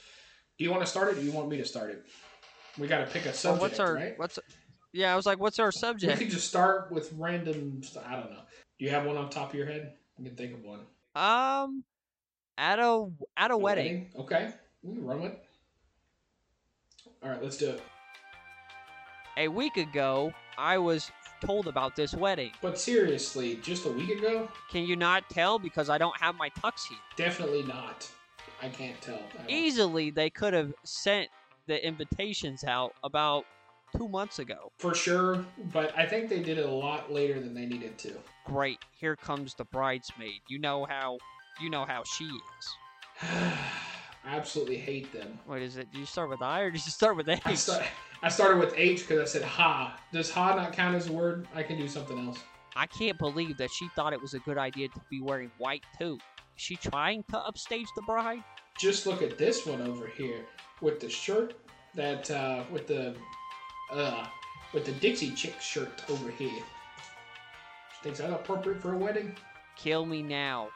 do 0.57 0.63
you 0.63 0.69
want 0.71 0.83
to 0.83 0.87
start 0.87 1.09
it, 1.09 1.17
or 1.17 1.21
do 1.21 1.25
you 1.25 1.31
want 1.31 1.49
me 1.49 1.57
to 1.57 1.65
start 1.65 1.89
it? 1.89 2.05
We 2.77 2.87
got 2.87 2.99
to 2.99 3.07
pick 3.07 3.25
a 3.25 3.33
subject, 3.33 3.61
well, 3.61 3.69
what's 3.69 3.79
our, 3.79 3.95
right? 3.95 4.19
What's 4.19 4.39
yeah, 4.93 5.11
I 5.11 5.15
was 5.15 5.25
like, 5.25 5.39
what's 5.39 5.59
our 5.59 5.71
subject? 5.71 6.19
We 6.19 6.25
could 6.25 6.33
just 6.33 6.47
start 6.47 6.91
with 6.91 7.11
random. 7.17 7.81
I 8.05 8.15
don't 8.15 8.31
know. 8.31 8.41
Do 8.77 8.85
you 8.85 8.91
have 8.91 9.05
one 9.05 9.17
on 9.17 9.29
top 9.29 9.49
of 9.49 9.55
your 9.55 9.65
head? 9.65 9.93
I 10.19 10.23
can 10.23 10.35
think 10.35 10.53
of 10.53 10.63
one. 10.63 10.81
Um, 11.15 11.83
at 12.57 12.79
a 12.79 13.07
at 13.35 13.49
a, 13.49 13.55
a 13.55 13.57
wedding. 13.57 13.85
wedding. 13.85 14.09
Okay, 14.19 14.53
we 14.83 14.93
can 14.93 15.05
run 15.05 15.21
with. 15.21 15.33
All 17.21 17.29
right, 17.29 17.43
let's 17.43 17.57
do 17.57 17.69
it. 17.69 17.81
A 19.37 19.47
week 19.47 19.77
ago, 19.77 20.33
I 20.57 20.77
was 20.77 21.11
told 21.41 21.67
about 21.67 21.95
this 21.95 22.13
wedding. 22.13 22.51
But 22.61 22.79
seriously, 22.79 23.59
just 23.61 23.85
a 23.85 23.89
week 23.89 24.09
ago? 24.09 24.49
Can 24.69 24.83
you 24.83 24.95
not 24.95 25.29
tell 25.29 25.59
because 25.59 25.89
I 25.89 25.97
don't 25.97 26.15
have 26.19 26.35
my 26.35 26.49
tux 26.49 26.87
here? 26.87 26.97
Definitely 27.15 27.63
not. 27.63 28.09
I 28.61 28.67
can't 28.69 28.99
tell. 29.01 29.21
Easily, 29.47 30.09
they 30.09 30.29
could 30.29 30.53
have 30.53 30.73
sent 30.83 31.29
the 31.67 31.85
invitations 31.85 32.63
out 32.63 32.93
about 33.03 33.45
two 33.95 34.07
months 34.07 34.39
ago. 34.39 34.71
For 34.77 34.93
sure, 34.93 35.45
but 35.71 35.97
I 35.97 36.05
think 36.05 36.29
they 36.29 36.41
did 36.41 36.57
it 36.57 36.65
a 36.65 36.71
lot 36.71 37.11
later 37.11 37.39
than 37.39 37.53
they 37.53 37.65
needed 37.65 37.97
to. 37.99 38.13
Great. 38.45 38.79
Here 38.91 39.15
comes 39.15 39.55
the 39.55 39.65
bridesmaid. 39.65 40.41
You 40.47 40.59
know 40.59 40.85
how 40.85 41.17
you 41.61 41.69
know 41.69 41.85
how 41.85 42.03
she 42.03 42.25
is. 42.25 43.21
I 44.25 44.35
absolutely 44.35 44.77
hate 44.77 45.11
them. 45.13 45.39
What 45.45 45.61
is 45.61 45.77
it? 45.77 45.91
Do 45.91 45.99
you 45.99 46.05
start 46.05 46.29
with 46.29 46.41
I 46.41 46.61
or 46.61 46.71
did 46.71 46.85
you 46.85 46.91
start 46.91 47.15
with 47.15 47.29
H? 47.29 47.41
I, 47.45 47.53
start, 47.55 47.83
I 48.21 48.29
started 48.29 48.59
with 48.59 48.73
H 48.75 49.07
because 49.07 49.21
I 49.21 49.25
said 49.25 49.43
ha. 49.43 49.99
Does 50.11 50.29
ha 50.29 50.55
not 50.55 50.73
count 50.73 50.95
as 50.95 51.07
a 51.07 51.11
word? 51.11 51.47
I 51.55 51.63
can 51.63 51.77
do 51.77 51.87
something 51.87 52.27
else. 52.27 52.39
I 52.75 52.85
can't 52.85 53.17
believe 53.17 53.57
that 53.57 53.71
she 53.71 53.87
thought 53.95 54.13
it 54.13 54.21
was 54.21 54.33
a 54.33 54.39
good 54.39 54.57
idea 54.57 54.89
to 54.89 55.01
be 55.09 55.21
wearing 55.21 55.51
white 55.57 55.83
too. 55.97 56.17
Is 56.55 56.63
she 56.63 56.75
trying 56.75 57.23
to 57.31 57.37
upstage 57.39 57.87
the 57.95 58.01
bride? 58.03 58.43
Just 58.77 59.05
look 59.07 59.21
at 59.21 59.37
this 59.37 59.65
one 59.65 59.81
over 59.81 60.07
here 60.07 60.45
with 60.81 60.99
the 60.99 61.09
shirt 61.09 61.55
that 61.95 62.29
uh, 62.29 62.63
with 62.71 62.87
the 62.87 63.15
uh, 63.91 64.25
with 64.73 64.85
the 64.85 64.91
Dixie 64.93 65.31
Chick 65.31 65.59
shirt 65.59 66.03
over 66.09 66.29
here. 66.29 66.49
She 66.49 68.03
thinks 68.03 68.19
that 68.19 68.29
appropriate 68.29 68.81
for 68.81 68.93
a 68.93 68.97
wedding? 68.97 69.35
Kill 69.75 70.05
me 70.05 70.21
now. 70.21 70.69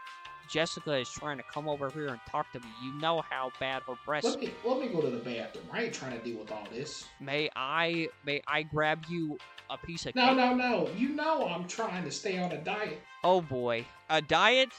Jessica 0.49 0.95
is 0.97 1.09
trying 1.09 1.37
to 1.37 1.43
come 1.43 1.67
over 1.67 1.89
here 1.89 2.07
and 2.07 2.19
talk 2.29 2.51
to 2.53 2.59
me. 2.59 2.67
You 2.83 2.93
know 2.99 3.23
how 3.29 3.51
bad 3.59 3.83
her 3.87 3.95
breasts. 4.05 4.29
Let 4.29 4.39
me 4.39 4.51
let 4.63 4.79
me 4.79 4.87
go 4.87 5.01
to 5.01 5.09
the 5.09 5.17
bathroom. 5.17 5.65
I 5.71 5.83
ain't 5.83 5.93
trying 5.93 6.17
to 6.17 6.23
deal 6.23 6.39
with 6.39 6.51
all 6.51 6.67
this. 6.71 7.05
May 7.19 7.49
I 7.55 8.09
may 8.25 8.41
I 8.47 8.63
grab 8.63 9.03
you 9.09 9.37
a 9.69 9.77
piece 9.77 10.05
of 10.05 10.15
No, 10.15 10.27
cake? 10.27 10.37
no, 10.37 10.53
no. 10.55 10.89
You 10.97 11.09
know 11.09 11.47
I'm 11.47 11.67
trying 11.67 12.03
to 12.03 12.11
stay 12.11 12.37
on 12.37 12.51
a 12.51 12.57
diet. 12.57 13.01
Oh 13.23 13.41
boy, 13.41 13.85
a 14.09 14.21
diet? 14.21 14.69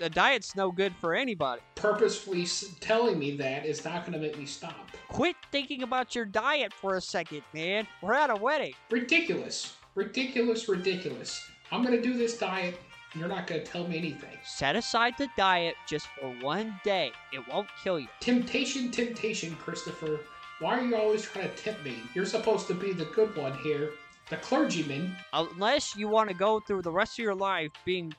A 0.00 0.08
diet's 0.08 0.56
no 0.56 0.72
good 0.72 0.94
for 0.96 1.14
anybody. 1.14 1.60
Purposefully 1.74 2.46
telling 2.80 3.18
me 3.18 3.36
that 3.36 3.66
is 3.66 3.84
not 3.84 4.00
going 4.06 4.14
to 4.14 4.18
make 4.18 4.38
me 4.38 4.46
stop. 4.46 4.90
Quit 5.08 5.36
thinking 5.52 5.82
about 5.82 6.14
your 6.14 6.24
diet 6.24 6.72
for 6.72 6.96
a 6.96 7.00
second, 7.00 7.42
man. 7.52 7.86
We're 8.00 8.14
at 8.14 8.30
a 8.30 8.34
wedding. 8.34 8.72
Ridiculous. 8.90 9.76
Ridiculous, 9.94 10.68
ridiculous. 10.68 11.46
I'm 11.70 11.84
going 11.84 11.94
to 11.94 12.02
do 12.02 12.16
this 12.16 12.38
diet 12.38 12.80
you're 13.14 13.28
not 13.28 13.46
going 13.46 13.62
to 13.62 13.66
tell 13.66 13.86
me 13.86 13.98
anything. 13.98 14.38
Set 14.44 14.76
aside 14.76 15.14
the 15.18 15.28
diet 15.36 15.74
just 15.86 16.06
for 16.18 16.30
one 16.40 16.80
day. 16.84 17.12
It 17.32 17.46
won't 17.48 17.68
kill 17.82 17.98
you. 17.98 18.08
Temptation, 18.20 18.90
temptation, 18.90 19.54
Christopher. 19.56 20.20
Why 20.60 20.78
are 20.78 20.82
you 20.82 20.96
always 20.96 21.22
trying 21.22 21.50
to 21.50 21.56
tempt 21.56 21.84
me? 21.84 21.96
You're 22.14 22.24
supposed 22.24 22.66
to 22.68 22.74
be 22.74 22.92
the 22.92 23.06
good 23.06 23.36
one 23.36 23.52
here, 23.58 23.90
the 24.30 24.36
clergyman. 24.36 25.14
Unless 25.32 25.96
you 25.96 26.08
want 26.08 26.28
to 26.30 26.34
go 26.34 26.60
through 26.60 26.82
the 26.82 26.92
rest 26.92 27.18
of 27.18 27.22
your 27.22 27.34
life 27.34 27.70
being 27.84 28.14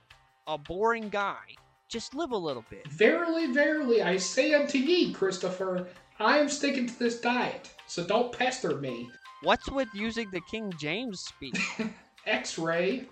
a 0.48 0.58
boring 0.58 1.10
guy, 1.10 1.56
just 1.88 2.14
live 2.14 2.32
a 2.32 2.38
little 2.38 2.66
bit. 2.70 2.88
Verily, 2.90 3.52
verily, 3.52 4.02
I 4.02 4.18
say 4.18 4.54
unto 4.54 4.78
ye, 4.78 5.14
Christopher, 5.14 5.88
I 6.20 6.38
am 6.38 6.50
sticking 6.50 6.88
to 6.88 7.00
this 7.00 7.20
diet, 7.20 7.72
so 7.88 8.06
don't 8.06 8.32
pester 8.32 8.76
me. 8.78 9.10
What's 9.42 9.70
with 9.70 9.90
using 9.94 10.30
the 10.32 10.42
King 10.42 10.74
James 10.78 11.20
speech? 11.20 11.60
X 12.26 12.58
ray. 12.58 13.06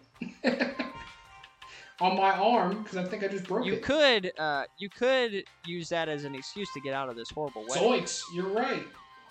on 2.01 2.17
my 2.17 2.31
arm 2.31 2.81
because 2.81 2.97
I 2.97 3.03
think 3.05 3.23
I 3.23 3.27
just 3.27 3.47
broke 3.47 3.65
you 3.65 3.73
it. 3.73 3.75
You 3.77 3.81
could, 3.81 4.31
uh, 4.37 4.63
you 4.79 4.89
could 4.89 5.43
use 5.65 5.87
that 5.89 6.09
as 6.09 6.25
an 6.25 6.35
excuse 6.35 6.67
to 6.73 6.81
get 6.81 6.93
out 6.93 7.07
of 7.09 7.15
this 7.15 7.29
horrible 7.29 7.65
wedding. 7.67 7.83
Zoinks, 7.83 8.23
you're 8.33 8.49
right. 8.49 8.87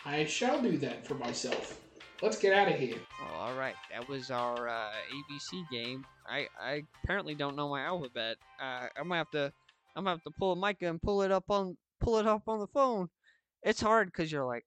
I 0.06 0.24
shall 0.24 0.62
do 0.62 0.78
that 0.78 1.06
for 1.06 1.14
myself. 1.14 1.80
Let's 2.22 2.38
get 2.38 2.54
out 2.54 2.68
of 2.68 2.78
here. 2.78 2.96
Oh, 3.22 3.34
all 3.34 3.54
right, 3.54 3.74
that 3.90 4.08
was 4.08 4.30
our 4.30 4.68
uh, 4.68 4.90
ABC 5.12 5.68
game. 5.70 6.04
I, 6.28 6.46
I 6.60 6.84
apparently 7.02 7.34
don't 7.34 7.56
know 7.56 7.68
my 7.68 7.82
alphabet. 7.82 8.36
Uh, 8.62 8.86
I'm 8.96 9.08
gonna 9.08 9.16
have 9.16 9.30
to, 9.30 9.52
I'm 9.96 10.04
gonna 10.04 10.10
have 10.16 10.22
to 10.24 10.30
pull 10.38 10.52
a 10.52 10.56
mic 10.56 10.82
and 10.82 11.02
pull 11.02 11.22
it 11.22 11.32
up 11.32 11.44
on, 11.48 11.76
pull 11.98 12.18
it 12.18 12.26
up 12.26 12.42
on 12.46 12.60
the 12.60 12.66
phone. 12.68 13.08
It's 13.62 13.80
hard 13.80 14.06
because 14.08 14.30
you're 14.30 14.46
like, 14.46 14.64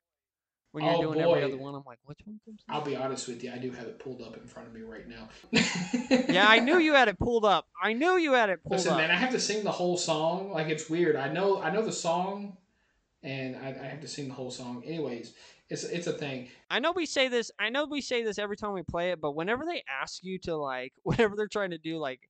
when 0.74 0.84
you're 0.84 0.93
Oh, 0.95 1.01
doing 1.01 1.21
every 1.21 1.41
boy. 1.41 1.45
other 1.45 1.57
one, 1.57 1.76
I'm 1.76 1.84
like, 1.86 1.99
which 2.05 2.19
one 2.26 2.39
comes? 2.45 2.61
I'll 2.67 2.82
be 2.82 2.95
honest 2.95 3.28
with 3.28 3.43
you, 3.43 3.51
I 3.53 3.57
do 3.57 3.71
have 3.71 3.88
it 3.88 3.99
pulled 3.99 4.21
up 4.21 4.36
in 4.36 4.45
front 4.45 4.67
of 4.67 4.74
me 4.74 4.82
right 4.82 5.07
now. 5.07 5.30
yeah, 6.32 6.49
I 6.49 6.59
knew 6.59 6.78
you 6.80 6.93
had 6.93 7.07
it 7.07 7.17
pulled 7.19 7.45
up. 7.45 7.67
I 7.82 7.93
knew 7.93 8.17
you 8.17 8.34
had 8.34 8.49
it 8.49 8.63
pulled 8.63 8.80
Listen, 8.80 8.93
up. 8.93 8.97
man, 8.97 9.11
I 9.11 9.15
have 9.15 9.32
to 9.32 9.39
sing 9.39 9.63
the 9.63 9.71
whole 9.71 9.97
song. 9.97 10.51
Like 10.51 10.67
it's 10.67 10.89
weird. 10.89 11.15
I 11.15 11.32
know, 11.32 11.61
I 11.61 11.71
know 11.71 11.84
the 11.84 11.91
song, 11.91 12.57
and 13.21 13.55
I, 13.55 13.69
I 13.69 13.86
have 13.86 14.01
to 14.01 14.07
sing 14.07 14.28
the 14.28 14.34
whole 14.34 14.51
song. 14.51 14.84
Anyways, 14.86 15.34
it's 15.69 15.84
it's 15.84 16.07
a 16.07 16.13
thing. 16.13 16.49
I 16.69 16.80
know 16.80 16.91
we 16.91 17.05
say 17.05 17.28
this. 17.28 17.51
I 17.59 17.69
know 17.69 17.86
we 17.86 18.01
say 18.01 18.24
this 18.24 18.39
every 18.39 18.57
time 18.57 18.74
we 18.74 18.82
play 18.84 19.11
it, 19.11 19.21
but 19.21 19.36
whenever 19.36 19.63
they 19.65 19.84
ask 20.01 20.24
you 20.24 20.39
to 20.39 20.55
like, 20.57 20.93
whenever 21.03 21.36
they're 21.36 21.47
trying 21.47 21.71
to 21.71 21.78
do 21.78 21.97
like, 21.97 22.21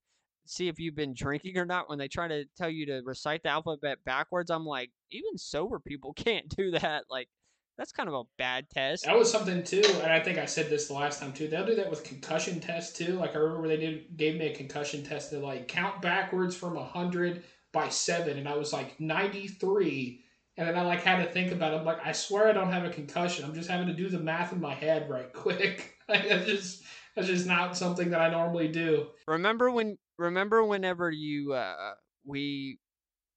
see 0.46 0.68
if 0.68 0.80
you've 0.80 0.96
been 0.96 1.14
drinking 1.14 1.58
or 1.58 1.66
not, 1.66 1.90
when 1.90 1.98
they 1.98 2.10
try 2.10 2.28
to 2.28 2.44
tell 2.58 2.70
you 2.70 2.86
to 2.88 3.02
recite 3.06 3.44
the 3.44 3.50
alphabet 3.50 4.00
backwards, 4.06 4.52
I'm 4.52 4.66
like, 4.66 4.92
even 5.12 5.38
sober 5.38 5.80
people 5.80 6.12
can't 6.18 6.50
do 6.50 6.72
that. 6.72 7.06
Like, 7.10 7.30
that's 7.78 7.92
kind 7.92 8.08
of 8.08 8.16
a 8.16 8.24
bad 8.38 8.70
test. 8.70 9.06
That 9.06 9.18
was 9.18 9.32
something 9.32 9.64
too, 9.64 9.84
and 10.02 10.12
I 10.12 10.20
think 10.20 10.38
I 10.38 10.46
said 10.46 10.70
this 10.70 10.88
the 10.88 10.94
last 10.94 11.20
time 11.20 11.34
too. 11.34 11.48
They'll 11.48 11.66
do 11.66 11.76
that 11.76 11.90
with 11.90 12.04
concussion 12.04 12.60
tests 12.60 12.98
too. 12.98 13.14
Like 13.14 13.36
I 13.36 13.40
remember 13.40 13.68
they 13.68 13.78
did 13.78 14.16
gave 14.16 14.38
me 14.38 14.48
a 14.48 14.56
concussion 14.56 15.04
test 15.04 15.32
to 15.32 15.40
like 15.40 15.68
count 15.68 16.02
backwards 16.02 16.56
from 16.56 16.76
hundred 16.76 17.44
by 17.72 17.90
seven, 17.90 18.38
and 18.38 18.48
I 18.48 18.56
was 18.56 18.74
like 18.74 19.00
ninety 19.00 19.48
three. 19.48 20.22
And 20.56 20.68
then 20.68 20.78
I 20.78 20.84
like 20.84 21.02
had 21.02 21.26
to 21.26 21.32
think 21.32 21.52
about 21.52 21.74
it. 21.74 21.78
I'm 21.78 21.86
like, 21.86 22.06
I 22.06 22.12
swear 22.12 22.48
I 22.48 22.52
don't 22.52 22.72
have 22.72 22.86
a 22.86 22.92
concussion. 22.92 23.44
I'm 23.44 23.56
just 23.56 23.72
having 23.72 23.88
to 23.88 23.94
do 23.94 24.08
the 24.08 24.20
math 24.20 24.54
in 24.54 24.62
my 24.62 24.76
head 24.76 25.10
right 25.10 25.34
quick. 25.34 25.96
like 26.08 26.30
that's 26.30 26.46
just 26.46 26.84
that's 27.16 27.28
just 27.28 27.48
not 27.48 27.76
something 27.76 28.12
that 28.12 28.22
I 28.22 28.30
normally 28.30 28.68
do. 28.68 29.08
Remember 29.28 29.72
when? 29.72 29.98
Remember 30.20 30.64
whenever 30.64 31.10
you 31.10 31.54
uh 31.54 31.94
we 32.24 32.78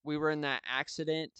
we 0.05 0.19
were 0.19 0.31
in 0.31 0.43
that 0.43 0.63
accident 0.69 1.33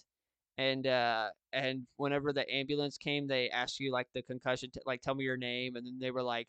and 0.59 0.87
uh 0.87 1.29
and 1.53 1.83
whenever 1.97 2.33
the 2.33 2.49
ambulance 2.53 2.97
came 2.99 3.27
they 3.27 3.49
asked 3.51 3.79
you 3.81 3.93
like 3.93 4.07
the 4.15 4.23
concussion 4.23 4.71
t- 4.71 4.81
like 4.87 5.03
tell 5.03 5.15
me 5.15 5.25
your 5.25 5.37
name 5.37 5.77
and 5.77 5.87
then 5.87 5.99
they 6.01 6.11
were 6.11 6.23
like 6.23 6.49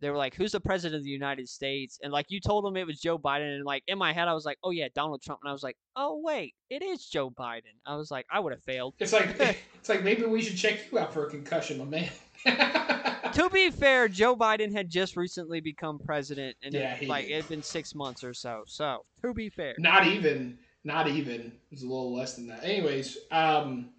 they 0.00 0.10
were 0.10 0.16
like 0.16 0.34
who's 0.34 0.52
the 0.52 0.60
president 0.60 0.98
of 0.98 1.04
the 1.04 1.10
united 1.10 1.48
states 1.48 1.98
and 2.02 2.12
like 2.12 2.26
you 2.28 2.40
told 2.40 2.64
them 2.64 2.76
it 2.76 2.86
was 2.86 3.00
joe 3.00 3.16
biden 3.16 3.54
and 3.54 3.64
like 3.64 3.82
in 3.86 3.96
my 3.96 4.12
head 4.12 4.26
i 4.28 4.34
was 4.34 4.44
like 4.44 4.58
oh 4.64 4.70
yeah 4.70 4.88
donald 4.94 5.22
trump 5.22 5.40
and 5.42 5.48
i 5.48 5.52
was 5.52 5.62
like 5.62 5.76
oh 5.94 6.20
wait 6.22 6.54
it 6.68 6.82
is 6.82 7.06
joe 7.06 7.30
biden 7.30 7.74
i 7.86 7.94
was 7.94 8.10
like 8.10 8.26
i 8.30 8.40
would 8.40 8.52
have 8.52 8.62
failed 8.62 8.92
It's 8.98 9.12
like 9.12 9.36
it's 9.78 9.88
like 9.88 10.02
maybe 10.02 10.24
we 10.24 10.42
should 10.42 10.56
check 10.56 10.80
you 10.90 10.98
out 10.98 11.12
for 11.12 11.26
a 11.26 11.30
concussion, 11.30 11.78
my 11.78 11.84
man. 11.84 12.10
to 13.32 13.48
be 13.52 13.70
fair 13.70 14.08
joe 14.08 14.34
biden 14.36 14.72
had 14.72 14.90
just 14.90 15.16
recently 15.16 15.60
become 15.60 15.98
president 15.98 16.56
and 16.62 16.74
Yeah, 16.74 16.96
it, 17.00 17.08
like 17.08 17.26
did. 17.26 17.32
it 17.32 17.36
had 17.36 17.48
been 17.48 17.62
six 17.62 17.94
months 17.94 18.22
or 18.24 18.34
so 18.34 18.64
so 18.66 19.04
to 19.22 19.32
be 19.32 19.48
fair 19.48 19.74
Not 19.78 20.06
even. 20.06 20.58
Not 20.84 21.08
even. 21.08 21.40
It 21.40 21.52
was 21.70 21.82
a 21.82 21.88
little 21.88 22.14
less 22.14 22.36
than 22.36 22.48
that. 22.48 22.62
Anyways, 22.62 23.16
um, 23.30 23.90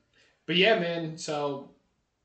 but 0.46 0.56
yeah, 0.56 0.80
man. 0.80 1.18
So 1.18 1.72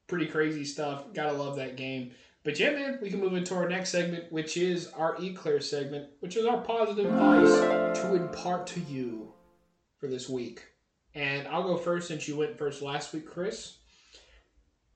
pretty 0.06 0.26
crazy 0.26 0.64
stuff. 0.64 1.12
Gotta 1.14 1.32
love 1.32 1.56
that 1.56 1.76
game. 1.76 2.12
But 2.42 2.58
yeah, 2.58 2.70
man, 2.70 2.98
we 3.02 3.10
can 3.10 3.20
move 3.20 3.34
into 3.34 3.54
our 3.54 3.68
next 3.68 3.90
segment, 3.90 4.30
which 4.32 4.56
is 4.56 4.88
our 4.88 5.16
Eclair 5.20 5.60
segment, 5.60 6.08
which 6.20 6.36
is 6.36 6.46
our 6.46 6.60
positive 6.62 7.06
advice 7.06 8.00
to 8.00 8.14
impart 8.14 8.66
to 8.68 8.80
you 8.80 9.32
for 9.98 10.06
this 10.06 10.28
week. 10.28 10.64
And 11.14 11.46
I'll 11.48 11.64
go 11.64 11.76
first 11.76 12.08
since 12.08 12.26
you 12.26 12.36
went 12.36 12.56
first 12.56 12.82
last 12.82 13.12
week, 13.12 13.26
Chris. 13.26 13.76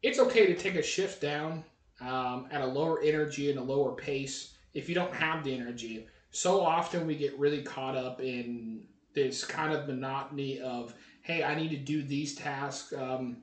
It's 0.02 0.18
okay 0.18 0.46
to 0.46 0.56
take 0.56 0.74
a 0.74 0.82
shift 0.82 1.20
down 1.20 1.64
um, 2.00 2.48
at 2.50 2.62
a 2.62 2.66
lower 2.66 3.02
energy 3.02 3.50
and 3.50 3.58
a 3.58 3.62
lower 3.62 3.92
pace 3.92 4.54
if 4.72 4.88
you 4.88 4.94
don't 4.94 5.12
have 5.12 5.44
the 5.44 5.54
energy. 5.54 6.06
So 6.30 6.60
often 6.60 7.06
we 7.06 7.14
get 7.14 7.38
really 7.38 7.62
caught 7.62 7.96
up 7.96 8.20
in 8.20 8.86
this 9.14 9.44
kind 9.44 9.72
of 9.72 9.88
monotony 9.88 10.60
of, 10.60 10.94
hey, 11.22 11.42
I 11.42 11.54
need 11.54 11.70
to 11.70 11.76
do 11.76 12.02
these 12.02 12.34
tasks. 12.34 12.92
Um, 12.92 13.38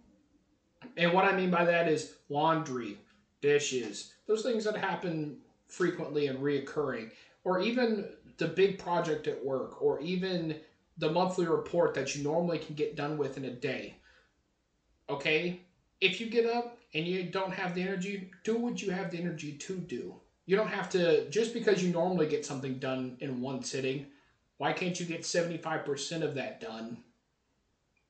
and 0.98 1.14
what 1.14 1.26
I 1.26 1.36
mean 1.36 1.50
by 1.50 1.66
that 1.66 1.88
is 1.88 2.16
laundry, 2.30 2.98
dishes, 3.42 4.14
those 4.28 4.44
things 4.44 4.64
that 4.66 4.76
happen 4.76 5.38
frequently 5.68 6.28
and 6.28 6.40
reoccurring, 6.40 7.12
or 7.44 7.62
even 7.62 8.10
the 8.38 8.48
big 8.48 8.78
project 8.78 9.28
at 9.28 9.44
work, 9.44 9.82
or 9.82 10.00
even 10.02 10.60
the 10.98 11.10
monthly 11.12 11.48
report 11.48 11.94
that 11.94 12.16
you 12.16 12.24
normally 12.24 12.60
can 12.60 12.76
get 12.76 12.96
done 12.96 13.18
with 13.18 13.38
in 13.38 13.46
a 13.46 13.52
day. 13.52 13.96
Okay? 15.10 15.62
If 16.00 16.20
you 16.20 16.28
get 16.28 16.46
up 16.46 16.78
and 16.94 17.06
you 17.06 17.24
don't 17.24 17.54
have 17.54 17.74
the 17.74 17.82
energy, 17.82 18.32
do 18.44 18.58
what 18.58 18.82
you 18.82 18.92
have 18.92 19.12
the 19.12 19.18
energy 19.18 19.54
to 19.54 19.78
do. 19.78 20.16
You 20.46 20.58
don't 20.58 20.68
have 20.68 20.90
to, 20.92 21.30
just 21.30 21.54
because 21.54 21.84
you 21.84 21.92
normally 21.92 22.28
get 22.28 22.46
something 22.46 22.80
done 22.80 23.18
in 23.20 23.42
one 23.42 23.64
sitting, 23.64 24.08
why 24.62 24.74
can't 24.74 25.00
you 25.00 25.08
get 25.08 25.24
75% 25.24 26.22
of 26.22 26.36
that 26.36 26.62
done 26.62 26.98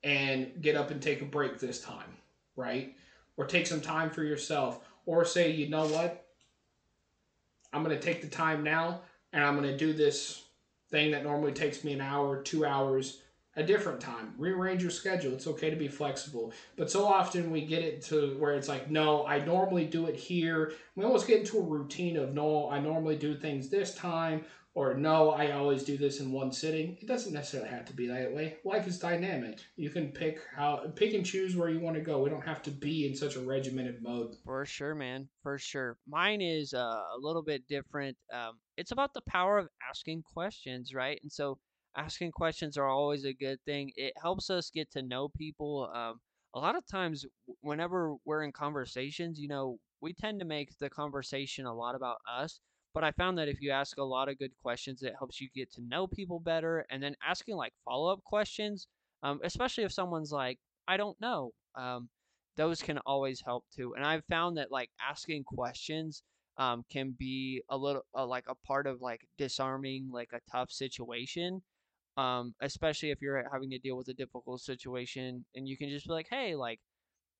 and 0.04 0.52
get 0.60 0.76
up 0.76 0.90
and 0.90 1.00
take 1.00 1.22
a 1.22 1.24
break 1.24 1.58
this 1.58 1.80
time, 1.80 2.18
right? 2.56 2.94
Or 3.38 3.46
take 3.46 3.66
some 3.66 3.80
time 3.80 4.10
for 4.10 4.22
yourself. 4.22 4.84
Or 5.06 5.24
say, 5.24 5.50
you 5.50 5.70
know 5.70 5.86
what? 5.86 6.26
I'm 7.72 7.82
going 7.82 7.98
to 7.98 8.02
take 8.02 8.20
the 8.20 8.28
time 8.28 8.62
now 8.62 9.00
and 9.32 9.42
I'm 9.42 9.56
going 9.56 9.70
to 9.70 9.78
do 9.78 9.94
this 9.94 10.42
thing 10.90 11.12
that 11.12 11.24
normally 11.24 11.52
takes 11.52 11.84
me 11.84 11.94
an 11.94 12.02
hour, 12.02 12.42
two 12.42 12.66
hours, 12.66 13.22
a 13.56 13.62
different 13.62 14.02
time. 14.02 14.34
Rearrange 14.36 14.82
your 14.82 14.90
schedule. 14.90 15.32
It's 15.32 15.46
okay 15.46 15.70
to 15.70 15.76
be 15.76 15.88
flexible. 15.88 16.52
But 16.76 16.90
so 16.90 17.06
often 17.06 17.50
we 17.50 17.62
get 17.62 17.82
it 17.82 18.02
to 18.04 18.36
where 18.38 18.52
it's 18.52 18.68
like, 18.68 18.90
no, 18.90 19.26
I 19.26 19.42
normally 19.42 19.86
do 19.86 20.06
it 20.06 20.16
here. 20.16 20.74
We 20.96 21.04
almost 21.04 21.26
get 21.26 21.40
into 21.40 21.58
a 21.58 21.62
routine 21.62 22.18
of, 22.18 22.34
no, 22.34 22.70
I 22.70 22.78
normally 22.78 23.16
do 23.16 23.34
things 23.34 23.70
this 23.70 23.94
time, 23.94 24.44
or 24.74 24.94
no, 24.94 25.30
I 25.30 25.52
always 25.52 25.84
do 25.84 25.98
this 25.98 26.20
in 26.20 26.32
one 26.32 26.50
sitting. 26.50 26.96
It 27.00 27.06
doesn't 27.06 27.32
necessarily 27.32 27.68
have 27.68 27.84
to 27.86 27.92
be 27.92 28.06
that 28.06 28.32
way. 28.32 28.56
Life 28.64 28.86
is 28.86 28.98
dynamic. 28.98 29.58
You 29.76 29.90
can 29.90 30.08
pick 30.08 30.40
how 30.56 30.84
pick 30.96 31.12
and 31.12 31.26
choose 31.26 31.54
where 31.54 31.68
you 31.68 31.80
want 31.80 31.96
to 31.96 32.02
go. 32.02 32.22
We 32.22 32.30
don't 32.30 32.46
have 32.46 32.62
to 32.62 32.70
be 32.70 33.06
in 33.06 33.14
such 33.14 33.36
a 33.36 33.40
regimented 33.40 34.02
mode. 34.02 34.36
For 34.44 34.64
sure, 34.64 34.94
man. 34.94 35.28
For 35.42 35.58
sure. 35.58 35.98
Mine 36.08 36.40
is 36.40 36.72
uh, 36.72 36.78
a 36.78 37.18
little 37.20 37.42
bit 37.42 37.66
different. 37.68 38.16
Um, 38.32 38.58
it's 38.78 38.92
about 38.92 39.12
the 39.12 39.20
power 39.28 39.58
of 39.58 39.68
asking 39.88 40.22
questions, 40.22 40.94
right? 40.94 41.18
And 41.22 41.30
so 41.30 41.58
asking 41.96 42.32
questions 42.32 42.78
are 42.78 42.88
always 42.88 43.24
a 43.24 43.34
good 43.34 43.58
thing. 43.66 43.92
It 43.96 44.14
helps 44.20 44.48
us 44.48 44.70
get 44.70 44.90
to 44.92 45.02
know 45.02 45.28
people. 45.28 45.90
Um, 45.94 46.20
a 46.54 46.60
lot 46.60 46.76
of 46.76 46.86
times, 46.86 47.24
whenever 47.60 48.14
we're 48.24 48.42
in 48.42 48.52
conversations, 48.52 49.38
you 49.38 49.48
know, 49.48 49.78
we 50.00 50.12
tend 50.12 50.40
to 50.40 50.46
make 50.46 50.76
the 50.78 50.90
conversation 50.90 51.66
a 51.66 51.74
lot 51.74 51.94
about 51.94 52.16
us. 52.30 52.60
But 52.94 53.04
I 53.04 53.12
found 53.12 53.38
that 53.38 53.48
if 53.48 53.62
you 53.62 53.70
ask 53.70 53.96
a 53.96 54.04
lot 54.04 54.28
of 54.28 54.38
good 54.38 54.52
questions, 54.62 55.02
it 55.02 55.14
helps 55.18 55.40
you 55.40 55.48
get 55.54 55.72
to 55.72 55.82
know 55.82 56.06
people 56.06 56.40
better. 56.40 56.84
And 56.90 57.02
then 57.02 57.16
asking 57.26 57.56
like 57.56 57.72
follow 57.84 58.12
up 58.12 58.22
questions, 58.24 58.86
um, 59.22 59.40
especially 59.42 59.84
if 59.84 59.92
someone's 59.92 60.32
like, 60.32 60.58
I 60.86 60.96
don't 60.96 61.18
know. 61.20 61.52
Um, 61.74 62.08
those 62.56 62.82
can 62.82 62.98
always 63.06 63.40
help 63.40 63.64
too. 63.74 63.94
And 63.94 64.04
I've 64.04 64.24
found 64.26 64.58
that 64.58 64.70
like 64.70 64.90
asking 65.00 65.44
questions 65.44 66.22
um, 66.58 66.84
can 66.90 67.14
be 67.18 67.62
a 67.70 67.76
little 67.76 68.02
uh, 68.14 68.26
like 68.26 68.44
a 68.48 68.54
part 68.66 68.86
of 68.86 69.00
like 69.00 69.26
disarming 69.38 70.10
like 70.12 70.30
a 70.34 70.40
tough 70.50 70.70
situation. 70.70 71.62
Um, 72.18 72.54
especially 72.60 73.10
if 73.10 73.22
you're 73.22 73.42
having 73.50 73.70
to 73.70 73.78
deal 73.78 73.96
with 73.96 74.08
a 74.08 74.14
difficult 74.14 74.60
situation, 74.60 75.46
and 75.54 75.66
you 75.66 75.78
can 75.78 75.88
just 75.88 76.06
be 76.06 76.12
like, 76.12 76.26
"Hey, 76.28 76.54
like, 76.54 76.78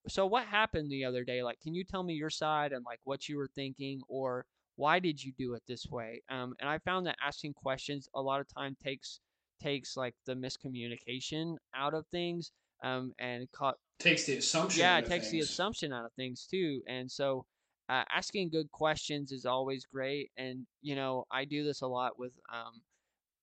so 0.09 0.27
what 0.27 0.47
happened 0.47 0.91
the 0.91 1.05
other 1.05 1.25
day? 1.25 1.43
Like, 1.43 1.61
can 1.61 1.75
you 1.75 1.85
tell 1.85 2.03
me 2.03 2.15
your 2.15 2.31
side 2.31 2.73
and 2.73 2.83
like 2.85 3.01
what 3.05 3.29
you 3.29 3.37
were 3.37 3.51
thinking, 3.55 4.01
or 4.09 4.47
why 4.77 4.99
did 4.99 5.23
you 5.23 5.33
do 5.39 5.55
it 5.55 5.63
this 5.67 5.87
way?" 5.91 6.23
Um, 6.29 6.55
and 6.61 6.69
I 6.69 6.79
found 6.79 7.07
that 7.07 7.17
asking 7.23 7.55
questions 7.55 8.09
a 8.15 8.21
lot 8.23 8.41
of 8.41 8.47
time 8.49 8.77
takes 8.83 9.21
takes 9.61 9.97
like 9.97 10.15
the 10.27 10.35
miscommunication 10.35 11.57
out 11.75 11.95
of 11.95 12.07
things, 12.09 12.53
um, 12.83 13.13
and 13.19 13.51
ca- 13.53 13.75
Takes 13.99 14.27
the 14.27 14.37
assumption. 14.39 14.81
yeah, 14.81 14.99
it 14.99 15.07
takes 15.07 15.31
the 15.31 15.41
assumption 15.41 15.93
out 15.93 16.05
of 16.05 16.13
things 16.15 16.47
too. 16.51 16.83
And 16.89 17.11
so 17.11 17.45
uh, 17.89 18.05
asking 18.11 18.51
good 18.51 18.71
questions 18.73 19.31
is 19.31 19.47
always 19.47 19.85
great. 19.85 20.31
And, 20.37 20.67
you 20.81 20.97
know, 20.97 21.25
I 21.31 21.45
do 21.45 21.63
this 21.63 21.83
a 21.83 21.87
lot 21.87 22.19
with 22.19 22.33
um, 22.53 22.83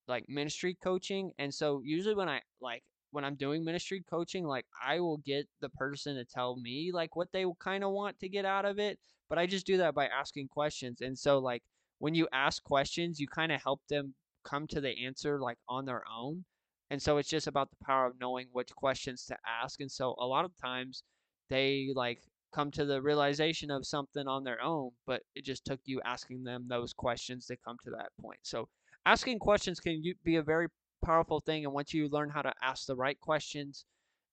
like 0.08 0.26
ministry 0.28 0.78
coaching. 0.84 1.32
And 1.40 1.54
so 1.54 1.82
usually 1.84 2.16
when 2.16 2.30
I 2.30 2.42
like, 2.62 2.84
when 3.12 3.24
I'm 3.24 3.36
doing 3.36 3.64
ministry 3.64 4.04
coaching, 4.10 4.46
like 4.46 4.66
I 4.86 5.00
will 5.00 5.18
get 5.18 5.48
the 5.62 5.70
person 5.70 6.16
to 6.16 6.26
tell 6.26 6.58
me 6.58 6.92
like 6.94 7.16
what 7.16 7.32
they 7.32 7.46
kind 7.60 7.84
of 7.84 7.92
want 7.92 8.20
to 8.20 8.30
get 8.30 8.46
out 8.46 8.66
of 8.66 8.80
it. 8.80 9.00
But 9.30 9.38
I 9.38 9.46
just 9.46 9.66
do 9.66 9.78
that 9.78 9.94
by 9.94 10.08
asking 10.08 10.48
questions. 10.48 11.02
And 11.02 11.18
so, 11.18 11.40
like, 11.40 11.64
when 12.00 12.16
you 12.16 12.28
ask 12.34 12.64
questions, 12.64 13.20
you 13.20 13.28
kind 13.28 13.52
of 13.52 13.62
help 13.62 13.82
them 13.90 14.16
come 14.44 14.68
to 14.68 14.82
the 14.82 15.06
answer 15.06 15.40
like 15.40 15.58
on 15.68 15.86
their 15.86 16.04
own. 16.12 16.46
And 16.90 17.02
so 17.02 17.18
it's 17.18 17.30
just 17.30 17.48
about 17.48 17.70
the 17.70 17.86
power 17.86 18.08
of 18.08 18.20
knowing 18.20 18.48
which 18.52 18.74
questions 18.76 19.26
to 19.26 19.38
ask. 19.48 19.80
And 19.80 19.92
so 19.92 20.16
a 20.18 20.26
lot 20.26 20.46
of 20.46 20.52
times 20.60 21.04
they 21.50 21.90
like 21.94 22.22
come 22.52 22.72
to 22.72 22.86
the 22.86 23.02
realization 23.02 23.70
of 23.70 23.86
something 23.86 24.28
on 24.28 24.44
their 24.44 24.62
own, 24.62 24.92
but 25.06 25.22
it 25.36 25.46
just 25.46 25.66
took 25.66 25.80
you 25.86 26.02
asking 26.04 26.44
them 26.44 26.66
those 26.68 26.94
questions 26.94 27.46
to 27.46 27.58
come 27.58 27.78
to 27.84 27.92
that 27.92 28.10
point. 28.20 28.40
So 28.42 28.68
asking 29.06 29.40
questions 29.40 29.80
can 29.80 30.02
be 30.24 30.38
a 30.38 30.42
very 30.42 30.68
powerful 31.04 31.42
thing. 31.42 31.66
And 31.66 31.74
once 31.74 31.94
you 31.94 32.10
learn 32.10 32.30
how 32.30 32.42
to 32.42 32.54
ask 32.64 32.88
the 32.88 32.96
right 32.96 33.20
questions, 33.20 33.86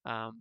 um, 0.06 0.40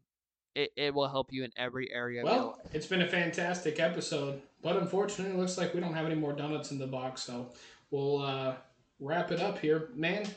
it, 0.55 0.71
it 0.75 0.93
will 0.93 1.07
help 1.07 1.31
you 1.31 1.43
in 1.43 1.51
every 1.57 1.93
area 1.93 2.23
Well, 2.23 2.59
it's 2.73 2.87
been 2.87 3.01
a 3.01 3.07
fantastic 3.07 3.79
episode, 3.79 4.41
but 4.61 4.77
unfortunately, 4.77 5.33
it 5.35 5.39
looks 5.39 5.57
like 5.57 5.73
we 5.73 5.81
don't 5.81 5.93
have 5.93 6.05
any 6.05 6.15
more 6.15 6.33
donuts 6.33 6.71
in 6.71 6.79
the 6.79 6.87
box, 6.87 7.21
so 7.23 7.51
we'll 7.91 8.21
uh, 8.21 8.55
wrap 8.99 9.31
it 9.31 9.41
up 9.41 9.59
here. 9.59 9.89
Man, 9.93 10.27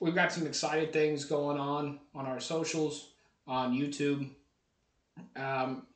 we've 0.00 0.14
got 0.14 0.32
some 0.32 0.46
excited 0.46 0.92
things 0.92 1.24
going 1.24 1.58
on 1.58 2.00
on 2.14 2.26
our 2.26 2.40
socials, 2.40 3.12
on 3.46 3.72
YouTube, 3.72 4.28
Um, 5.36 5.86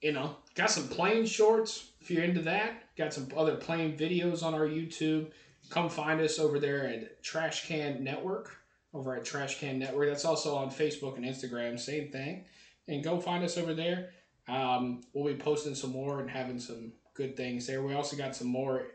you 0.00 0.12
know, 0.12 0.36
got 0.54 0.70
some 0.70 0.86
plane 0.88 1.24
shorts 1.24 1.92
if 2.00 2.10
you're 2.10 2.24
into 2.24 2.42
that. 2.42 2.94
Got 2.96 3.14
some 3.14 3.28
other 3.36 3.56
plane 3.56 3.96
videos 3.96 4.42
on 4.42 4.54
our 4.54 4.66
YouTube. 4.66 5.30
Come 5.70 5.88
find 5.88 6.20
us 6.20 6.38
over 6.38 6.58
there 6.58 6.86
at 6.86 7.22
Trash 7.22 7.66
Can 7.66 8.04
Network. 8.04 8.54
Over 8.92 9.16
at 9.16 9.24
Trash 9.24 9.58
Can 9.58 9.78
Network. 9.78 10.08
That's 10.08 10.24
also 10.24 10.54
on 10.54 10.68
Facebook 10.70 11.16
and 11.16 11.24
Instagram. 11.24 11.80
Same 11.80 12.10
thing. 12.12 12.44
And 12.88 13.02
go 13.02 13.20
find 13.20 13.42
us 13.44 13.56
over 13.56 13.74
there. 13.74 14.10
Um, 14.48 15.02
we'll 15.12 15.32
be 15.32 15.40
posting 15.40 15.74
some 15.74 15.90
more 15.90 16.20
and 16.20 16.28
having 16.28 16.58
some 16.58 16.92
good 17.14 17.36
things 17.36 17.66
there. 17.66 17.82
We 17.82 17.94
also 17.94 18.16
got 18.16 18.36
some 18.36 18.48
more 18.48 18.88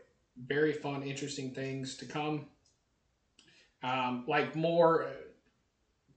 very 0.46 0.72
fun, 0.72 1.02
interesting 1.02 1.52
things 1.52 1.96
to 1.96 2.04
come. 2.04 2.46
Um, 3.82 4.24
like 4.28 4.54
more 4.54 5.04
uh, 5.04 5.10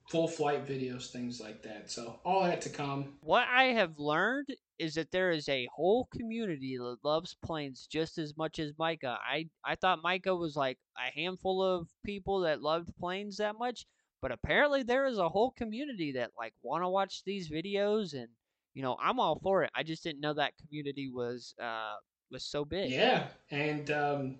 full 0.09 0.27
flight 0.27 0.67
videos, 0.67 1.11
things 1.11 1.39
like 1.39 1.63
that. 1.63 1.89
So 1.89 2.19
all 2.25 2.43
that 2.43 2.61
to 2.61 2.69
come. 2.69 3.13
What 3.21 3.47
I 3.47 3.65
have 3.65 3.97
learned 3.97 4.49
is 4.79 4.95
that 4.95 5.11
there 5.11 5.31
is 5.31 5.47
a 5.49 5.67
whole 5.73 6.07
community 6.11 6.77
that 6.77 6.97
loves 7.03 7.35
planes 7.43 7.87
just 7.89 8.17
as 8.17 8.35
much 8.35 8.59
as 8.59 8.73
Micah. 8.77 9.17
I 9.25 9.47
I 9.63 9.75
thought 9.75 10.03
Micah 10.03 10.35
was 10.35 10.55
like 10.55 10.77
a 10.97 11.19
handful 11.19 11.63
of 11.63 11.87
people 12.05 12.41
that 12.41 12.61
loved 12.61 12.95
planes 12.97 13.37
that 13.37 13.57
much, 13.57 13.85
but 14.23 14.31
apparently 14.31 14.83
there 14.83 15.05
is 15.05 15.17
a 15.17 15.27
whole 15.27 15.51
community 15.51 16.13
that 16.13 16.31
like 16.37 16.53
want 16.63 16.81
to 16.81 16.87
watch 16.87 17.23
these 17.25 17.51
videos 17.51 18.13
and 18.13 18.29
you 18.73 18.81
know, 18.81 18.97
I'm 18.99 19.19
all 19.19 19.37
for 19.43 19.63
it. 19.63 19.69
I 19.75 19.83
just 19.83 20.01
didn't 20.01 20.21
know 20.21 20.33
that 20.33 20.53
community 20.57 21.11
was 21.13 21.53
uh 21.61 21.95
was 22.31 22.45
so 22.45 22.65
big. 22.65 22.89
Yeah, 22.89 23.27
and 23.51 23.91
um, 23.91 24.35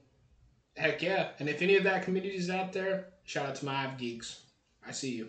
heck 0.77 1.01
yeah. 1.03 1.31
And 1.37 1.49
if 1.49 1.61
any 1.61 1.75
of 1.75 1.83
that 1.83 2.03
community 2.03 2.35
is 2.35 2.49
out 2.49 2.71
there, 2.71 3.09
shout 3.25 3.45
out 3.45 3.55
to 3.55 3.65
my 3.65 3.85
Av 3.85 3.97
geeks. 3.97 4.41
I 4.87 4.91
see 4.91 5.11
you. 5.11 5.27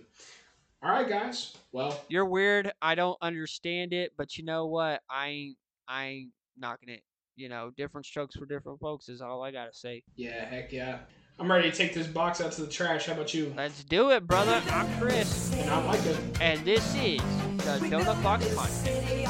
All 0.82 0.90
right, 0.90 1.08
guys. 1.08 1.56
Well, 1.72 2.00
You're 2.08 2.24
weird. 2.24 2.72
I 2.80 2.94
don't 2.94 3.18
understand 3.20 3.92
it, 3.92 4.12
but 4.16 4.38
you 4.38 4.44
know 4.44 4.66
what? 4.66 5.02
I 5.10 5.28
ain't 5.28 5.56
I 5.88 6.04
ain't 6.04 6.30
knocking 6.56 6.90
it. 6.90 7.02
You 7.36 7.48
know, 7.48 7.72
different 7.76 8.06
strokes 8.06 8.36
for 8.36 8.46
different 8.46 8.78
folks 8.78 9.08
is 9.08 9.20
all 9.20 9.42
I 9.42 9.50
gotta 9.50 9.74
say. 9.74 10.04
yeah, 10.14 10.44
heck 10.44 10.72
yeah. 10.72 11.00
I'm 11.38 11.50
ready 11.50 11.68
to 11.70 11.76
take 11.76 11.94
this 11.94 12.06
box 12.06 12.40
out 12.40 12.52
to 12.52 12.60
the 12.62 12.68
trash. 12.68 13.06
How 13.06 13.12
about 13.14 13.34
you? 13.34 13.52
Let's 13.56 13.82
do 13.84 14.10
it, 14.12 14.26
brother. 14.26 14.62
I'm 14.70 15.00
Chris, 15.00 15.52
And 15.54 15.68
I'm 15.68 15.84
Micah. 15.86 16.16
and 16.40 16.64
this 16.64 16.94
is 16.94 17.18
the 17.58 17.80
Donut 17.90 18.22
Box 18.22 18.46
Podcast. 18.46 19.23